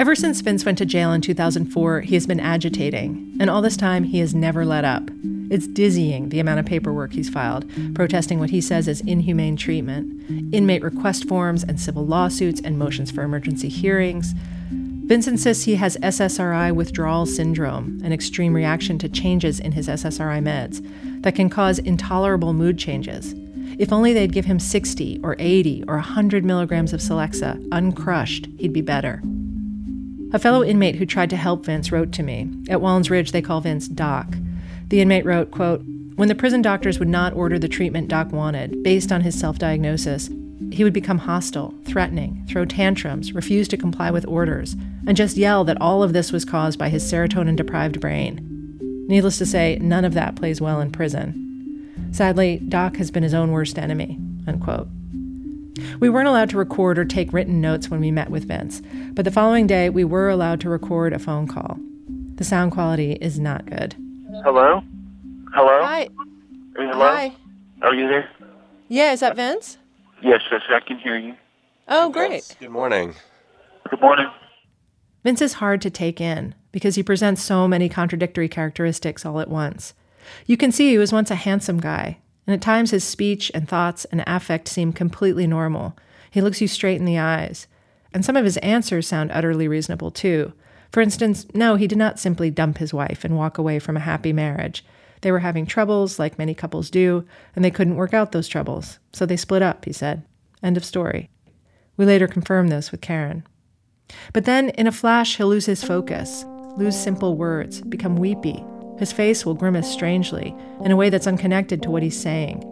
Ever 0.00 0.16
since 0.16 0.40
Vince 0.40 0.64
went 0.64 0.78
to 0.78 0.86
jail 0.86 1.12
in 1.12 1.20
2004, 1.20 2.00
he 2.00 2.14
has 2.14 2.26
been 2.26 2.40
agitating, 2.40 3.36
and 3.38 3.48
all 3.48 3.62
this 3.62 3.76
time 3.76 4.02
he 4.04 4.18
has 4.18 4.34
never 4.34 4.64
let 4.64 4.84
up. 4.84 5.08
It's 5.50 5.68
dizzying 5.68 6.30
the 6.30 6.40
amount 6.40 6.58
of 6.58 6.66
paperwork 6.66 7.12
he's 7.12 7.28
filed, 7.28 7.64
protesting 7.94 8.40
what 8.40 8.50
he 8.50 8.60
says 8.60 8.88
is 8.88 9.02
inhumane 9.02 9.56
treatment, 9.56 10.52
inmate 10.52 10.82
request 10.82 11.28
forms 11.28 11.62
and 11.62 11.78
civil 11.78 12.04
lawsuits 12.04 12.60
and 12.64 12.76
motions 12.76 13.12
for 13.12 13.22
emergency 13.22 13.68
hearings. 13.68 14.34
Vince 15.06 15.42
says 15.42 15.64
he 15.64 15.74
has 15.74 15.98
SSRI 15.98 16.74
withdrawal 16.74 17.26
syndrome, 17.26 18.00
an 18.02 18.10
extreme 18.10 18.54
reaction 18.54 18.98
to 18.98 19.08
changes 19.08 19.60
in 19.60 19.72
his 19.72 19.86
SSRI 19.86 20.42
meds 20.42 20.82
that 21.22 21.34
can 21.34 21.50
cause 21.50 21.78
intolerable 21.78 22.54
mood 22.54 22.78
changes. 22.78 23.34
If 23.78 23.92
only 23.92 24.14
they'd 24.14 24.32
give 24.32 24.46
him 24.46 24.58
60 24.58 25.20
or 25.22 25.36
80 25.38 25.84
or 25.88 25.96
100 25.96 26.42
milligrams 26.42 26.94
of 26.94 27.00
Celexa, 27.00 27.62
uncrushed, 27.70 28.48
he'd 28.58 28.72
be 28.72 28.80
better. 28.80 29.22
A 30.32 30.38
fellow 30.38 30.64
inmate 30.64 30.96
who 30.96 31.04
tried 31.04 31.30
to 31.30 31.36
help 31.36 31.66
Vince 31.66 31.92
wrote 31.92 32.10
to 32.12 32.22
me. 32.22 32.48
At 32.70 32.80
Wallens 32.80 33.10
Ridge, 33.10 33.32
they 33.32 33.42
call 33.42 33.60
Vince 33.60 33.88
Doc. 33.88 34.34
The 34.88 35.02
inmate 35.02 35.26
wrote, 35.26 35.50
quote, 35.50 35.82
When 36.16 36.28
the 36.28 36.34
prison 36.34 36.62
doctors 36.62 36.98
would 36.98 37.08
not 37.08 37.34
order 37.34 37.58
the 37.58 37.68
treatment 37.68 38.08
Doc 38.08 38.32
wanted, 38.32 38.82
based 38.82 39.12
on 39.12 39.20
his 39.20 39.38
self 39.38 39.58
diagnosis, 39.58 40.30
he 40.74 40.84
would 40.84 40.92
become 40.92 41.18
hostile, 41.18 41.72
threatening, 41.84 42.44
throw 42.48 42.64
tantrums, 42.64 43.32
refuse 43.32 43.68
to 43.68 43.76
comply 43.76 44.10
with 44.10 44.26
orders, 44.26 44.74
and 45.06 45.16
just 45.16 45.36
yell 45.36 45.64
that 45.64 45.80
all 45.80 46.02
of 46.02 46.12
this 46.12 46.32
was 46.32 46.44
caused 46.44 46.78
by 46.78 46.88
his 46.88 47.04
serotonin 47.04 47.56
deprived 47.56 48.00
brain. 48.00 48.50
Needless 49.08 49.38
to 49.38 49.46
say, 49.46 49.78
none 49.80 50.04
of 50.04 50.14
that 50.14 50.36
plays 50.36 50.60
well 50.60 50.80
in 50.80 50.90
prison. 50.90 51.40
Sadly, 52.12 52.58
Doc 52.68 52.96
has 52.96 53.10
been 53.10 53.22
his 53.22 53.34
own 53.34 53.52
worst 53.52 53.78
enemy. 53.78 54.18
Unquote. 54.46 54.88
We 56.00 56.08
weren't 56.08 56.28
allowed 56.28 56.50
to 56.50 56.58
record 56.58 56.98
or 56.98 57.04
take 57.04 57.32
written 57.32 57.60
notes 57.60 57.88
when 57.88 58.00
we 58.00 58.10
met 58.10 58.30
with 58.30 58.48
Vince, 58.48 58.82
but 59.12 59.24
the 59.24 59.30
following 59.30 59.66
day 59.66 59.90
we 59.90 60.04
were 60.04 60.28
allowed 60.28 60.60
to 60.60 60.68
record 60.68 61.12
a 61.12 61.18
phone 61.18 61.46
call. 61.46 61.78
The 62.36 62.44
sound 62.44 62.72
quality 62.72 63.12
is 63.12 63.38
not 63.38 63.66
good. 63.66 63.94
Hello? 64.42 64.82
Hello? 65.54 65.82
Hi. 65.84 66.08
Hello? 66.76 67.06
Hi. 67.06 67.32
Are 67.82 67.94
you 67.94 68.08
there? 68.08 68.28
Yeah, 68.88 69.12
is 69.12 69.20
that 69.20 69.36
Vince? 69.36 69.78
Yes, 70.24 70.40
yes, 70.50 70.62
I 70.70 70.80
can 70.80 70.98
hear 70.98 71.18
you. 71.18 71.34
Oh, 71.86 72.08
great. 72.08 72.56
Good 72.58 72.70
morning. 72.70 73.14
Good 73.90 74.00
morning. 74.00 74.26
Vince 75.22 75.42
is 75.42 75.54
hard 75.54 75.82
to 75.82 75.90
take 75.90 76.18
in 76.18 76.54
because 76.72 76.94
he 76.94 77.02
presents 77.02 77.42
so 77.42 77.68
many 77.68 77.90
contradictory 77.90 78.48
characteristics 78.48 79.26
all 79.26 79.38
at 79.38 79.50
once. 79.50 79.92
You 80.46 80.56
can 80.56 80.72
see 80.72 80.88
he 80.88 80.96
was 80.96 81.12
once 81.12 81.30
a 81.30 81.34
handsome 81.34 81.78
guy, 81.78 82.20
and 82.46 82.54
at 82.54 82.62
times 82.62 82.90
his 82.90 83.04
speech 83.04 83.50
and 83.54 83.68
thoughts 83.68 84.06
and 84.06 84.24
affect 84.26 84.68
seem 84.68 84.94
completely 84.94 85.46
normal. 85.46 85.94
He 86.30 86.40
looks 86.40 86.62
you 86.62 86.68
straight 86.68 86.98
in 86.98 87.04
the 87.04 87.18
eyes. 87.18 87.66
And 88.14 88.24
some 88.24 88.36
of 88.36 88.46
his 88.46 88.56
answers 88.58 89.06
sound 89.06 89.30
utterly 89.30 89.68
reasonable, 89.68 90.10
too. 90.10 90.54
For 90.90 91.02
instance, 91.02 91.46
no, 91.52 91.76
he 91.76 91.86
did 91.86 91.98
not 91.98 92.18
simply 92.18 92.50
dump 92.50 92.78
his 92.78 92.94
wife 92.94 93.26
and 93.26 93.36
walk 93.36 93.58
away 93.58 93.78
from 93.78 93.98
a 93.98 94.00
happy 94.00 94.32
marriage. 94.32 94.86
They 95.24 95.32
were 95.32 95.38
having 95.38 95.64
troubles, 95.64 96.18
like 96.18 96.36
many 96.36 96.54
couples 96.54 96.90
do, 96.90 97.24
and 97.56 97.64
they 97.64 97.70
couldn't 97.70 97.96
work 97.96 98.12
out 98.12 98.32
those 98.32 98.46
troubles. 98.46 98.98
So 99.14 99.24
they 99.24 99.38
split 99.38 99.62
up, 99.62 99.86
he 99.86 99.92
said. 99.92 100.22
End 100.62 100.76
of 100.76 100.84
story. 100.84 101.30
We 101.96 102.04
later 102.04 102.28
confirmed 102.28 102.70
this 102.70 102.92
with 102.92 103.00
Karen. 103.00 103.42
But 104.34 104.44
then, 104.44 104.68
in 104.68 104.86
a 104.86 104.92
flash, 104.92 105.38
he'll 105.38 105.48
lose 105.48 105.64
his 105.64 105.82
focus, 105.82 106.44
lose 106.76 106.94
simple 106.94 107.38
words, 107.38 107.80
become 107.80 108.16
weepy. 108.16 108.62
His 108.98 109.12
face 109.12 109.46
will 109.46 109.54
grimace 109.54 109.90
strangely, 109.90 110.54
in 110.84 110.90
a 110.90 110.96
way 110.96 111.08
that's 111.08 111.26
unconnected 111.26 111.82
to 111.84 111.90
what 111.90 112.02
he's 112.02 112.20
saying. 112.20 112.62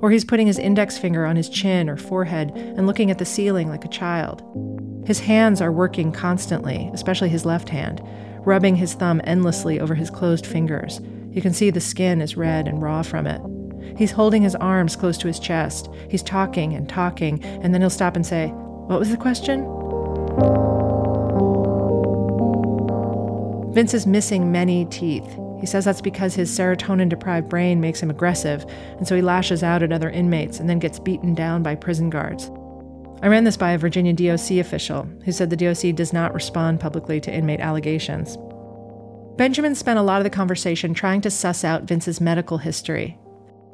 Or 0.00 0.10
he's 0.10 0.24
putting 0.24 0.48
his 0.48 0.58
index 0.58 0.98
finger 0.98 1.24
on 1.24 1.36
his 1.36 1.48
chin 1.48 1.88
or 1.88 1.96
forehead 1.96 2.50
and 2.56 2.88
looking 2.88 3.12
at 3.12 3.18
the 3.18 3.24
ceiling 3.24 3.68
like 3.68 3.84
a 3.84 3.88
child. 3.88 4.42
His 5.06 5.20
hands 5.20 5.60
are 5.60 5.70
working 5.70 6.10
constantly, 6.10 6.90
especially 6.92 7.28
his 7.28 7.46
left 7.46 7.68
hand, 7.68 8.02
rubbing 8.40 8.74
his 8.74 8.94
thumb 8.94 9.20
endlessly 9.22 9.78
over 9.78 9.94
his 9.94 10.10
closed 10.10 10.46
fingers. 10.46 11.00
You 11.32 11.40
can 11.40 11.54
see 11.54 11.70
the 11.70 11.80
skin 11.80 12.20
is 12.20 12.36
red 12.36 12.68
and 12.68 12.82
raw 12.82 13.02
from 13.02 13.26
it. 13.26 13.40
He's 13.96 14.12
holding 14.12 14.42
his 14.42 14.54
arms 14.56 14.96
close 14.96 15.16
to 15.18 15.26
his 15.26 15.38
chest. 15.38 15.88
He's 16.10 16.22
talking 16.22 16.74
and 16.74 16.88
talking, 16.88 17.42
and 17.42 17.72
then 17.72 17.80
he'll 17.80 17.90
stop 17.90 18.16
and 18.16 18.26
say, 18.26 18.48
What 18.48 18.98
was 18.98 19.10
the 19.10 19.16
question? 19.16 19.64
Vince 23.72 23.94
is 23.94 24.06
missing 24.06 24.52
many 24.52 24.84
teeth. 24.86 25.38
He 25.58 25.66
says 25.66 25.84
that's 25.84 26.02
because 26.02 26.34
his 26.34 26.50
serotonin 26.50 27.08
deprived 27.08 27.48
brain 27.48 27.80
makes 27.80 28.02
him 28.02 28.10
aggressive, 28.10 28.66
and 28.98 29.08
so 29.08 29.16
he 29.16 29.22
lashes 29.22 29.62
out 29.62 29.82
at 29.82 29.92
other 29.92 30.10
inmates 30.10 30.60
and 30.60 30.68
then 30.68 30.78
gets 30.78 30.98
beaten 30.98 31.34
down 31.34 31.62
by 31.62 31.74
prison 31.74 32.10
guards. 32.10 32.50
I 33.22 33.28
ran 33.28 33.44
this 33.44 33.56
by 33.56 33.70
a 33.70 33.78
Virginia 33.78 34.12
DOC 34.12 34.58
official 34.58 35.04
who 35.24 35.32
said 35.32 35.48
the 35.48 35.56
DOC 35.56 35.94
does 35.94 36.12
not 36.12 36.34
respond 36.34 36.80
publicly 36.80 37.20
to 37.20 37.32
inmate 37.32 37.60
allegations. 37.60 38.36
Benjamin 39.36 39.74
spent 39.74 39.98
a 39.98 40.02
lot 40.02 40.18
of 40.18 40.24
the 40.24 40.30
conversation 40.30 40.94
trying 40.94 41.20
to 41.22 41.30
suss 41.30 41.64
out 41.64 41.84
Vince's 41.84 42.20
medical 42.20 42.58
history. 42.58 43.18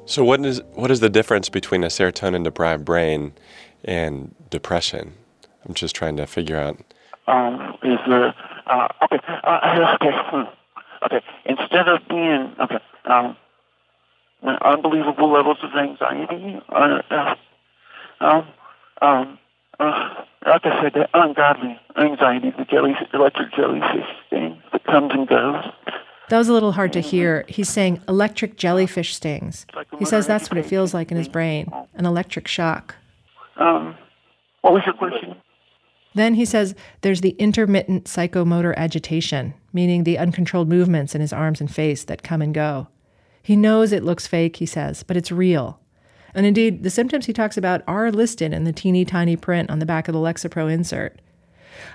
So, 0.05 0.23
what 0.23 0.43
is 0.45 0.61
what 0.73 0.89
is 0.89 1.01
the 1.01 1.09
difference 1.09 1.49
between 1.49 1.83
a 1.83 1.87
serotonin 1.87 2.43
deprived 2.43 2.85
brain 2.85 3.33
and 3.83 4.33
depression? 4.49 5.13
I'm 5.65 5.73
just 5.73 5.95
trying 5.95 6.17
to 6.17 6.25
figure 6.25 6.57
out. 6.57 6.79
Um, 7.27 7.75
is 7.83 7.99
the 8.07 8.33
uh, 8.67 8.87
okay? 9.03 9.19
Uh, 9.43 9.97
okay. 10.01 10.11
hmm, 10.13 10.43
Okay. 11.05 11.21
Instead 11.45 11.87
of 11.87 11.99
being 12.09 12.53
okay, 12.59 12.79
um, 13.05 13.37
unbelievable 14.61 15.31
levels 15.31 15.57
of 15.63 15.71
anxiety, 15.75 16.59
uh, 16.69 17.01
uh, 17.09 17.35
um, 18.19 18.47
um, 19.01 19.39
uh, 19.79 20.23
like 20.45 20.65
I 20.65 20.81
said, 20.81 20.93
that 20.93 21.09
ungodly 21.13 21.79
anxiety, 21.97 22.51
the 22.57 22.65
jelly, 22.65 22.95
electric 23.13 23.53
jellyfish 23.53 24.07
thing 24.29 24.61
that 24.71 24.83
comes 24.85 25.11
and 25.13 25.27
goes. 25.27 25.65
That 26.29 26.37
was 26.37 26.47
a 26.47 26.53
little 26.53 26.73
hard 26.73 26.93
to 26.93 27.01
hear. 27.01 27.43
He's 27.47 27.69
saying 27.69 28.01
electric 28.07 28.55
jellyfish 28.55 29.15
stings. 29.15 29.65
He 29.97 30.05
says 30.05 30.27
that's 30.27 30.49
what 30.49 30.57
it 30.57 30.65
feels 30.65 30.93
like 30.93 31.11
in 31.11 31.17
his 31.17 31.27
brain 31.27 31.71
an 31.95 32.05
electric 32.05 32.47
shock. 32.47 32.95
Um, 33.57 33.97
what 34.61 34.73
was 34.73 34.83
your 34.85 34.93
question? 34.93 35.35
Then 36.13 36.35
he 36.35 36.45
says 36.45 36.75
there's 37.01 37.21
the 37.21 37.35
intermittent 37.39 38.05
psychomotor 38.05 38.75
agitation, 38.75 39.53
meaning 39.73 40.03
the 40.03 40.17
uncontrolled 40.17 40.69
movements 40.69 41.15
in 41.15 41.21
his 41.21 41.33
arms 41.33 41.61
and 41.61 41.73
face 41.73 42.03
that 42.05 42.23
come 42.23 42.41
and 42.41 42.53
go. 42.53 42.87
He 43.41 43.55
knows 43.55 43.91
it 43.91 44.03
looks 44.03 44.27
fake, 44.27 44.57
he 44.57 44.65
says, 44.65 45.03
but 45.03 45.17
it's 45.17 45.31
real. 45.31 45.79
And 46.33 46.45
indeed, 46.45 46.83
the 46.83 46.89
symptoms 46.89 47.25
he 47.25 47.33
talks 47.33 47.57
about 47.57 47.81
are 47.87 48.11
listed 48.11 48.53
in 48.53 48.63
the 48.63 48.73
teeny 48.73 49.05
tiny 49.05 49.35
print 49.35 49.69
on 49.69 49.79
the 49.79 49.85
back 49.85 50.07
of 50.07 50.13
the 50.13 50.19
Lexapro 50.19 50.71
insert. 50.71 51.19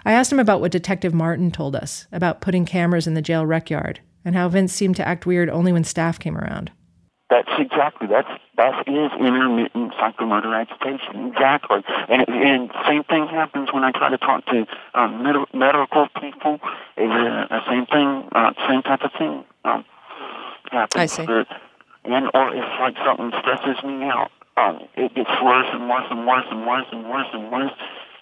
I 0.05 0.13
asked 0.13 0.33
him 0.33 0.41
about 0.41 0.61
what 0.61 0.73
Detective 0.73 1.15
Martin 1.15 1.51
told 1.51 1.77
us 1.77 2.07
about 2.13 2.41
putting 2.41 2.65
cameras 2.65 3.07
in 3.07 3.15
the 3.15 3.23
jail 3.23 3.47
rec 3.47 3.71
yard 3.71 4.01
and 4.25 4.35
how 4.35 4.49
Vince 4.49 4.73
seemed 4.73 4.97
to 4.97 5.07
act 5.07 5.27
weird 5.27 5.51
only 5.51 5.73
when 5.73 5.85
staff 5.85 6.19
came 6.19 6.37
around. 6.37 6.71
That's 7.31 7.49
exactly 7.59 8.07
that's 8.07 8.29
that 8.59 8.87
is 8.87 9.11
intermittent 9.19 9.93
psychomotor 9.95 10.55
agitation. 10.55 11.29
Exactly, 11.29 11.83
and 12.09 12.29
and 12.29 12.71
same 12.87 13.03
thing 13.05 13.27
happens 13.27 13.73
when 13.73 13.83
I 13.83 13.93
try 13.93 14.11
to 14.11 14.19
talk 14.19 14.45
to 14.47 14.67
um, 14.93 15.23
med- 15.23 15.55
medical 15.55 16.07
people. 16.21 16.61
Is 16.97 17.11
uh, 17.11 17.47
the 17.49 17.61
same 17.69 17.87
thing, 17.87 18.29
uh, 18.33 18.53
same 18.69 18.83
type 18.83 19.01
of 19.03 19.11
thing 19.19 19.45
um, 19.65 19.85
happens. 20.71 21.01
I 21.01 21.07
see. 21.07 21.27
But, 21.27 21.49
and 22.05 22.31
or 22.35 22.55
it's 22.55 22.81
like 22.81 22.95
something 23.05 23.33
stresses 23.41 23.83
me 23.85 24.05
out. 24.05 24.31
Um, 24.57 24.81
it 24.97 25.15
gets 25.15 25.31
worse 25.43 25.67
and 25.73 25.89
worse 25.89 26.07
and 26.11 26.27
worse 26.27 26.47
and 26.51 26.67
worse 26.67 26.87
and 26.93 27.11
worse 27.11 27.29
and 27.33 27.51
worse. 27.53 27.73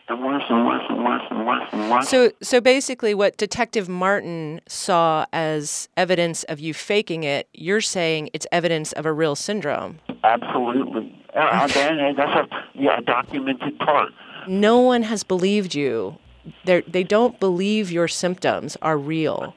And 0.08 0.20
worse 0.22 0.42
and 0.50 0.66
worse 0.66 0.82
and 0.88 1.04
worse 1.04 1.22
and 1.30 1.46
worse 1.46 1.68
and 1.72 1.90
worse. 1.90 2.08
So, 2.08 2.32
so 2.42 2.60
basically, 2.60 3.14
what 3.14 3.36
Detective 3.36 3.88
Martin 3.88 4.60
saw 4.66 5.24
as 5.32 5.88
evidence 5.96 6.42
of 6.44 6.58
you 6.58 6.74
faking 6.74 7.22
it, 7.22 7.48
you're 7.54 7.80
saying 7.80 8.28
it's 8.34 8.46
evidence 8.50 8.92
of 8.92 9.06
a 9.06 9.12
real 9.12 9.36
syndrome. 9.36 10.00
Absolutely, 10.24 11.16
and 11.34 12.18
that's 12.18 12.36
a 12.36 12.48
yeah, 12.74 13.00
documented 13.00 13.78
part. 13.78 14.10
No 14.48 14.80
one 14.80 15.02
has 15.04 15.22
believed 15.22 15.74
you. 15.74 16.18
They're, 16.64 16.82
they 16.82 16.90
they 16.90 17.04
do 17.04 17.16
not 17.16 17.40
believe 17.40 17.92
your 17.92 18.08
symptoms 18.08 18.76
are 18.82 18.98
real. 18.98 19.54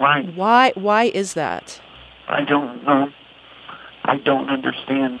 Right. 0.00 0.34
Why? 0.36 0.72
Why 0.76 1.04
is 1.06 1.34
that? 1.34 1.80
I 2.28 2.44
don't 2.44 2.84
know. 2.84 3.08
I 4.08 4.16
don't 4.24 4.48
understand. 4.48 5.20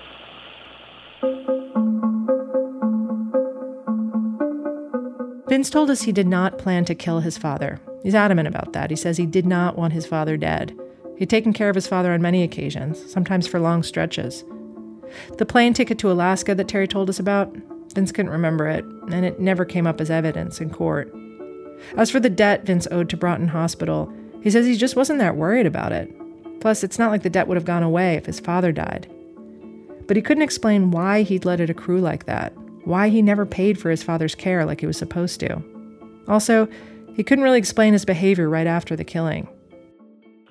Vince 5.46 5.68
told 5.68 5.90
us 5.90 6.02
he 6.02 6.12
did 6.12 6.26
not 6.26 6.56
plan 6.56 6.86
to 6.86 6.94
kill 6.94 7.20
his 7.20 7.36
father. 7.36 7.80
He's 8.02 8.14
adamant 8.14 8.48
about 8.48 8.72
that. 8.72 8.88
He 8.88 8.96
says 8.96 9.18
he 9.18 9.26
did 9.26 9.44
not 9.44 9.76
want 9.76 9.92
his 9.92 10.06
father 10.06 10.38
dead. 10.38 10.74
He'd 11.18 11.28
taken 11.28 11.52
care 11.52 11.68
of 11.68 11.74
his 11.74 11.86
father 11.86 12.12
on 12.12 12.22
many 12.22 12.42
occasions, 12.42 13.12
sometimes 13.12 13.46
for 13.46 13.60
long 13.60 13.82
stretches. 13.82 14.42
The 15.36 15.44
plane 15.44 15.74
ticket 15.74 15.98
to 15.98 16.10
Alaska 16.10 16.54
that 16.54 16.68
Terry 16.68 16.88
told 16.88 17.10
us 17.10 17.18
about, 17.18 17.54
Vince 17.94 18.10
couldn't 18.10 18.32
remember 18.32 18.68
it, 18.68 18.84
and 19.10 19.24
it 19.24 19.38
never 19.38 19.66
came 19.66 19.86
up 19.86 20.00
as 20.00 20.10
evidence 20.10 20.62
in 20.62 20.70
court. 20.70 21.14
As 21.96 22.10
for 22.10 22.20
the 22.20 22.30
debt 22.30 22.64
Vince 22.64 22.88
owed 22.90 23.10
to 23.10 23.18
Broughton 23.18 23.48
Hospital, 23.48 24.10
he 24.42 24.50
says 24.50 24.64
he 24.64 24.76
just 24.76 24.96
wasn't 24.96 25.18
that 25.18 25.36
worried 25.36 25.66
about 25.66 25.92
it. 25.92 26.10
Plus, 26.60 26.82
it's 26.82 26.98
not 26.98 27.10
like 27.10 27.22
the 27.22 27.30
debt 27.30 27.46
would 27.46 27.56
have 27.56 27.64
gone 27.64 27.82
away 27.82 28.14
if 28.14 28.26
his 28.26 28.40
father 28.40 28.72
died. 28.72 29.08
But 30.06 30.16
he 30.16 30.22
couldn't 30.22 30.42
explain 30.42 30.90
why 30.90 31.22
he'd 31.22 31.44
let 31.44 31.60
it 31.60 31.70
accrue 31.70 32.00
like 32.00 32.26
that, 32.26 32.52
why 32.84 33.08
he 33.08 33.22
never 33.22 33.46
paid 33.46 33.78
for 33.78 33.90
his 33.90 34.02
father's 34.02 34.34
care 34.34 34.64
like 34.64 34.80
he 34.80 34.86
was 34.86 34.96
supposed 34.96 35.40
to. 35.40 35.62
Also, 36.26 36.68
he 37.14 37.22
couldn't 37.22 37.44
really 37.44 37.58
explain 37.58 37.92
his 37.92 38.04
behavior 38.04 38.48
right 38.48 38.66
after 38.66 38.96
the 38.96 39.04
killing. 39.04 39.48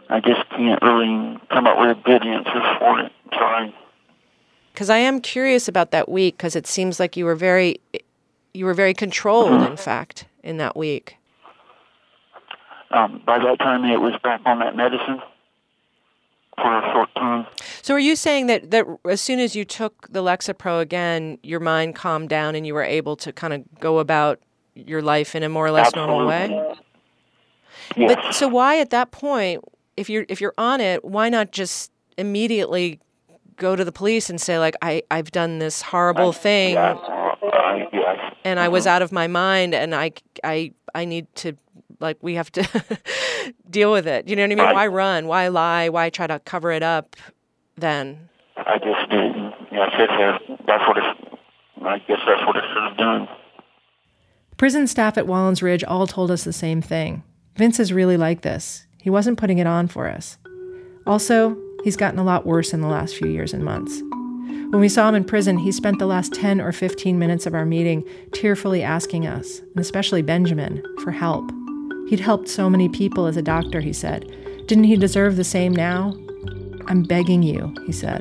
I 0.10 0.20
just 0.20 0.50
can't 0.52 0.82
really 0.82 1.40
come 1.50 1.68
up 1.68 1.80
with 1.80 1.98
a 1.98 2.02
good 2.02 2.26
answer 2.26 2.78
for 2.80 3.00
it. 3.00 3.12
Sorry. 3.34 3.76
Because 4.74 4.90
I 4.90 4.98
am 4.98 5.20
curious 5.20 5.68
about 5.68 5.92
that 5.92 6.08
week, 6.08 6.38
because 6.38 6.56
it 6.56 6.68
seems 6.68 7.00
like 7.00 7.18
you 7.18 7.26
were 7.26 7.36
very, 7.36 7.82
you 8.54 8.66
were 8.66 8.74
very 8.74 8.94
controlled. 8.94 9.64
In 9.64 9.76
fact, 9.76 10.26
in 10.44 10.58
that 10.58 10.78
week. 10.78 11.18
Um, 12.92 13.22
by 13.26 13.40
that 13.40 13.60
time, 13.60 13.84
it 13.84 14.00
was 14.00 14.14
back 14.24 14.42
on 14.46 14.60
that 14.60 14.76
medicine 14.76 15.22
for 16.58 16.78
a 16.78 16.92
short 16.94 17.10
time. 17.16 17.46
So, 17.82 17.94
are 17.94 18.00
you 18.00 18.16
saying 18.16 18.48
that 18.48 18.72
that 18.72 18.86
as 19.10 19.22
soon 19.22 19.40
as 19.40 19.56
you 19.56 19.64
took 19.66 20.08
the 20.12 20.22
Lexapro 20.24 20.82
again, 20.82 21.38
your 21.44 21.60
mind 21.60 21.96
calmed 21.96 22.30
down 22.30 22.56
and 22.56 22.66
you 22.66 22.74
were 22.74 22.84
able 22.84 23.16
to 23.18 23.32
kind 23.32 23.54
of 23.54 23.64
go 23.80 24.00
about 24.00 24.40
your 24.76 25.02
life 25.02 25.36
in 25.36 25.44
a 25.44 25.50
more 25.50 25.66
or 25.66 25.72
less 25.72 25.96
normal 25.96 26.26
way? 26.28 26.76
But 27.96 28.34
so, 28.34 28.48
why 28.48 28.80
at 28.80 28.90
that 28.90 29.12
point, 29.12 29.64
if 29.96 30.10
you're 30.10 30.26
if 30.30 30.42
you're 30.42 30.54
on 30.58 30.82
it, 30.82 31.06
why 31.06 31.30
not 31.30 31.52
just 31.52 31.92
immediately 32.18 33.00
go 33.56 33.76
to 33.76 33.84
the 33.86 33.92
police 33.92 34.30
and 34.30 34.40
say 34.42 34.60
like 34.60 34.76
I 34.82 35.04
I've 35.10 35.32
done 35.32 35.60
this 35.60 35.82
horrible 35.82 36.32
thing 36.32 36.78
Uh, 36.78 36.96
yes. 37.92 38.34
and 38.44 38.60
I 38.60 38.68
was 38.68 38.86
out 38.86 39.02
of 39.02 39.12
my 39.12 39.28
mind 39.28 39.74
and 39.74 39.96
I 39.96 40.12
I 40.44 40.72
I 40.94 41.06
need 41.06 41.28
to 41.38 41.54
like 42.00 42.18
we 42.22 42.36
have 42.36 42.52
to 42.54 42.68
deal 43.70 43.92
with 43.92 44.08
it. 44.08 44.28
You 44.28 44.36
know 44.36 44.44
what 44.44 44.52
I 44.52 44.56
mean? 44.56 44.58
Right. 44.60 44.74
Why 44.74 44.88
run? 44.88 45.28
Why 45.28 45.48
lie? 45.48 45.90
Why 45.90 46.10
try 46.10 46.28
to 46.28 46.40
cover 46.40 46.72
it 46.72 46.84
up 46.84 47.16
then? 47.78 48.30
I 48.58 48.78
just 48.78 49.10
didn't. 49.10 49.54
Yeah, 49.72 49.88
I 49.92 49.98
said 49.98 50.10
that. 50.10 50.42
That's 50.68 50.88
what 50.88 50.98
it. 50.98 51.04
I 51.84 52.00
guess 52.00 52.20
that's 52.26 52.46
what 52.46 52.56
it 52.58 52.64
should 52.74 52.84
have 52.84 52.98
done. 52.98 53.28
Prison 54.58 54.88
staff 54.88 55.18
at 55.18 55.26
Wallens 55.26 55.62
Ridge 55.62 55.84
all 55.84 56.08
told 56.08 56.32
us 56.32 56.44
the 56.44 56.54
same 56.54 56.82
thing. 56.82 57.24
Vince 57.56 57.80
is 57.80 57.94
really 57.94 58.18
like 58.18 58.42
this. 58.42 58.88
He 59.00 59.10
wasn't 59.10 59.38
putting 59.38 59.60
it 59.60 59.68
on 59.68 59.88
for 59.88 60.08
us. 60.08 60.38
Also, 61.06 61.56
He's 61.84 61.96
gotten 61.96 62.20
a 62.20 62.24
lot 62.24 62.46
worse 62.46 62.74
in 62.74 62.82
the 62.82 62.88
last 62.88 63.16
few 63.16 63.30
years 63.30 63.54
and 63.54 63.64
months. 63.64 64.02
When 64.72 64.82
we 64.82 64.90
saw 64.90 65.08
him 65.08 65.16
in 65.16 65.24
prison, 65.24 65.58
he 65.58 65.72
spent 65.72 66.00
the 66.00 66.06
last 66.06 66.34
10 66.34 66.60
or 66.60 66.72
15 66.72 67.18
minutes 67.18 67.46
of 67.46 67.54
our 67.54 67.66
meeting 67.66 68.04
tearfully 68.34 68.84
asking 68.84 69.26
us, 69.26 69.60
and 69.60 69.80
especially 69.80 70.22
Benjamin, 70.22 70.84
for 71.04 71.12
help. 71.12 71.50
He'd 72.10 72.20
helped 72.20 72.48
so 72.48 72.70
many 72.70 72.90
people 72.90 73.26
as 73.26 73.38
a 73.38 73.42
doctor, 73.42 73.82
he 73.82 73.94
said. 73.94 74.26
Didn't 74.68 74.86
he 74.86 74.96
deserve 74.96 75.36
the 75.36 75.44
same 75.44 75.74
now? 75.74 76.14
I'm 76.88 77.04
begging 77.04 77.44
you, 77.44 77.74
he 77.86 77.92
said. 77.92 78.20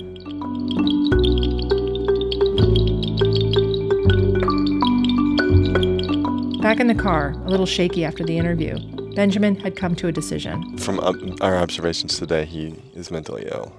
Back 6.60 6.80
in 6.80 6.88
the 6.88 6.96
car, 6.98 7.30
a 7.30 7.48
little 7.48 7.66
shaky 7.66 8.04
after 8.04 8.24
the 8.24 8.36
interview, 8.36 8.76
Benjamin 9.14 9.56
had 9.56 9.76
come 9.76 9.94
to 9.96 10.08
a 10.08 10.12
decision. 10.12 10.76
From 10.78 10.98
our 11.40 11.56
observations 11.56 12.18
today, 12.18 12.44
he 12.44 12.74
is 12.94 13.10
mentally 13.10 13.48
ill. 13.50 13.72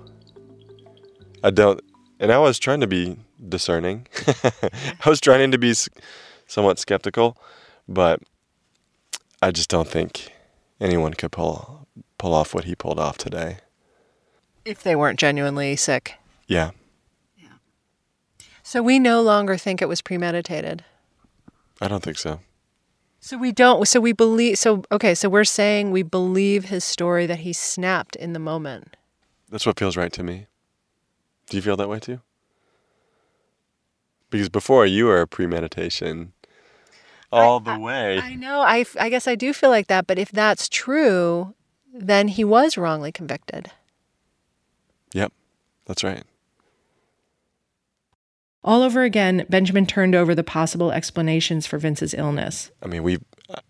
I 1.44 1.52
don't 1.52 1.82
and 2.20 2.32
I 2.32 2.40
was 2.40 2.60
trying 2.60 2.80
to 2.80 2.88
be 2.88 3.18
discerning. 3.48 4.08
I 4.44 5.10
was 5.10 5.20
trying 5.20 5.52
to 5.52 5.58
be 5.58 5.74
somewhat 6.48 6.80
skeptical, 6.80 7.38
but 7.88 8.22
I 9.42 9.52
just 9.52 9.70
don't 9.70 9.88
think 9.88 10.32
anyone 10.80 11.14
could 11.14 11.32
pull 11.32 11.88
pull 12.18 12.34
off 12.34 12.54
what 12.54 12.64
he 12.64 12.76
pulled 12.76 13.00
off 13.00 13.18
today. 13.18 13.58
If 14.66 14.84
they 14.84 14.96
weren't 14.96 15.20
genuinely 15.20 15.76
sick. 15.76 16.16
Yeah. 16.48 16.72
Yeah. 17.38 17.50
So 18.64 18.82
we 18.82 19.00
no 19.00 19.22
longer 19.22 19.58
think 19.58 19.82
it 19.82 19.88
was 19.88 20.02
premeditated. 20.02 20.84
I 21.80 21.88
don't 21.88 22.04
think 22.04 22.18
so. 22.18 22.40
So 23.20 23.38
we 23.38 23.52
don't 23.52 23.88
so 23.88 24.00
we 24.00 24.14
believe 24.14 24.58
so 24.58 24.84
okay, 24.92 25.14
so 25.14 25.30
we're 25.30 25.44
saying 25.44 25.92
we 25.92 26.04
believe 26.04 26.66
his 26.66 26.84
story 26.84 27.26
that 27.26 27.40
he 27.40 27.54
snapped 27.54 28.16
in 28.16 28.34
the 28.34 28.40
moment. 28.40 28.96
That's 29.50 29.66
what 29.66 29.80
feels 29.80 29.98
right 29.98 30.12
to 30.14 30.24
me. 30.24 30.48
Do 31.50 31.58
you 31.58 31.62
feel 31.62 31.78
that 31.78 31.90
way 31.90 32.00
too? 32.00 32.22
Because 34.30 34.50
before 34.50 34.86
you 34.86 35.06
were 35.06 35.22
a 35.22 35.28
premeditation 35.28 36.34
all 37.32 37.62
I, 37.66 37.74
the 37.74 37.80
way. 37.80 38.20
I, 38.20 38.28
I 38.28 38.36
know. 38.36 38.62
I, 38.62 38.86
I 39.00 39.10
guess 39.10 39.28
I 39.28 39.36
do 39.36 39.54
feel 39.54 39.70
like 39.70 39.88
that. 39.88 40.08
But 40.08 40.20
if 40.20 40.32
that's 40.32 40.70
true, 40.70 41.54
then 41.94 42.28
he 42.28 42.44
was 42.44 42.78
wrongly 42.78 43.12
convicted. 43.12 43.72
Yep, 45.14 45.34
that's 45.86 46.04
right. 46.04 46.24
All 48.64 48.82
over 48.82 49.04
again, 49.04 49.46
Benjamin 49.50 49.86
turned 49.86 50.14
over 50.14 50.36
the 50.36 50.44
possible 50.44 50.92
explanations 50.92 51.66
for 51.66 51.78
Vince's 51.78 52.14
illness. 52.14 52.70
I 52.84 52.88
mean, 52.88 53.04
we 53.04 53.20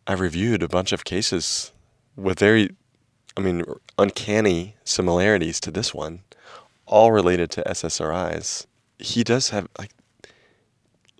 I 0.08 0.14
reviewed 0.14 0.64
a 0.64 0.68
bunch 0.68 0.92
of 0.92 1.06
cases 1.06 1.72
with 2.16 2.40
very, 2.40 2.72
I 3.36 3.42
mean, 3.42 3.64
uncanny 4.00 4.76
similarities 4.84 5.60
to 5.60 5.72
this 5.72 5.94
one 5.94 6.22
all 6.88 7.12
related 7.12 7.52
to 7.52 7.64
SSRIs. 7.64 8.66
He 8.98 9.24
does 9.24 9.50
have 9.50 9.68
like 9.78 9.92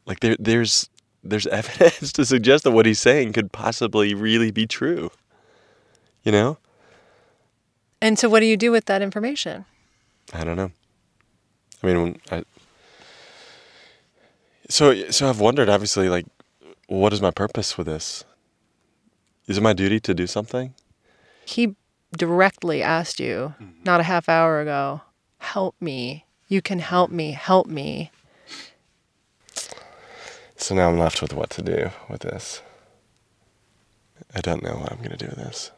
like 0.06 0.22
there 0.22 0.36
there's 0.40 0.90
there's 1.30 1.48
evidence 1.62 2.12
to 2.14 2.26
suggest 2.26 2.64
that 2.64 2.72
what 2.72 2.86
he's 2.86 3.00
saying 3.00 3.34
could 3.34 3.52
possibly 3.52 4.14
really 4.14 4.52
be 4.52 4.68
true. 4.68 5.12
You 6.24 6.32
know? 6.32 6.58
And 8.02 8.20
so 8.20 8.30
what 8.30 8.42
do 8.42 8.46
you 8.46 8.58
do 8.58 8.72
with 8.72 8.86
that 8.86 9.02
information? 9.02 9.66
I 10.34 10.44
don't 10.44 10.58
know. 10.58 10.72
I 11.84 11.88
mean, 11.88 12.20
I 12.32 12.44
so 14.70 15.10
so 15.10 15.30
I've 15.30 15.40
wondered 15.40 15.70
obviously 15.70 16.10
like 16.10 16.26
what 16.88 17.14
is 17.14 17.22
my 17.22 17.32
purpose 17.32 17.78
with 17.78 17.88
this? 17.88 18.26
Is 19.48 19.58
it 19.58 19.62
my 19.62 19.74
duty 19.74 20.00
to 20.02 20.14
do 20.14 20.28
something? 20.28 20.74
He 21.46 21.76
directly 22.16 22.82
asked 22.84 23.20
you 23.20 23.54
mm-hmm. 23.62 23.84
not 23.84 24.00
a 24.00 24.04
half 24.04 24.28
hour 24.28 24.60
ago 24.60 25.02
help 25.40 25.76
me. 25.80 26.26
You 26.48 26.62
can 26.62 26.80
help 26.80 27.12
me. 27.12 27.32
Help 27.32 27.68
me. 27.68 28.12
So 30.58 30.74
now 30.74 30.90
I'm 30.90 30.98
left 30.98 31.22
with 31.22 31.34
what 31.34 31.52
to 31.52 31.62
do 31.62 31.92
with 32.10 32.22
this. 32.22 32.62
I 34.36 34.42
don't 34.42 34.64
know 34.64 34.74
what 34.74 34.92
I'm 34.92 34.98
going 34.98 35.12
to 35.12 35.18
do 35.18 35.28
with 35.28 35.38
this. 35.38 35.72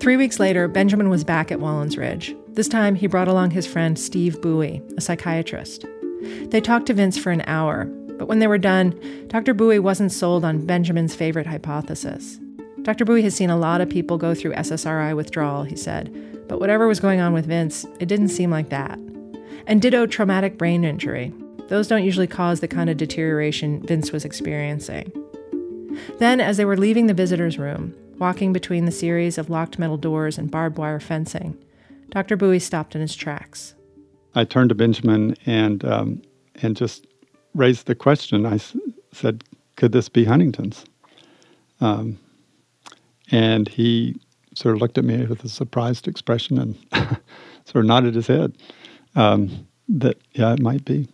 Three 0.00 0.16
weeks 0.16 0.40
later, 0.40 0.66
Benjamin 0.66 1.10
was 1.10 1.22
back 1.22 1.52
at 1.52 1.58
Wallens 1.58 1.98
Ridge. 1.98 2.34
This 2.48 2.66
time, 2.66 2.94
he 2.94 3.06
brought 3.06 3.28
along 3.28 3.50
his 3.50 3.66
friend 3.66 3.98
Steve 3.98 4.40
Bowie, 4.40 4.82
a 4.96 5.00
psychiatrist. 5.02 5.84
They 6.46 6.62
talked 6.62 6.86
to 6.86 6.94
Vince 6.94 7.18
for 7.18 7.30
an 7.30 7.42
hour, 7.46 7.84
but 8.18 8.26
when 8.26 8.38
they 8.38 8.46
were 8.46 8.58
done, 8.58 8.98
Dr. 9.28 9.52
Bowie 9.52 9.78
wasn't 9.78 10.12
sold 10.12 10.44
on 10.44 10.64
Benjamin's 10.64 11.14
favorite 11.14 11.46
hypothesis. 11.46 12.40
Dr. 12.82 13.04
Bowie 13.04 13.22
has 13.22 13.34
seen 13.34 13.50
a 13.50 13.58
lot 13.58 13.82
of 13.82 13.90
people 13.90 14.16
go 14.16 14.34
through 14.34 14.54
SSRI 14.54 15.14
withdrawal, 15.14 15.64
he 15.64 15.76
said, 15.76 16.10
but 16.50 16.58
whatever 16.58 16.88
was 16.88 16.98
going 16.98 17.20
on 17.20 17.32
with 17.32 17.46
Vince, 17.46 17.86
it 18.00 18.06
didn't 18.06 18.30
seem 18.30 18.50
like 18.50 18.70
that. 18.70 18.98
And 19.68 19.80
ditto 19.80 20.04
traumatic 20.04 20.58
brain 20.58 20.82
injury. 20.82 21.32
Those 21.68 21.86
don't 21.86 22.02
usually 22.02 22.26
cause 22.26 22.58
the 22.58 22.66
kind 22.66 22.90
of 22.90 22.96
deterioration 22.96 23.86
Vince 23.86 24.10
was 24.10 24.24
experiencing. 24.24 25.12
Then, 26.18 26.40
as 26.40 26.56
they 26.56 26.64
were 26.64 26.76
leaving 26.76 27.06
the 27.06 27.14
visitor's 27.14 27.56
room, 27.56 27.94
walking 28.18 28.52
between 28.52 28.84
the 28.84 28.90
series 28.90 29.38
of 29.38 29.48
locked 29.48 29.78
metal 29.78 29.96
doors 29.96 30.38
and 30.38 30.50
barbed 30.50 30.76
wire 30.76 30.98
fencing, 30.98 31.56
Dr. 32.08 32.36
Bowie 32.36 32.58
stopped 32.58 32.96
in 32.96 33.00
his 33.00 33.14
tracks. 33.14 33.76
I 34.34 34.42
turned 34.42 34.70
to 34.70 34.74
Benjamin 34.74 35.36
and 35.46 35.84
um, 35.84 36.20
and 36.62 36.76
just 36.76 37.06
raised 37.54 37.86
the 37.86 37.94
question. 37.94 38.44
I 38.44 38.54
s- 38.54 38.76
said, 39.12 39.44
"Could 39.76 39.92
this 39.92 40.08
be 40.08 40.24
Huntington's?" 40.24 40.84
Um, 41.80 42.18
and 43.30 43.68
he 43.68 44.16
sort 44.60 44.74
of 44.74 44.80
looked 44.82 44.98
at 44.98 45.04
me 45.04 45.24
with 45.24 45.42
a 45.42 45.48
surprised 45.48 46.06
expression 46.06 46.58
and 46.58 46.76
sort 47.64 47.76
of 47.76 47.86
nodded 47.86 48.14
his 48.14 48.26
head. 48.26 48.56
Um, 49.16 49.66
that 49.88 50.18
yeah, 50.32 50.52
it 50.52 50.60
might 50.60 50.84
be. 50.84 51.08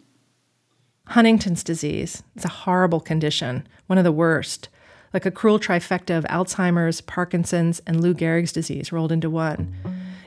Huntington's 1.06 1.62
disease. 1.62 2.24
It's 2.34 2.44
a 2.44 2.48
horrible 2.48 3.00
condition, 3.00 3.66
one 3.86 3.98
of 3.98 4.04
the 4.04 4.12
worst, 4.12 4.68
like 5.14 5.24
a 5.24 5.30
cruel 5.30 5.60
trifecta 5.60 6.18
of 6.18 6.24
Alzheimer's, 6.24 7.00
Parkinson's, 7.00 7.80
and 7.86 8.00
Lou 8.00 8.12
Gehrig's 8.12 8.52
disease 8.52 8.90
rolled 8.90 9.12
into 9.12 9.30
one. 9.30 9.72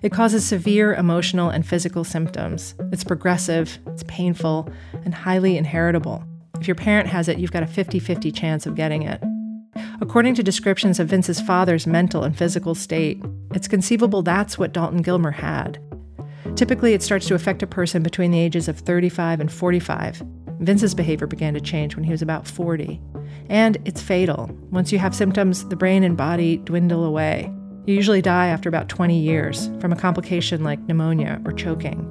It 0.01 0.13
causes 0.13 0.47
severe 0.47 0.95
emotional 0.95 1.49
and 1.49 1.67
physical 1.67 2.05
symptoms. 2.05 2.73
It's 2.93 3.03
progressive, 3.03 3.77
it's 3.87 4.03
painful, 4.07 4.71
and 5.03 5.13
highly 5.13 5.57
inheritable. 5.57 6.23
If 6.61 6.67
your 6.67 6.75
parent 6.75 7.09
has 7.09 7.27
it, 7.27 7.37
you've 7.37 7.51
got 7.51 7.63
a 7.63 7.67
50 7.67 7.99
50 7.99 8.31
chance 8.31 8.65
of 8.65 8.75
getting 8.75 9.03
it. 9.03 9.21
According 10.01 10.35
to 10.35 10.43
descriptions 10.43 10.97
of 10.99 11.09
Vince's 11.09 11.41
father's 11.41 11.85
mental 11.85 12.23
and 12.23 12.37
physical 12.37 12.73
state, 12.73 13.21
it's 13.53 13.67
conceivable 13.67 14.21
that's 14.21 14.57
what 14.57 14.71
Dalton 14.71 15.01
Gilmer 15.01 15.31
had. 15.31 15.77
Typically, 16.55 16.93
it 16.93 17.03
starts 17.03 17.27
to 17.27 17.35
affect 17.35 17.63
a 17.63 17.67
person 17.67 18.01
between 18.01 18.31
the 18.31 18.39
ages 18.39 18.69
of 18.69 18.79
35 18.79 19.41
and 19.41 19.51
45. 19.51 20.23
Vince's 20.59 20.95
behavior 20.95 21.27
began 21.27 21.53
to 21.53 21.59
change 21.59 21.95
when 21.95 22.05
he 22.05 22.11
was 22.11 22.21
about 22.21 22.47
40. 22.47 23.01
And 23.49 23.77
it's 23.83 24.01
fatal. 24.01 24.49
Once 24.71 24.91
you 24.93 24.99
have 24.99 25.13
symptoms, 25.13 25.67
the 25.67 25.75
brain 25.75 26.03
and 26.03 26.15
body 26.15 26.57
dwindle 26.57 27.03
away. 27.03 27.51
You 27.85 27.93
usually 27.93 28.21
die 28.21 28.47
after 28.47 28.69
about 28.69 28.87
20 28.87 29.19
years 29.19 29.69
from 29.81 29.91
a 29.91 29.97
complication 29.97 30.63
like 30.63 30.79
pneumonia 30.81 31.41
or 31.43 31.51
choking. 31.51 32.05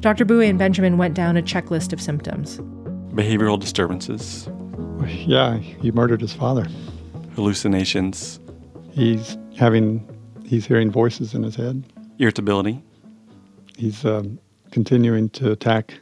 Dr. 0.00 0.26
Bowie 0.26 0.48
and 0.48 0.58
Benjamin 0.58 0.98
went 0.98 1.14
down 1.14 1.36
a 1.38 1.42
checklist 1.42 1.94
of 1.94 2.00
symptoms 2.00 2.60
behavioral 3.14 3.60
disturbances. 3.60 4.48
Yeah, 5.02 5.56
he 5.58 5.90
murdered 5.90 6.20
his 6.20 6.34
father. 6.34 6.66
Hallucinations. 7.34 8.38
He's 8.92 9.36
having, 9.56 10.06
he's 10.44 10.66
hearing 10.66 10.90
voices 10.90 11.34
in 11.34 11.42
his 11.42 11.56
head. 11.56 11.84
Irritability. 12.18 12.82
He's 13.76 14.04
um, 14.04 14.38
continuing 14.70 15.30
to 15.30 15.50
attack 15.50 15.94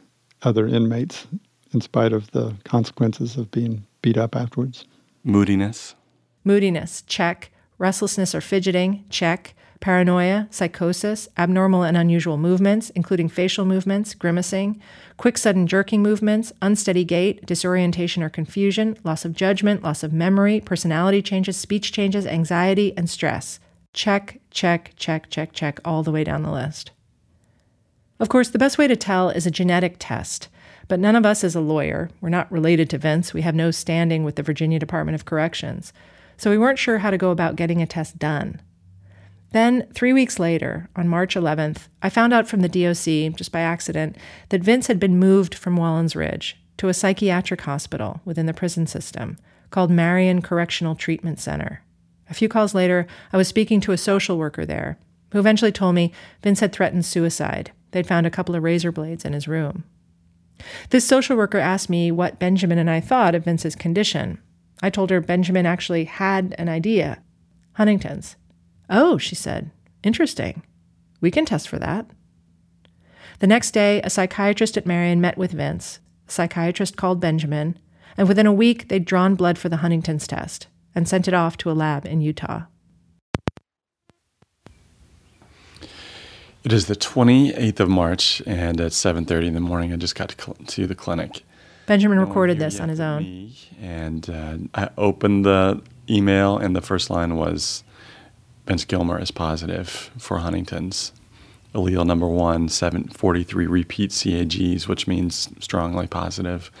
other 0.43 0.67
inmates 0.67 1.25
in 1.73 1.81
spite 1.81 2.13
of 2.13 2.29
the 2.31 2.55
consequences 2.65 3.37
of 3.37 3.49
being 3.51 3.85
beat 4.01 4.17
up 4.17 4.35
afterwards. 4.35 4.85
Moodiness. 5.23 5.95
Moodiness, 6.43 7.01
check. 7.03 7.51
Restlessness 7.79 8.35
or 8.35 8.41
fidgeting, 8.41 9.03
check. 9.09 9.55
Paranoia, 9.83 10.47
psychosis, 10.49 11.27
abnormal 11.37 11.83
and 11.83 11.97
unusual 11.97 12.37
movements, 12.37 12.89
including 12.91 13.27
facial 13.27 13.65
movements, 13.65 14.13
grimacing, 14.13 14.81
quick 15.17 15.37
sudden 15.37 15.67
jerking 15.67 16.01
movements, 16.01 16.53
unsteady 16.61 17.03
gait, 17.03 17.45
disorientation 17.45 18.23
or 18.23 18.29
confusion, 18.29 18.97
loss 19.03 19.25
of 19.25 19.33
judgment, 19.33 19.83
loss 19.83 20.01
of 20.01 20.13
memory, 20.13 20.61
personality 20.61 21.21
changes, 21.21 21.57
speech 21.57 21.91
changes, 21.91 22.25
anxiety, 22.25 22.93
and 22.95 23.09
stress. 23.09 23.59
Check, 23.91 24.39
check, 24.51 24.93
check, 24.95 25.29
check, 25.29 25.51
check, 25.51 25.81
all 25.83 26.01
the 26.01 26.13
way 26.13 26.23
down 26.23 26.43
the 26.43 26.49
list. 26.49 26.91
Of 28.21 28.29
course, 28.29 28.47
the 28.47 28.57
best 28.57 28.77
way 28.77 28.87
to 28.87 28.95
tell 28.95 29.31
is 29.31 29.45
a 29.45 29.51
genetic 29.51 29.97
test. 29.99 30.47
But 30.87 31.01
none 31.01 31.17
of 31.17 31.25
us 31.25 31.43
is 31.43 31.55
a 31.55 31.59
lawyer. 31.59 32.09
We're 32.21 32.29
not 32.29 32.49
related 32.49 32.89
to 32.91 32.97
Vince. 32.97 33.33
We 33.33 33.41
have 33.41 33.53
no 33.53 33.69
standing 33.69 34.23
with 34.23 34.37
the 34.37 34.43
Virginia 34.43 34.79
Department 34.79 35.15
of 35.15 35.25
Corrections. 35.25 35.91
So 36.37 36.49
we 36.49 36.57
weren't 36.57 36.79
sure 36.79 36.99
how 36.99 37.11
to 37.11 37.17
go 37.17 37.31
about 37.31 37.57
getting 37.57 37.81
a 37.81 37.85
test 37.85 38.17
done. 38.17 38.61
Then, 39.53 39.87
three 39.93 40.13
weeks 40.13 40.39
later, 40.39 40.89
on 40.95 41.07
March 41.07 41.35
11th, 41.35 41.87
I 42.01 42.09
found 42.09 42.33
out 42.33 42.47
from 42.47 42.61
the 42.61 42.67
DOC, 42.67 43.37
just 43.37 43.51
by 43.51 43.59
accident, 43.59 44.17
that 44.49 44.63
Vince 44.63 44.87
had 44.87 44.99
been 44.99 45.19
moved 45.19 45.53
from 45.53 45.77
Wallens 45.77 46.15
Ridge 46.15 46.57
to 46.77 46.89
a 46.89 46.93
psychiatric 46.93 47.61
hospital 47.61 48.19
within 48.25 48.47
the 48.47 48.53
prison 48.53 48.87
system 48.87 49.37
called 49.69 49.91
Marion 49.91 50.41
Correctional 50.41 50.95
Treatment 50.95 51.39
Center. 51.39 51.83
A 52.31 52.33
few 52.33 52.49
calls 52.49 52.73
later, 52.73 53.05
I 53.31 53.37
was 53.37 53.47
speaking 53.47 53.79
to 53.81 53.91
a 53.91 53.97
social 53.97 54.39
worker 54.39 54.65
there 54.65 54.97
who 55.31 55.39
eventually 55.39 55.71
told 55.71 55.93
me 55.93 56.11
Vince 56.41 56.59
had 56.59 56.73
threatened 56.73 57.05
suicide. 57.05 57.71
They'd 57.91 58.07
found 58.07 58.25
a 58.25 58.31
couple 58.31 58.55
of 58.55 58.63
razor 58.63 58.91
blades 58.91 59.23
in 59.23 59.33
his 59.33 59.47
room. 59.47 59.83
This 60.89 61.05
social 61.05 61.37
worker 61.37 61.59
asked 61.59 61.91
me 61.91 62.11
what 62.11 62.39
Benjamin 62.39 62.79
and 62.79 62.89
I 62.89 62.99
thought 62.99 63.35
of 63.35 63.45
Vince's 63.45 63.75
condition. 63.75 64.39
I 64.81 64.89
told 64.89 65.11
her 65.11 65.21
Benjamin 65.21 65.67
actually 65.67 66.05
had 66.05 66.55
an 66.57 66.69
idea 66.69 67.21
Huntington's. 67.73 68.35
Oh, 68.89 69.17
she 69.17 69.35
said. 69.35 69.71
Interesting. 70.03 70.63
We 71.21 71.31
can 71.31 71.45
test 71.45 71.67
for 71.67 71.79
that. 71.79 72.05
The 73.39 73.47
next 73.47 73.71
day, 73.71 74.01
a 74.01 74.09
psychiatrist 74.09 74.77
at 74.77 74.85
Marion 74.85 75.21
met 75.21 75.37
with 75.37 75.51
Vince. 75.51 75.99
A 76.27 76.31
psychiatrist 76.31 76.95
called 76.95 77.19
Benjamin, 77.19 77.77
and 78.17 78.27
within 78.27 78.45
a 78.45 78.53
week, 78.53 78.87
they'd 78.87 79.05
drawn 79.05 79.35
blood 79.35 79.57
for 79.57 79.69
the 79.69 79.77
Huntington's 79.77 80.27
test 80.27 80.67
and 80.95 81.07
sent 81.07 81.27
it 81.27 81.33
off 81.33 81.57
to 81.57 81.71
a 81.71 81.73
lab 81.73 82.05
in 82.05 82.21
Utah. 82.21 82.63
It 86.63 86.71
is 86.71 86.85
the 86.85 86.95
28th 86.95 87.79
of 87.81 87.89
March, 87.89 88.41
and 88.45 88.79
at 88.79 88.93
7:30 88.93 89.47
in 89.47 89.53
the 89.53 89.59
morning, 89.59 89.91
I 89.91 89.97
just 89.97 90.15
got 90.15 90.29
to, 90.29 90.41
cl- 90.41 90.57
to 90.67 90.87
the 90.87 90.95
clinic. 90.95 91.43
Benjamin 91.85 92.19
recorded 92.19 92.59
this 92.59 92.79
on 92.79 92.87
his 92.87 93.01
own. 93.01 93.51
And 93.81 94.29
uh, 94.29 94.57
I 94.73 94.89
opened 94.97 95.43
the 95.43 95.81
email, 96.09 96.57
and 96.57 96.73
the 96.73 96.81
first 96.81 97.09
line 97.09 97.35
was 97.35 97.83
Vince 98.65 98.85
Gilmer 98.85 99.19
is 99.19 99.31
positive 99.31 100.11
for 100.17 100.37
Huntington's. 100.37 101.11
Allele 101.75 102.05
number 102.05 102.27
one, 102.27 102.69
743 102.69 103.65
repeat 103.67 104.11
CAGs, 104.11 104.87
which 104.87 105.07
means 105.07 105.49
strongly 105.59 106.07
positive. 106.07 106.71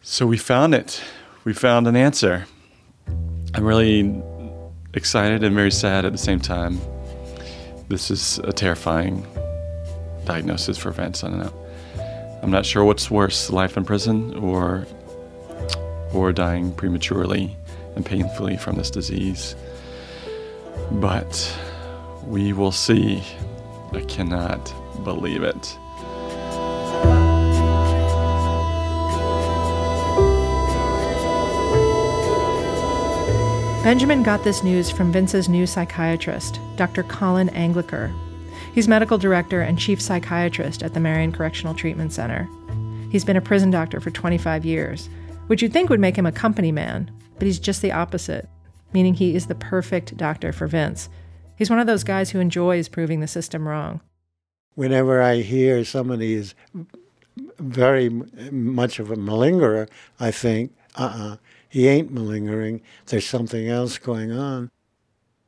So 0.00 0.26
we 0.26 0.38
found 0.38 0.74
it. 0.74 1.02
We 1.44 1.52
found 1.52 1.86
an 1.86 1.94
answer. 1.94 2.46
I'm 3.54 3.64
really 3.64 4.20
excited 4.94 5.44
and 5.44 5.54
very 5.54 5.70
sad 5.70 6.04
at 6.04 6.12
the 6.12 6.18
same 6.18 6.40
time. 6.40 6.80
This 7.88 8.10
is 8.10 8.38
a 8.44 8.52
terrifying 8.52 9.26
diagnosis 10.24 10.76
for 10.78 10.90
Vince. 10.90 11.22
I 11.22 11.28
don't 11.28 11.40
know. 11.40 11.54
I'm 12.42 12.50
not 12.50 12.64
sure 12.64 12.84
what's 12.84 13.10
worse, 13.10 13.50
life 13.50 13.76
in 13.76 13.84
prison 13.84 14.34
or 14.36 14.86
or 16.12 16.32
dying 16.32 16.72
prematurely 16.72 17.54
and 17.96 18.04
painfully 18.04 18.56
from 18.56 18.76
this 18.76 18.90
disease. 18.90 19.54
But 20.92 21.58
we 22.24 22.52
will 22.52 22.72
see. 22.72 23.22
I 23.92 24.00
cannot 24.02 24.72
believe 25.04 25.42
it. 25.42 25.78
Benjamin 33.84 34.22
got 34.22 34.44
this 34.44 34.62
news 34.62 34.90
from 34.90 35.12
Vince's 35.12 35.48
new 35.48 35.66
psychiatrist, 35.66 36.60
Dr. 36.76 37.04
Colin 37.04 37.48
Angliker. 37.50 38.12
He's 38.74 38.86
medical 38.86 39.16
director 39.16 39.62
and 39.62 39.78
chief 39.78 39.98
psychiatrist 39.98 40.82
at 40.82 40.92
the 40.92 41.00
Marion 41.00 41.32
Correctional 41.32 41.74
Treatment 41.74 42.12
Center. 42.12 42.46
He's 43.10 43.24
been 43.24 43.38
a 43.38 43.40
prison 43.40 43.70
doctor 43.70 43.98
for 43.98 44.10
25 44.10 44.66
years, 44.66 45.08
which 45.46 45.62
you'd 45.62 45.72
think 45.72 45.88
would 45.88 46.00
make 46.00 46.16
him 46.16 46.26
a 46.26 46.32
company 46.32 46.70
man, 46.70 47.10
but 47.38 47.46
he's 47.46 47.58
just 47.58 47.80
the 47.80 47.92
opposite, 47.92 48.46
meaning 48.92 49.14
he 49.14 49.34
is 49.34 49.46
the 49.46 49.54
perfect 49.54 50.16
doctor 50.16 50.52
for 50.52 50.66
Vince. 50.66 51.08
He's 51.56 51.70
one 51.70 51.78
of 51.78 51.86
those 51.86 52.04
guys 52.04 52.30
who 52.30 52.40
enjoys 52.40 52.88
proving 52.88 53.20
the 53.20 53.26
system 53.26 53.66
wrong. 53.66 54.00
Whenever 54.74 55.20
I 55.20 55.36
hear 55.36 55.84
somebody 55.84 56.34
is 56.34 56.54
very 57.58 58.08
much 58.08 58.98
of 58.98 59.10
a 59.10 59.16
malingerer, 59.16 59.88
I 60.20 60.30
think, 60.30 60.72
uh 60.96 61.02
uh-uh, 61.02 61.32
uh 61.32 61.36
he 61.68 61.86
ain't 61.86 62.10
malingering. 62.10 62.80
There's 63.06 63.26
something 63.26 63.68
else 63.68 63.98
going 63.98 64.32
on. 64.32 64.70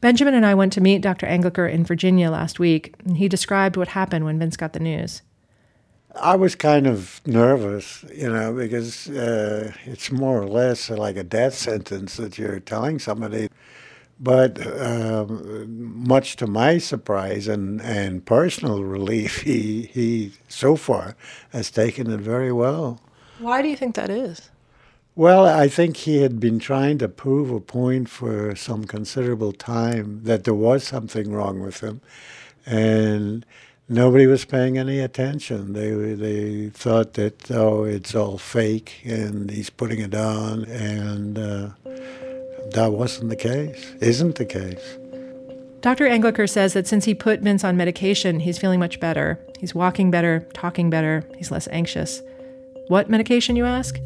Benjamin 0.01 0.35
and 0.35 0.45
I 0.45 0.55
went 0.55 0.73
to 0.75 0.81
meet 0.81 1.03
Dr. 1.03 1.27
Angliker 1.27 1.71
in 1.71 1.85
Virginia 1.85 2.31
last 2.31 2.59
week, 2.59 2.95
and 3.05 3.17
he 3.17 3.29
described 3.29 3.77
what 3.77 3.89
happened 3.89 4.25
when 4.25 4.39
Vince 4.39 4.57
got 4.57 4.73
the 4.73 4.81
news. 4.81 5.23
I 6.17 6.37
was 6.37 6.55
kind 6.55 6.87
of 6.87 7.21
nervous, 7.27 8.05
you 8.13 8.29
know, 8.29 8.53
because 8.53 9.09
uh, 9.09 9.73
it's 9.85 10.11
more 10.11 10.43
or 10.43 10.47
less 10.47 10.91
like 10.91 11.17
a 11.17 11.23
death 11.23 11.55
sentence 11.55 12.17
that 12.17 12.39
you're 12.39 12.61
telling 12.61 12.99
somebody. 12.99 13.49
But 14.19 14.61
um, 14.81 16.05
much 16.07 16.37
to 16.37 16.47
my 16.47 16.77
surprise 16.79 17.49
and, 17.49 17.81
and 17.81 18.25
personal 18.25 18.85
relief, 18.85 19.43
he, 19.43 19.83
he 19.93 20.33
so 20.49 20.77
far 20.77 21.17
has 21.53 21.71
taken 21.71 22.11
it 22.11 22.21
very 22.21 22.53
well. 22.53 23.01
Why 23.39 23.63
do 23.63 23.69
you 23.69 23.77
think 23.77 23.95
that 23.95 24.11
is? 24.11 24.51
Well, 25.17 25.47
I 25.47 25.69
think 25.69 25.97
he 25.97 26.23
had 26.23 26.39
been 26.39 26.59
trying 26.59 26.99
to 26.99 27.09
prove 27.09 27.51
a 27.51 27.61
point 27.61 28.09
for 28.09 28.55
some 28.55 28.85
considerable 28.85 29.53
time 29.53 30.23
that 30.25 30.45
there 30.45 30.55
was 30.55 30.85
something 30.85 31.33
wrong 31.33 31.61
with 31.61 31.81
him, 31.81 32.01
and 32.65 33.45
nobody 33.91 34.27
was 34.27 34.45
paying 34.47 34.79
any 34.79 35.01
attention. 35.01 35.75
They 35.75 35.91
they 36.15 36.71
thought 36.71 37.15
that 37.15 37.51
oh, 37.51 37.85
it's 37.85 38.15
all 38.15 38.39
fake, 38.39 39.03
and 39.05 39.51
he's 39.51 39.69
putting 39.69 40.01
it 40.01 40.15
on, 40.15 40.65
and 40.65 41.37
uh, 41.37 41.69
that 42.73 42.93
wasn't 42.93 43.29
the 43.29 43.37
case. 43.37 43.93
Isn't 44.01 44.37
the 44.37 44.47
case. 44.47 44.97
Dr. 45.81 46.07
Angliker 46.07 46.49
says 46.49 46.75
that 46.75 46.87
since 46.87 47.07
he 47.07 47.15
put 47.15 47.41
Vince 47.41 47.65
on 47.65 47.77
medication, 47.77 48.41
he's 48.41 48.59
feeling 48.59 48.79
much 48.79 49.01
better. 49.01 49.39
He's 49.59 49.75
walking 49.75 50.11
better, 50.11 50.47
talking 50.53 50.91
better, 50.91 51.27
he's 51.37 51.51
less 51.51 51.69
anxious. 51.69 52.21
What 52.89 53.09
medication, 53.09 53.57
you 53.57 53.65
ask? 53.65 53.99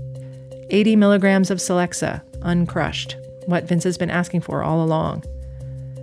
80 0.71 0.97
milligrams 0.97 1.51
of 1.51 1.59
Celexa, 1.59 2.23
uncrushed, 2.43 3.17
what 3.47 3.65
Vince 3.65 3.85
has 3.85 3.99
been 3.99 4.11
asking 4.11 4.43
for 4.43 4.63
all 4.63 4.85
along. 4.85 5.25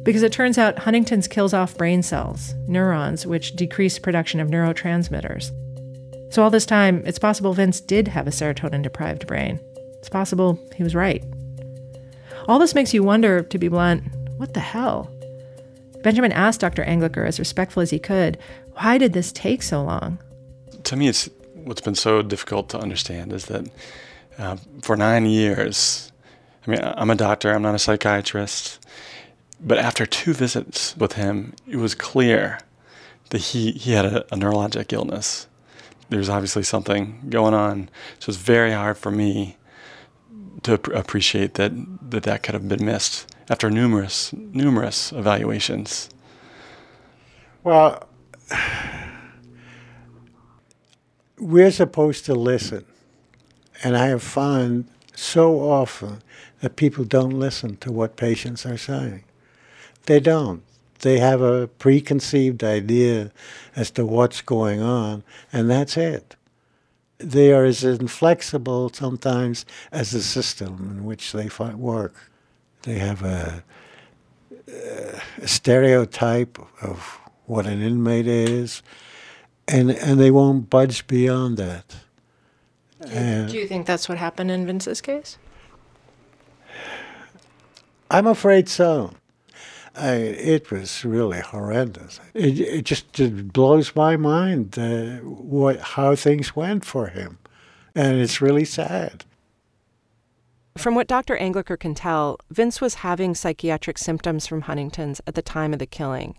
Because 0.04 0.24
it 0.24 0.32
turns 0.32 0.58
out 0.58 0.80
Huntington's 0.80 1.28
kills 1.28 1.54
off 1.54 1.78
brain 1.78 2.02
cells, 2.02 2.54
neurons, 2.68 3.26
which 3.26 3.56
decrease 3.56 4.00
production 4.00 4.40
of 4.40 4.50
neurotransmitters. 4.50 5.52
So, 6.34 6.42
all 6.42 6.50
this 6.50 6.66
time, 6.66 7.04
it's 7.06 7.20
possible 7.20 7.54
Vince 7.54 7.82
did 7.82 8.08
have 8.08 8.28
a 8.28 8.32
serotonin 8.32 8.82
deprived 8.82 9.28
brain. 9.28 9.60
It's 10.00 10.10
possible 10.10 10.60
he 10.76 10.84
was 10.84 10.96
right. 10.96 11.24
All 12.48 12.58
this 12.58 12.74
makes 12.74 12.94
you 12.94 13.04
wonder, 13.04 13.44
to 13.44 13.58
be 13.58 13.68
blunt, 13.68 14.04
what 14.38 14.54
the 14.54 14.60
hell? 14.60 15.12
Benjamin 16.02 16.32
asked 16.32 16.62
Dr. 16.62 16.84
Angliker, 16.84 17.28
as 17.28 17.38
respectful 17.38 17.82
as 17.82 17.92
he 17.92 18.00
could, 18.00 18.38
why 18.74 18.98
did 18.98 19.14
this 19.14 19.32
take 19.32 19.62
so 19.62 19.84
long? 19.84 20.18
To 20.86 20.96
me, 20.96 21.08
it's 21.08 21.30
what's 21.54 21.82
been 21.82 21.96
so 21.96 22.22
difficult 22.22 22.70
to 22.70 22.80
understand 22.80 23.34
is 23.34 23.46
that 23.46 23.70
uh, 24.40 24.58
for 24.82 24.96
nine 24.96 25.26
years. 25.26 26.12
I 26.66 26.72
mean, 26.72 26.80
I'm 26.84 27.10
a 27.10 27.16
doctor, 27.16 27.52
I'm 27.52 27.62
not 27.62 27.76
a 27.76 27.80
psychiatrist. 27.80 28.80
But 29.64 29.78
after 29.78 30.06
two 30.06 30.34
visits 30.34 30.98
with 30.98 31.14
him, 31.14 31.54
it 31.68 31.78
was 31.78 31.94
clear 31.94 32.60
that 33.30 33.38
he, 33.40 33.72
he 33.72 33.94
had 33.94 34.06
a, 34.06 34.26
a 34.34 34.38
neurologic 34.38 34.92
illness. 34.92 35.48
There's 36.10 36.30
obviously 36.30 36.64
something 36.64 37.22
going 37.30 37.54
on. 37.54 37.90
So 38.20 38.32
it's 38.32 38.38
very 38.38 38.72
hard 38.72 38.98
for 38.98 39.12
me 39.12 39.58
to 40.64 40.74
ap- 40.74 40.88
appreciate 40.88 41.54
that, 41.56 41.72
that 42.10 42.24
that 42.24 42.44
could 42.44 42.54
have 42.54 42.68
been 42.68 42.84
missed 42.86 43.34
after 43.50 43.70
numerous, 43.70 44.34
numerous 44.34 45.12
evaluations. 45.12 46.10
Well, 47.64 48.10
we're 51.38 51.72
supposed 51.72 52.26
to 52.26 52.34
listen. 52.34 52.86
And 53.84 53.98
I 53.98 54.08
have 54.08 54.24
found 54.24 54.88
so 55.16 55.60
often 55.60 56.22
that 56.62 56.76
people 56.76 57.04
don't 57.04 57.40
listen 57.40 57.78
to 57.78 57.92
what 57.92 58.16
patients 58.16 58.66
are 58.66 58.78
saying. 58.78 59.24
They 60.06 60.20
don't. 60.20 60.64
They 61.00 61.20
have 61.20 61.42
a 61.42 61.68
preconceived 61.68 62.64
idea 62.64 63.32
as 63.76 63.92
to 63.92 64.06
what's 64.06 64.42
going 64.42 64.82
on, 64.82 65.24
and 65.52 65.70
that's 65.70 65.98
it. 65.98 66.36
They 67.18 67.54
are 67.54 67.66
as 67.66 67.84
inflexible 67.84 68.90
sometimes 68.94 69.66
as 69.92 70.12
the 70.12 70.22
system 70.22 70.96
in 70.98 71.06
which 71.06 71.32
they 71.32 71.50
work. 71.74 72.16
They 72.84 73.00
have 73.00 73.24
a, 73.24 73.64
a 75.42 75.48
stereotype 75.48 76.60
of 76.82 77.20
what 77.46 77.66
an 77.66 77.82
inmate 77.82 78.28
is, 78.28 78.82
and, 79.68 79.92
and 79.92 80.20
they 80.20 80.32
won't 80.32 80.70
budge 80.70 81.06
beyond 81.08 81.58
that. 81.58 81.96
Do 83.02 83.58
you 83.58 83.68
think 83.68 83.88
that's 83.88 84.08
what 84.08 84.20
happened 84.20 84.52
in 84.52 84.66
Vince's 84.66 85.02
case? 85.02 85.38
I'm 88.12 88.28
afraid 88.28 88.70
so. 88.70 89.14
I, 89.96 90.14
it 90.14 90.72
was 90.72 91.04
really 91.04 91.42
horrendous. 91.42 92.20
It, 92.34 92.60
it 92.60 92.86
just 92.86 93.20
it 93.20 93.52
blows 93.52 93.96
my 93.96 94.16
mind 94.16 94.78
uh, 94.80 95.18
what 95.18 95.80
how 95.80 96.16
things 96.16 96.56
went 96.56 96.86
for 96.86 97.08
him, 97.08 97.38
and 97.94 98.18
it's 98.20 98.42
really 98.42 98.66
sad. 98.66 99.26
From 100.78 100.96
what 100.96 101.08
Dr. 101.08 101.38
Angliker 101.38 101.78
can 101.78 101.94
tell, 101.94 102.40
Vince 102.50 102.80
was 102.80 102.96
having 102.96 103.36
psychiatric 103.36 103.98
symptoms 103.98 104.48
from 104.48 104.62
Huntington's 104.62 105.20
at 105.28 105.36
the 105.36 105.42
time 105.42 105.74
of 105.74 105.80
the 105.80 105.86
killing. 105.86 106.38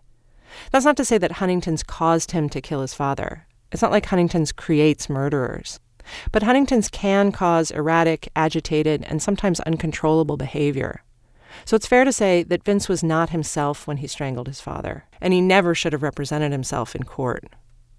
That's 0.70 0.86
not 0.86 0.96
to 0.96 1.04
say 1.04 1.18
that 1.18 1.32
Huntington's 1.32 1.82
caused 1.82 2.30
him 2.30 2.48
to 2.48 2.60
kill 2.62 2.80
his 2.80 2.94
father. 2.94 3.46
It's 3.70 3.82
not 3.82 3.90
like 3.90 4.06
Huntington's 4.06 4.52
creates 4.52 5.10
murderers. 5.10 5.80
But 6.30 6.42
Huntington's 6.42 6.88
can 6.88 7.30
cause 7.30 7.70
erratic, 7.70 8.28
agitated, 8.34 9.04
and 9.04 9.22
sometimes 9.22 9.60
uncontrollable 9.60 10.36
behavior. 10.36 11.02
So 11.64 11.76
it's 11.76 11.86
fair 11.86 12.04
to 12.04 12.12
say 12.12 12.42
that 12.42 12.64
Vince 12.64 12.88
was 12.88 13.02
not 13.02 13.30
himself 13.30 13.86
when 13.86 13.98
he 13.98 14.06
strangled 14.06 14.46
his 14.46 14.60
father, 14.60 15.04
and 15.20 15.32
he 15.32 15.40
never 15.40 15.74
should 15.74 15.92
have 15.92 16.02
represented 16.02 16.52
himself 16.52 16.94
in 16.94 17.04
court. 17.04 17.44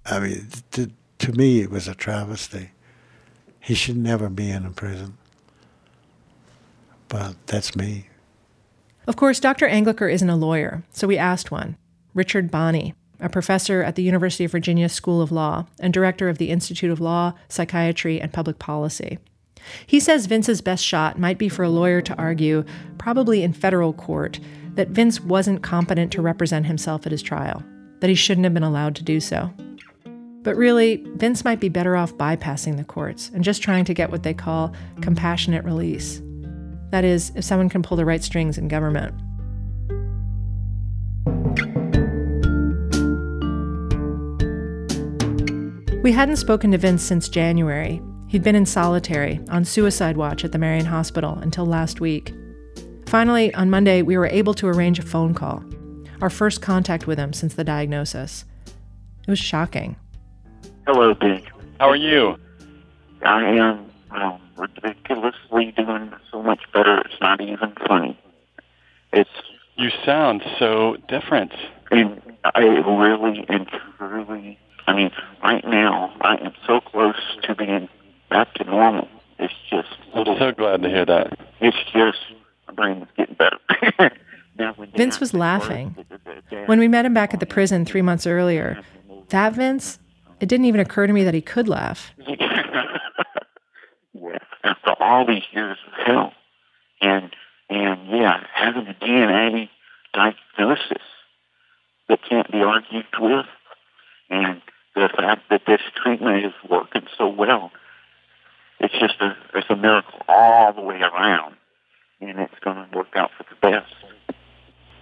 I 0.05 0.19
mean, 0.19 0.47
to, 0.71 0.91
to 1.19 1.31
me, 1.31 1.61
it 1.61 1.69
was 1.69 1.87
a 1.87 1.95
travesty. 1.95 2.71
He 3.59 3.73
should 3.73 3.97
never 3.97 4.29
be 4.29 4.49
in 4.49 4.65
a 4.65 4.71
prison. 4.71 5.17
But 7.07 7.35
that's 7.47 7.75
me. 7.75 8.07
Of 9.07 9.15
course, 9.15 9.39
Dr. 9.39 9.67
Angliker 9.67 10.11
isn't 10.11 10.29
a 10.29 10.35
lawyer, 10.35 10.83
so 10.91 11.07
we 11.07 11.17
asked 11.17 11.51
one 11.51 11.77
Richard 12.13 12.51
Bonnie, 12.51 12.93
a 13.19 13.29
professor 13.29 13.83
at 13.83 13.95
the 13.95 14.03
University 14.03 14.43
of 14.45 14.51
Virginia 14.51 14.89
School 14.89 15.21
of 15.21 15.31
Law 15.31 15.65
and 15.79 15.93
director 15.93 16.29
of 16.29 16.37
the 16.37 16.49
Institute 16.49 16.91
of 16.91 16.99
Law, 16.99 17.33
Psychiatry, 17.49 18.19
and 18.19 18.33
Public 18.33 18.59
Policy. 18.59 19.17
He 19.85 19.99
says 19.99 20.25
Vince's 20.25 20.61
best 20.61 20.85
shot 20.85 21.19
might 21.19 21.37
be 21.37 21.49
for 21.49 21.63
a 21.63 21.69
lawyer 21.69 22.01
to 22.01 22.15
argue, 22.15 22.63
probably 22.97 23.43
in 23.43 23.53
federal 23.53 23.93
court, 23.93 24.39
that 24.75 24.89
Vince 24.89 25.21
wasn't 25.21 25.63
competent 25.63 26.11
to 26.13 26.21
represent 26.21 26.65
himself 26.65 27.05
at 27.05 27.11
his 27.11 27.21
trial, 27.21 27.63
that 27.99 28.09
he 28.09 28.15
shouldn't 28.15 28.45
have 28.45 28.53
been 28.53 28.63
allowed 28.63 28.95
to 28.95 29.03
do 29.03 29.19
so. 29.19 29.51
But 30.41 30.57
really, 30.57 31.05
Vince 31.15 31.45
might 31.45 31.61
be 31.61 31.69
better 31.69 31.95
off 31.95 32.13
bypassing 32.15 32.75
the 32.75 32.83
courts 32.83 33.31
and 33.33 33.43
just 33.43 33.63
trying 33.63 33.85
to 33.85 33.93
get 33.93 34.11
what 34.11 34.23
they 34.23 34.33
call 34.33 34.73
compassionate 35.01 35.63
release. 35.63 36.21
That 36.89 37.05
is, 37.05 37.31
if 37.35 37.45
someone 37.45 37.69
can 37.69 37.81
pull 37.81 37.97
the 37.97 38.05
right 38.05 38.23
strings 38.23 38.57
in 38.57 38.67
government. 38.67 39.15
We 46.03 46.11
hadn't 46.11 46.35
spoken 46.35 46.71
to 46.71 46.77
Vince 46.77 47.01
since 47.01 47.29
January. 47.29 48.01
He'd 48.33 48.41
been 48.41 48.55
in 48.55 48.65
solitary, 48.65 49.39
on 49.49 49.63
suicide 49.63 50.17
watch 50.17 50.43
at 50.43 50.51
the 50.51 50.57
Marion 50.57 50.87
Hospital 50.87 51.37
until 51.43 51.67
last 51.67 52.01
week. 52.01 52.33
Finally, 53.05 53.53
on 53.53 53.69
Monday, 53.69 54.01
we 54.01 54.17
were 54.17 54.25
able 54.25 54.55
to 54.55 54.67
arrange 54.67 54.97
a 54.97 55.03
phone 55.03 55.35
call, 55.35 55.63
our 56.19 56.31
first 56.31 56.59
contact 56.59 57.05
with 57.05 57.19
him 57.19 57.31
since 57.31 57.53
the 57.53 57.63
diagnosis. 57.63 58.45
It 59.21 59.29
was 59.29 59.37
shocking. 59.37 59.97
Hello, 60.87 61.13
Dick. 61.13 61.43
How 61.79 61.89
are 61.89 61.95
you? 61.95 62.35
I 63.21 63.43
am 63.43 63.85
um, 64.09 64.41
ridiculously 64.57 65.71
doing 65.77 66.11
so 66.31 66.41
much 66.41 66.61
better. 66.73 67.01
It's 67.01 67.21
not 67.21 67.39
even 67.39 67.71
funny. 67.87 68.19
It's 69.11 69.29
You 69.75 69.91
sound 70.03 70.41
so 70.57 70.97
different. 71.07 71.51
and 71.91 72.19
I 72.43 72.61
really 72.61 73.45
and 73.47 73.69
truly. 73.99 74.57
I 74.87 74.95
mean, 74.95 75.11
right 75.43 75.63
now 75.63 76.15
I 76.21 76.37
am 76.37 76.53
so 76.65 76.81
close 76.81 77.21
to 77.43 77.53
being 77.53 77.87
back 78.33 78.53
to 78.55 78.63
normal. 78.63 79.07
It's 79.37 79.53
just 79.69 79.89
I'm 80.15 80.25
so 80.25 80.51
glad 80.51 80.81
to 80.81 80.89
hear 80.89 81.05
that. 81.05 81.37
it's 81.61 81.77
just 81.93 82.17
my 82.67 82.73
brain 82.73 83.03
is 83.03 83.07
getting 83.15 83.35
better. 83.35 83.59
now, 84.57 84.73
when 84.73 84.89
Vince 84.91 85.19
was 85.19 85.33
laughing. 85.33 85.95
When 86.65 86.79
we 86.79 86.87
met 86.87 87.05
him 87.05 87.13
back 87.13 87.33
at 87.33 87.39
the 87.39 87.45
prison 87.45 87.85
three 87.85 88.01
months 88.01 88.25
earlier, 88.25 88.81
that 89.29 89.53
Vince, 89.53 89.99
it 90.39 90.49
didn't 90.49 90.65
even 90.65 90.81
occur 90.81 91.05
to 91.05 91.13
me 91.13 91.23
that 91.23 91.33
he 91.33 91.41
could 91.41 91.67
laugh. 91.67 92.11
yeah, 92.27 92.39
after 94.63 94.93
all 94.99 95.25
these 95.27 95.43
years 95.51 95.77
of 95.87 96.05
hell, 96.05 96.33
and 97.01 97.35
and 97.69 98.07
yeah, 98.09 98.43
having 98.53 98.87
a 98.87 98.93
DNA 98.95 99.69
diagnosis 100.13 101.03
that 102.09 102.19
can't 102.27 102.51
be 102.51 102.61
argued 102.61 103.05
with, 103.19 103.45
and 104.29 104.61
the 104.95 105.09
fact 105.15 105.43
that 105.49 105.61
this 105.67 105.81
treatment 105.95 106.45
is 106.45 106.53
working 106.69 107.05
so 107.17 107.27
well, 107.27 107.71
it's 108.83 108.93
just 108.99 109.15
a 109.21 109.35
it's 109.55 109.69
a 109.69 109.75
miracle 109.75 110.19
all 110.27 110.73
the 110.73 110.81
way 110.81 110.99
around, 110.99 111.55
and 112.21 112.37
it's 112.37 112.59
going 112.63 112.75
to 112.75 112.95
work 112.95 113.15
out 113.15 113.31
for 113.37 113.45
the 113.49 113.55
best. 113.61 113.93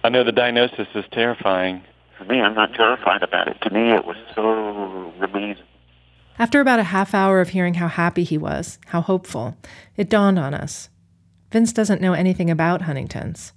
I 0.04 0.08
know 0.08 0.24
the 0.24 0.32
diagnosis 0.32 0.86
is 0.94 1.04
terrifying. 1.12 1.82
For 2.16 2.24
me, 2.24 2.40
I'm 2.40 2.54
not 2.54 2.74
terrified 2.74 3.22
about 3.22 3.48
it. 3.48 3.60
To 3.62 3.70
me, 3.70 3.92
it 3.92 4.04
was 4.04 4.16
so 4.34 5.12
relieving. 5.18 5.64
After 6.38 6.60
about 6.60 6.78
a 6.78 6.84
half 6.84 7.12
hour 7.12 7.40
of 7.40 7.50
hearing 7.50 7.74
how 7.74 7.88
happy 7.88 8.24
he 8.24 8.38
was, 8.38 8.78
how 8.86 9.00
hopeful, 9.00 9.56
it 9.96 10.08
dawned 10.08 10.38
on 10.38 10.54
us. 10.54 10.88
Vince 11.50 11.72
doesn't 11.72 12.00
know 12.00 12.14
anything 12.14 12.50
about 12.50 12.82
Huntington's. 12.82 13.52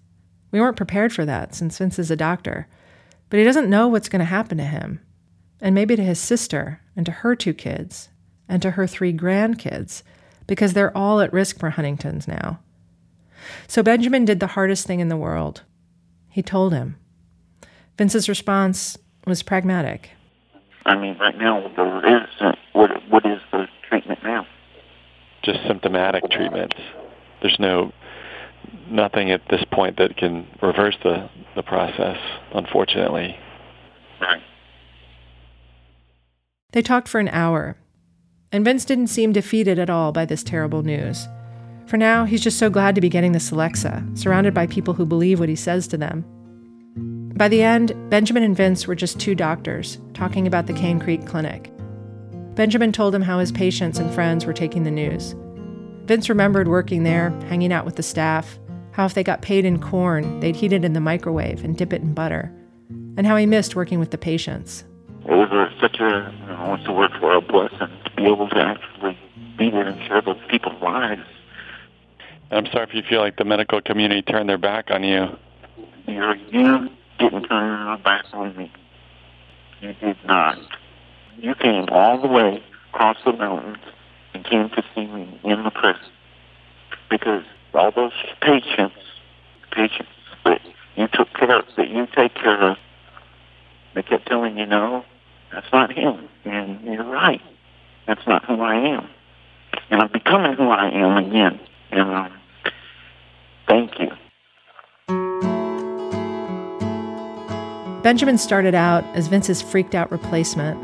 We 0.51 0.59
weren't 0.59 0.78
prepared 0.78 1.13
for 1.13 1.26
that 1.26 1.55
since 1.55 1.78
Vince 1.78 1.99
is 1.99 2.11
a 2.11 2.15
doctor, 2.15 2.67
but 3.30 3.38
he 3.38 3.45
doesn't 3.45 3.69
know 3.69 3.88
what's 3.88 4.09
going 4.09 4.19
to 4.19 4.26
happen 4.26 4.57
to 4.57 4.65
him, 4.65 4.99
and 5.61 5.73
maybe 5.73 5.95
to 5.95 6.03
his 6.03 6.19
sister, 6.19 6.82
and 6.95 7.05
to 7.05 7.11
her 7.11 7.36
two 7.36 7.53
kids, 7.53 8.09
and 8.47 8.61
to 8.61 8.71
her 8.71 8.88
three 8.88 9.13
grandkids, 9.13 10.03
because 10.47 10.73
they're 10.73 10.95
all 10.95 11.19
at 11.21 11.33
risk 11.33 11.59
for 11.59 11.71
Huntington's 11.71 12.27
now. 12.27 12.59
So 13.67 13.83
Benjamin 13.83 14.25
did 14.25 14.39
the 14.39 14.47
hardest 14.47 14.87
thing 14.87 14.99
in 14.99 15.09
the 15.09 15.17
world. 15.17 15.63
He 16.29 16.41
told 16.41 16.73
him. 16.73 16.97
Vince's 17.97 18.27
response 18.27 18.97
was 19.25 19.43
pragmatic. 19.43 20.11
I 20.85 20.95
mean, 20.95 21.17
right 21.17 21.37
now 21.37 21.71
there 21.75 22.05
isn't. 22.05 22.57
What 22.73 22.91
what 23.09 23.25
is 23.25 23.39
the 23.51 23.67
treatment 23.89 24.19
now? 24.23 24.45
Just 25.43 25.59
symptomatic 25.67 26.29
treatments. 26.29 26.75
There's 27.41 27.59
no 27.59 27.91
nothing 28.89 29.31
at 29.31 29.41
this 29.49 29.63
point 29.71 29.97
that 29.97 30.17
can 30.17 30.47
reverse 30.61 30.97
the, 31.03 31.29
the 31.55 31.63
process, 31.63 32.17
unfortunately. 32.53 33.37
Right. 34.21 34.41
They 36.71 36.81
talked 36.81 37.07
for 37.07 37.19
an 37.19 37.29
hour, 37.29 37.77
and 38.55 38.63
Vince 38.63 38.85
didn't 38.85 39.07
seem 39.07 39.33
defeated 39.33 39.77
at 39.79 39.89
all 39.89 40.13
by 40.13 40.23
this 40.23 40.41
terrible 40.41 40.81
news. 40.81 41.27
For 41.87 41.97
now, 41.97 42.23
he's 42.23 42.41
just 42.41 42.57
so 42.57 42.69
glad 42.69 42.95
to 42.95 43.01
be 43.01 43.09
getting 43.09 43.33
this 43.33 43.51
Celexa, 43.51 44.17
surrounded 44.17 44.53
by 44.53 44.65
people 44.65 44.93
who 44.93 45.05
believe 45.05 45.41
what 45.41 45.49
he 45.49 45.57
says 45.57 45.89
to 45.89 45.97
them. 45.97 46.23
By 47.35 47.49
the 47.49 47.61
end, 47.61 47.91
Benjamin 48.09 48.43
and 48.43 48.55
Vince 48.55 48.87
were 48.87 48.95
just 48.95 49.19
two 49.19 49.35
doctors 49.35 49.97
talking 50.13 50.47
about 50.47 50.67
the 50.67 50.73
Cane 50.73 51.01
Creek 51.01 51.25
Clinic. 51.25 51.69
Benjamin 52.55 52.93
told 52.93 53.13
him 53.13 53.23
how 53.23 53.39
his 53.39 53.51
patients 53.51 53.99
and 53.99 54.13
friends 54.13 54.45
were 54.45 54.53
taking 54.53 54.83
the 54.83 54.89
news. 54.89 55.35
Vince 56.05 56.29
remembered 56.29 56.69
working 56.69 57.03
there, 57.03 57.31
hanging 57.49 57.73
out 57.73 57.83
with 57.83 57.97
the 57.97 58.03
staff, 58.03 58.57
how 58.91 59.03
if 59.03 59.15
they 59.15 59.23
got 59.23 59.41
paid 59.41 59.65
in 59.65 59.81
corn, 59.81 60.39
they'd 60.39 60.55
heat 60.55 60.71
it 60.71 60.85
in 60.85 60.93
the 60.93 61.01
microwave 61.01 61.65
and 61.65 61.75
dip 61.75 61.91
it 61.91 62.01
in 62.01 62.13
butter, 62.13 62.53
and 63.17 63.27
how 63.27 63.35
he 63.35 63.45
missed 63.45 63.75
working 63.75 63.99
with 63.99 64.11
the 64.11 64.17
patients. 64.17 64.85
It 65.25 65.31
was 65.31 65.73
such 65.81 65.99
a 65.99 66.33
you 66.39 66.47
know, 66.47 66.69
what's 66.69 66.85
the 66.85 66.93
word 66.93 67.11
for 67.19 67.35
a 67.35 67.41
blessing 67.41 67.94
be 68.16 68.26
able 68.26 68.49
to 68.49 68.57
actually 68.59 69.18
be 69.57 69.70
there 69.70 69.88
and 69.88 70.01
share 70.07 70.22
those 70.22 70.39
people's 70.49 70.82
lives. 70.82 71.22
I'm 72.51 72.66
sorry 72.68 72.88
if 72.88 72.93
you 72.93 73.01
feel 73.07 73.20
like 73.20 73.38
the 73.38 73.45
medical 73.45 73.82
community 73.82 74.22
turned 74.22 74.49
their 74.49 74.57
back 74.57 74.91
on 74.91 75.03
you. 75.03 75.28
You're 76.07 76.36
you 76.36 76.89
didn't 77.20 77.43
turn 77.43 77.88
your 77.88 77.97
back 77.97 78.26
on 78.34 78.55
me. 78.55 78.72
You 79.82 79.93
did 79.93 80.18
not. 80.26 80.57
You 81.38 81.55
came 81.55 81.86
all 81.89 82.22
the 82.22 82.28
way 82.28 82.63
across 82.93 83.18
the 83.26 83.34
mountains 83.34 83.78
and 84.34 84.45
came 84.45 84.70
to 84.70 84.84
see 84.93 85.05
me 85.05 85.39
in 85.43 85.63
the 85.63 85.72
prison 85.72 86.01
because 87.09 87.43
all 87.74 87.91
those 87.91 88.13
patients, 88.41 88.95
patients 89.72 90.09
that 90.45 90.61
you 90.95 91.07
took 91.11 91.32
care 91.34 91.59
of, 91.59 91.66
that 91.78 91.89
you 91.89 92.07
take 92.16 92.36
care 92.36 92.72
of, 92.72 92.78
they 93.95 94.03
kept 94.03 94.28
telling 94.28 94.57
you, 94.57 94.66
no, 94.66 95.03
that's 95.51 95.68
not 95.72 95.91
him. 95.91 96.30
And 96.45 96.82
you're 96.82 97.03
right. 97.03 97.41
That's 98.07 98.25
not 98.27 98.45
who 98.45 98.61
I 98.61 98.75
am. 98.75 99.09
And 99.89 100.01
I'm 100.01 100.11
becoming 100.11 100.53
who 100.53 100.69
I 100.69 100.89
am 100.89 101.17
again. 101.17 101.59
And 101.91 102.09
um, 102.09 102.33
thank 103.67 103.99
you. 103.99 104.11
Benjamin 108.03 108.37
started 108.37 108.75
out 108.75 109.03
as 109.15 109.27
Vince's 109.27 109.63
freaked 109.63 109.95
out 109.95 110.11
replacement, 110.11 110.79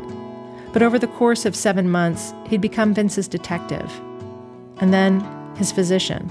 but 0.72 0.82
over 0.82 0.98
the 0.98 1.06
course 1.06 1.44
of 1.44 1.54
seven 1.54 1.88
months, 1.88 2.34
he'd 2.48 2.60
become 2.60 2.92
Vince's 2.92 3.28
detective, 3.28 3.92
and 4.78 4.92
then 4.92 5.20
his 5.54 5.70
physician, 5.70 6.26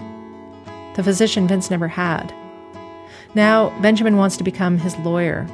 the 0.97 1.03
physician 1.03 1.47
Vince 1.47 1.69
never 1.71 1.87
had. 1.87 2.33
Now, 3.35 3.69
Benjamin 3.79 4.17
wants 4.17 4.35
to 4.35 4.43
become 4.43 4.77
his 4.77 4.97
lawyer. 4.97 5.47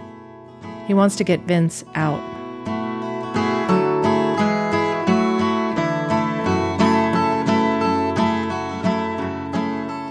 He 0.87 0.95
wants 0.95 1.15
to 1.17 1.23
get 1.23 1.41
Vince 1.41 1.83
out. 1.93 2.23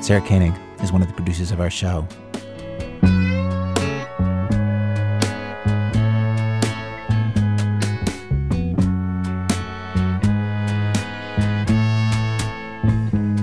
Sarah 0.06 0.20
Koenig 0.20 0.54
is 0.84 0.92
one 0.92 1.02
of 1.02 1.08
the 1.08 1.14
producers 1.14 1.50
of 1.50 1.58
our 1.58 1.68
show. 1.68 2.06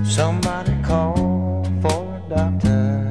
Somebody 0.08 0.72
call 0.82 1.66
for 1.82 2.16
a 2.16 2.22
doctor. 2.30 3.10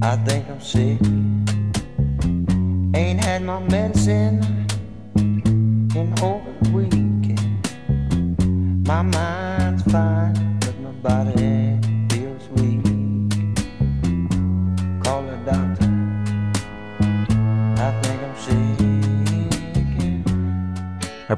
I 0.00 0.16
think 0.24 0.48
I'm 0.48 0.62
sick. 0.62 0.98
Ain't 2.96 3.22
had 3.22 3.42
my 3.42 3.60
medicine 3.68 4.57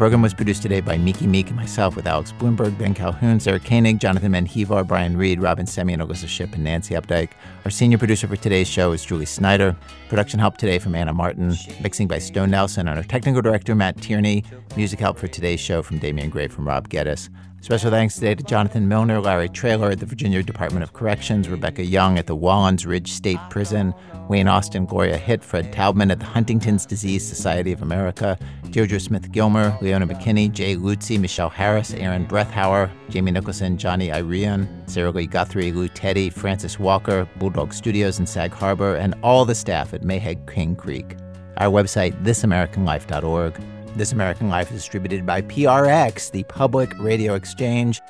program 0.01 0.23
was 0.23 0.33
produced 0.33 0.63
today 0.63 0.81
by 0.81 0.97
Miki 0.97 1.27
Meek 1.27 1.49
and 1.49 1.57
myself 1.57 1.95
with 1.95 2.07
Alex 2.07 2.33
Blumberg, 2.33 2.79
Ben 2.79 2.95
Calhoun, 2.95 3.39
Sarah 3.39 3.61
Koenig, 3.61 3.99
Jonathan 3.99 4.33
Menjivar, 4.33 4.87
Brian 4.87 5.15
Reed, 5.15 5.43
Robyn 5.43 5.67
Semien, 5.67 6.01
and 6.01 6.03
Alissa 6.03 6.27
Shipp, 6.27 6.55
and 6.55 6.65
Nancy 6.65 6.95
Updike. 6.95 7.33
Our 7.67 7.71
senior 7.71 7.99
producer 7.99 8.27
for 8.27 8.37
today's 8.37 8.67
show 8.67 8.93
is 8.93 9.05
Julie 9.05 9.27
Snyder. 9.27 9.77
Production 10.09 10.41
help 10.41 10.57
today 10.57 10.79
from 10.79 10.95
Anna 10.95 11.13
Martin. 11.13 11.55
Mixing 11.83 12.09
by 12.09 12.19
Stone 12.19 12.49
Nelson. 12.51 12.89
And 12.89 12.97
our 12.97 13.05
technical 13.05 13.43
director, 13.43 13.75
Matt 13.75 14.01
Tierney. 14.01 14.43
Music 14.75 14.99
help 14.99 15.19
for 15.19 15.29
today's 15.29 15.61
show 15.61 15.83
from 15.83 15.99
Damian 15.99 16.31
Gray 16.31 16.49
from 16.49 16.67
Rob 16.67 16.89
Geddes. 16.89 17.29
Special 17.63 17.91
thanks 17.91 18.15
today 18.15 18.35
to 18.35 18.43
Jonathan 18.43 18.89
Milner, 18.89 19.21
Larry 19.21 19.51
Traylor 19.51 19.91
at 19.91 20.01
the 20.01 20.07
Virginia 20.07 20.43
Department 20.43 20.83
of 20.83 20.95
Corrections, 20.95 21.47
Rebecca 21.47 21.85
Young 21.85 22.19
at 22.19 22.27
the 22.27 22.37
Wallens 22.37 22.87
Ridge 22.87 23.13
State 23.13 23.39
Prison, 23.51 23.93
Wayne 24.31 24.49
Austin, 24.49 24.87
Gloria 24.87 25.19
Hitt, 25.19 25.45
Fred 25.45 25.71
Taubman 25.71 26.11
at 26.11 26.21
the 26.21 26.25
Huntington's 26.25 26.87
Disease 26.87 27.27
Society 27.27 27.71
of 27.71 27.83
America, 27.83 28.39
Deirdre 28.71 28.99
Smith 28.99 29.31
Gilmer, 29.31 29.77
Leona 29.83 30.07
McKinney, 30.07 30.51
Jay 30.51 30.75
Lutzi, 30.75 31.21
Michelle 31.21 31.51
Harris, 31.51 31.93
Aaron 31.93 32.27
Brethauer, 32.27 32.91
Jamie 33.11 33.31
Nicholson, 33.31 33.77
Johnny 33.77 34.11
Irion, 34.11 34.67
Sarah 34.89 35.11
Lee 35.11 35.27
Guthrie, 35.27 35.71
Lou 35.71 35.89
Teddy, 35.89 36.31
Francis 36.31 36.79
Walker, 36.79 37.29
Bulldog 37.37 37.75
Studios 37.75 38.19
in 38.19 38.27
Sag 38.27 38.53
Harbor, 38.53 38.97
and 38.97 39.15
all 39.23 39.45
the 39.45 39.55
staff 39.55 39.93
at 39.93 40.01
MAHEC 40.01 40.51
Cane 40.51 40.77
Creek. 40.77 41.15
Our 41.59 41.71
website, 41.71 42.21
thisamericanlife.org. 42.25 43.61
This 43.97 44.13
American 44.13 44.49
Life 44.49 44.71
is 44.71 44.77
distributed 44.79 45.27
by 45.27 45.43
PRX, 45.43 46.31
the 46.31 46.45
Public 46.45 46.97
Radio 46.99 47.35
Exchange. 47.35 48.01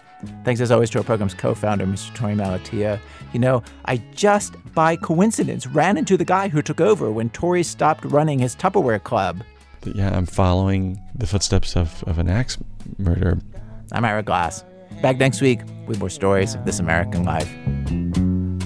Thanks 0.45 0.61
as 0.61 0.71
always 0.71 0.91
to 0.91 0.99
our 0.99 1.05
program's 1.05 1.33
co 1.33 1.55
founder, 1.55 1.87
Mr. 1.87 2.15
Torey 2.15 2.37
Malatia. 2.37 3.01
You 3.33 3.41
know, 3.41 3.63
I 3.87 3.97
just 4.15 4.55
by 4.75 4.97
coincidence 4.97 5.67
ran 5.67 5.97
into 5.97 6.19
the 6.19 6.25
guy 6.25 6.49
who 6.49 6.61
took 6.61 6.81
over 6.81 7.11
when 7.11 7.31
Torey 7.31 7.65
stopped 7.65 8.05
running 8.05 8.39
his 8.39 8.55
Tupperware 8.55 9.03
club. 9.03 9.43
Yeah, 9.85 10.15
I'm 10.15 10.27
following 10.27 11.01
the 11.15 11.27
footsteps 11.27 11.75
of, 11.75 12.05
of 12.07 12.19
an 12.19 12.29
axe 12.29 12.59
murderer. 12.99 13.39
I'm 13.93 14.05
Ira 14.05 14.23
Glass. 14.23 14.63
Back 15.01 15.17
next 15.17 15.41
week 15.41 15.61
with 15.87 15.99
more 15.99 16.11
stories 16.11 16.55
of 16.55 16.67
This 16.67 16.79
American 16.79 17.25
Life. 17.25 17.51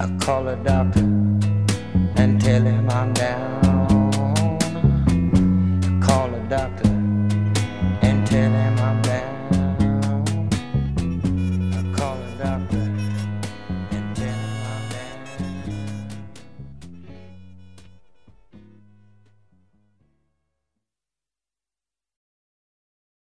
I 0.01 0.17
call 0.25 0.49
a 0.49 0.57
doctor 0.57 1.01
and 2.17 2.41
tell 2.41 2.63
him 2.63 2.91
I'm 2.91 3.13
down. 3.13 3.61
Call 6.03 6.35
a 6.35 6.47
doctor 6.49 6.94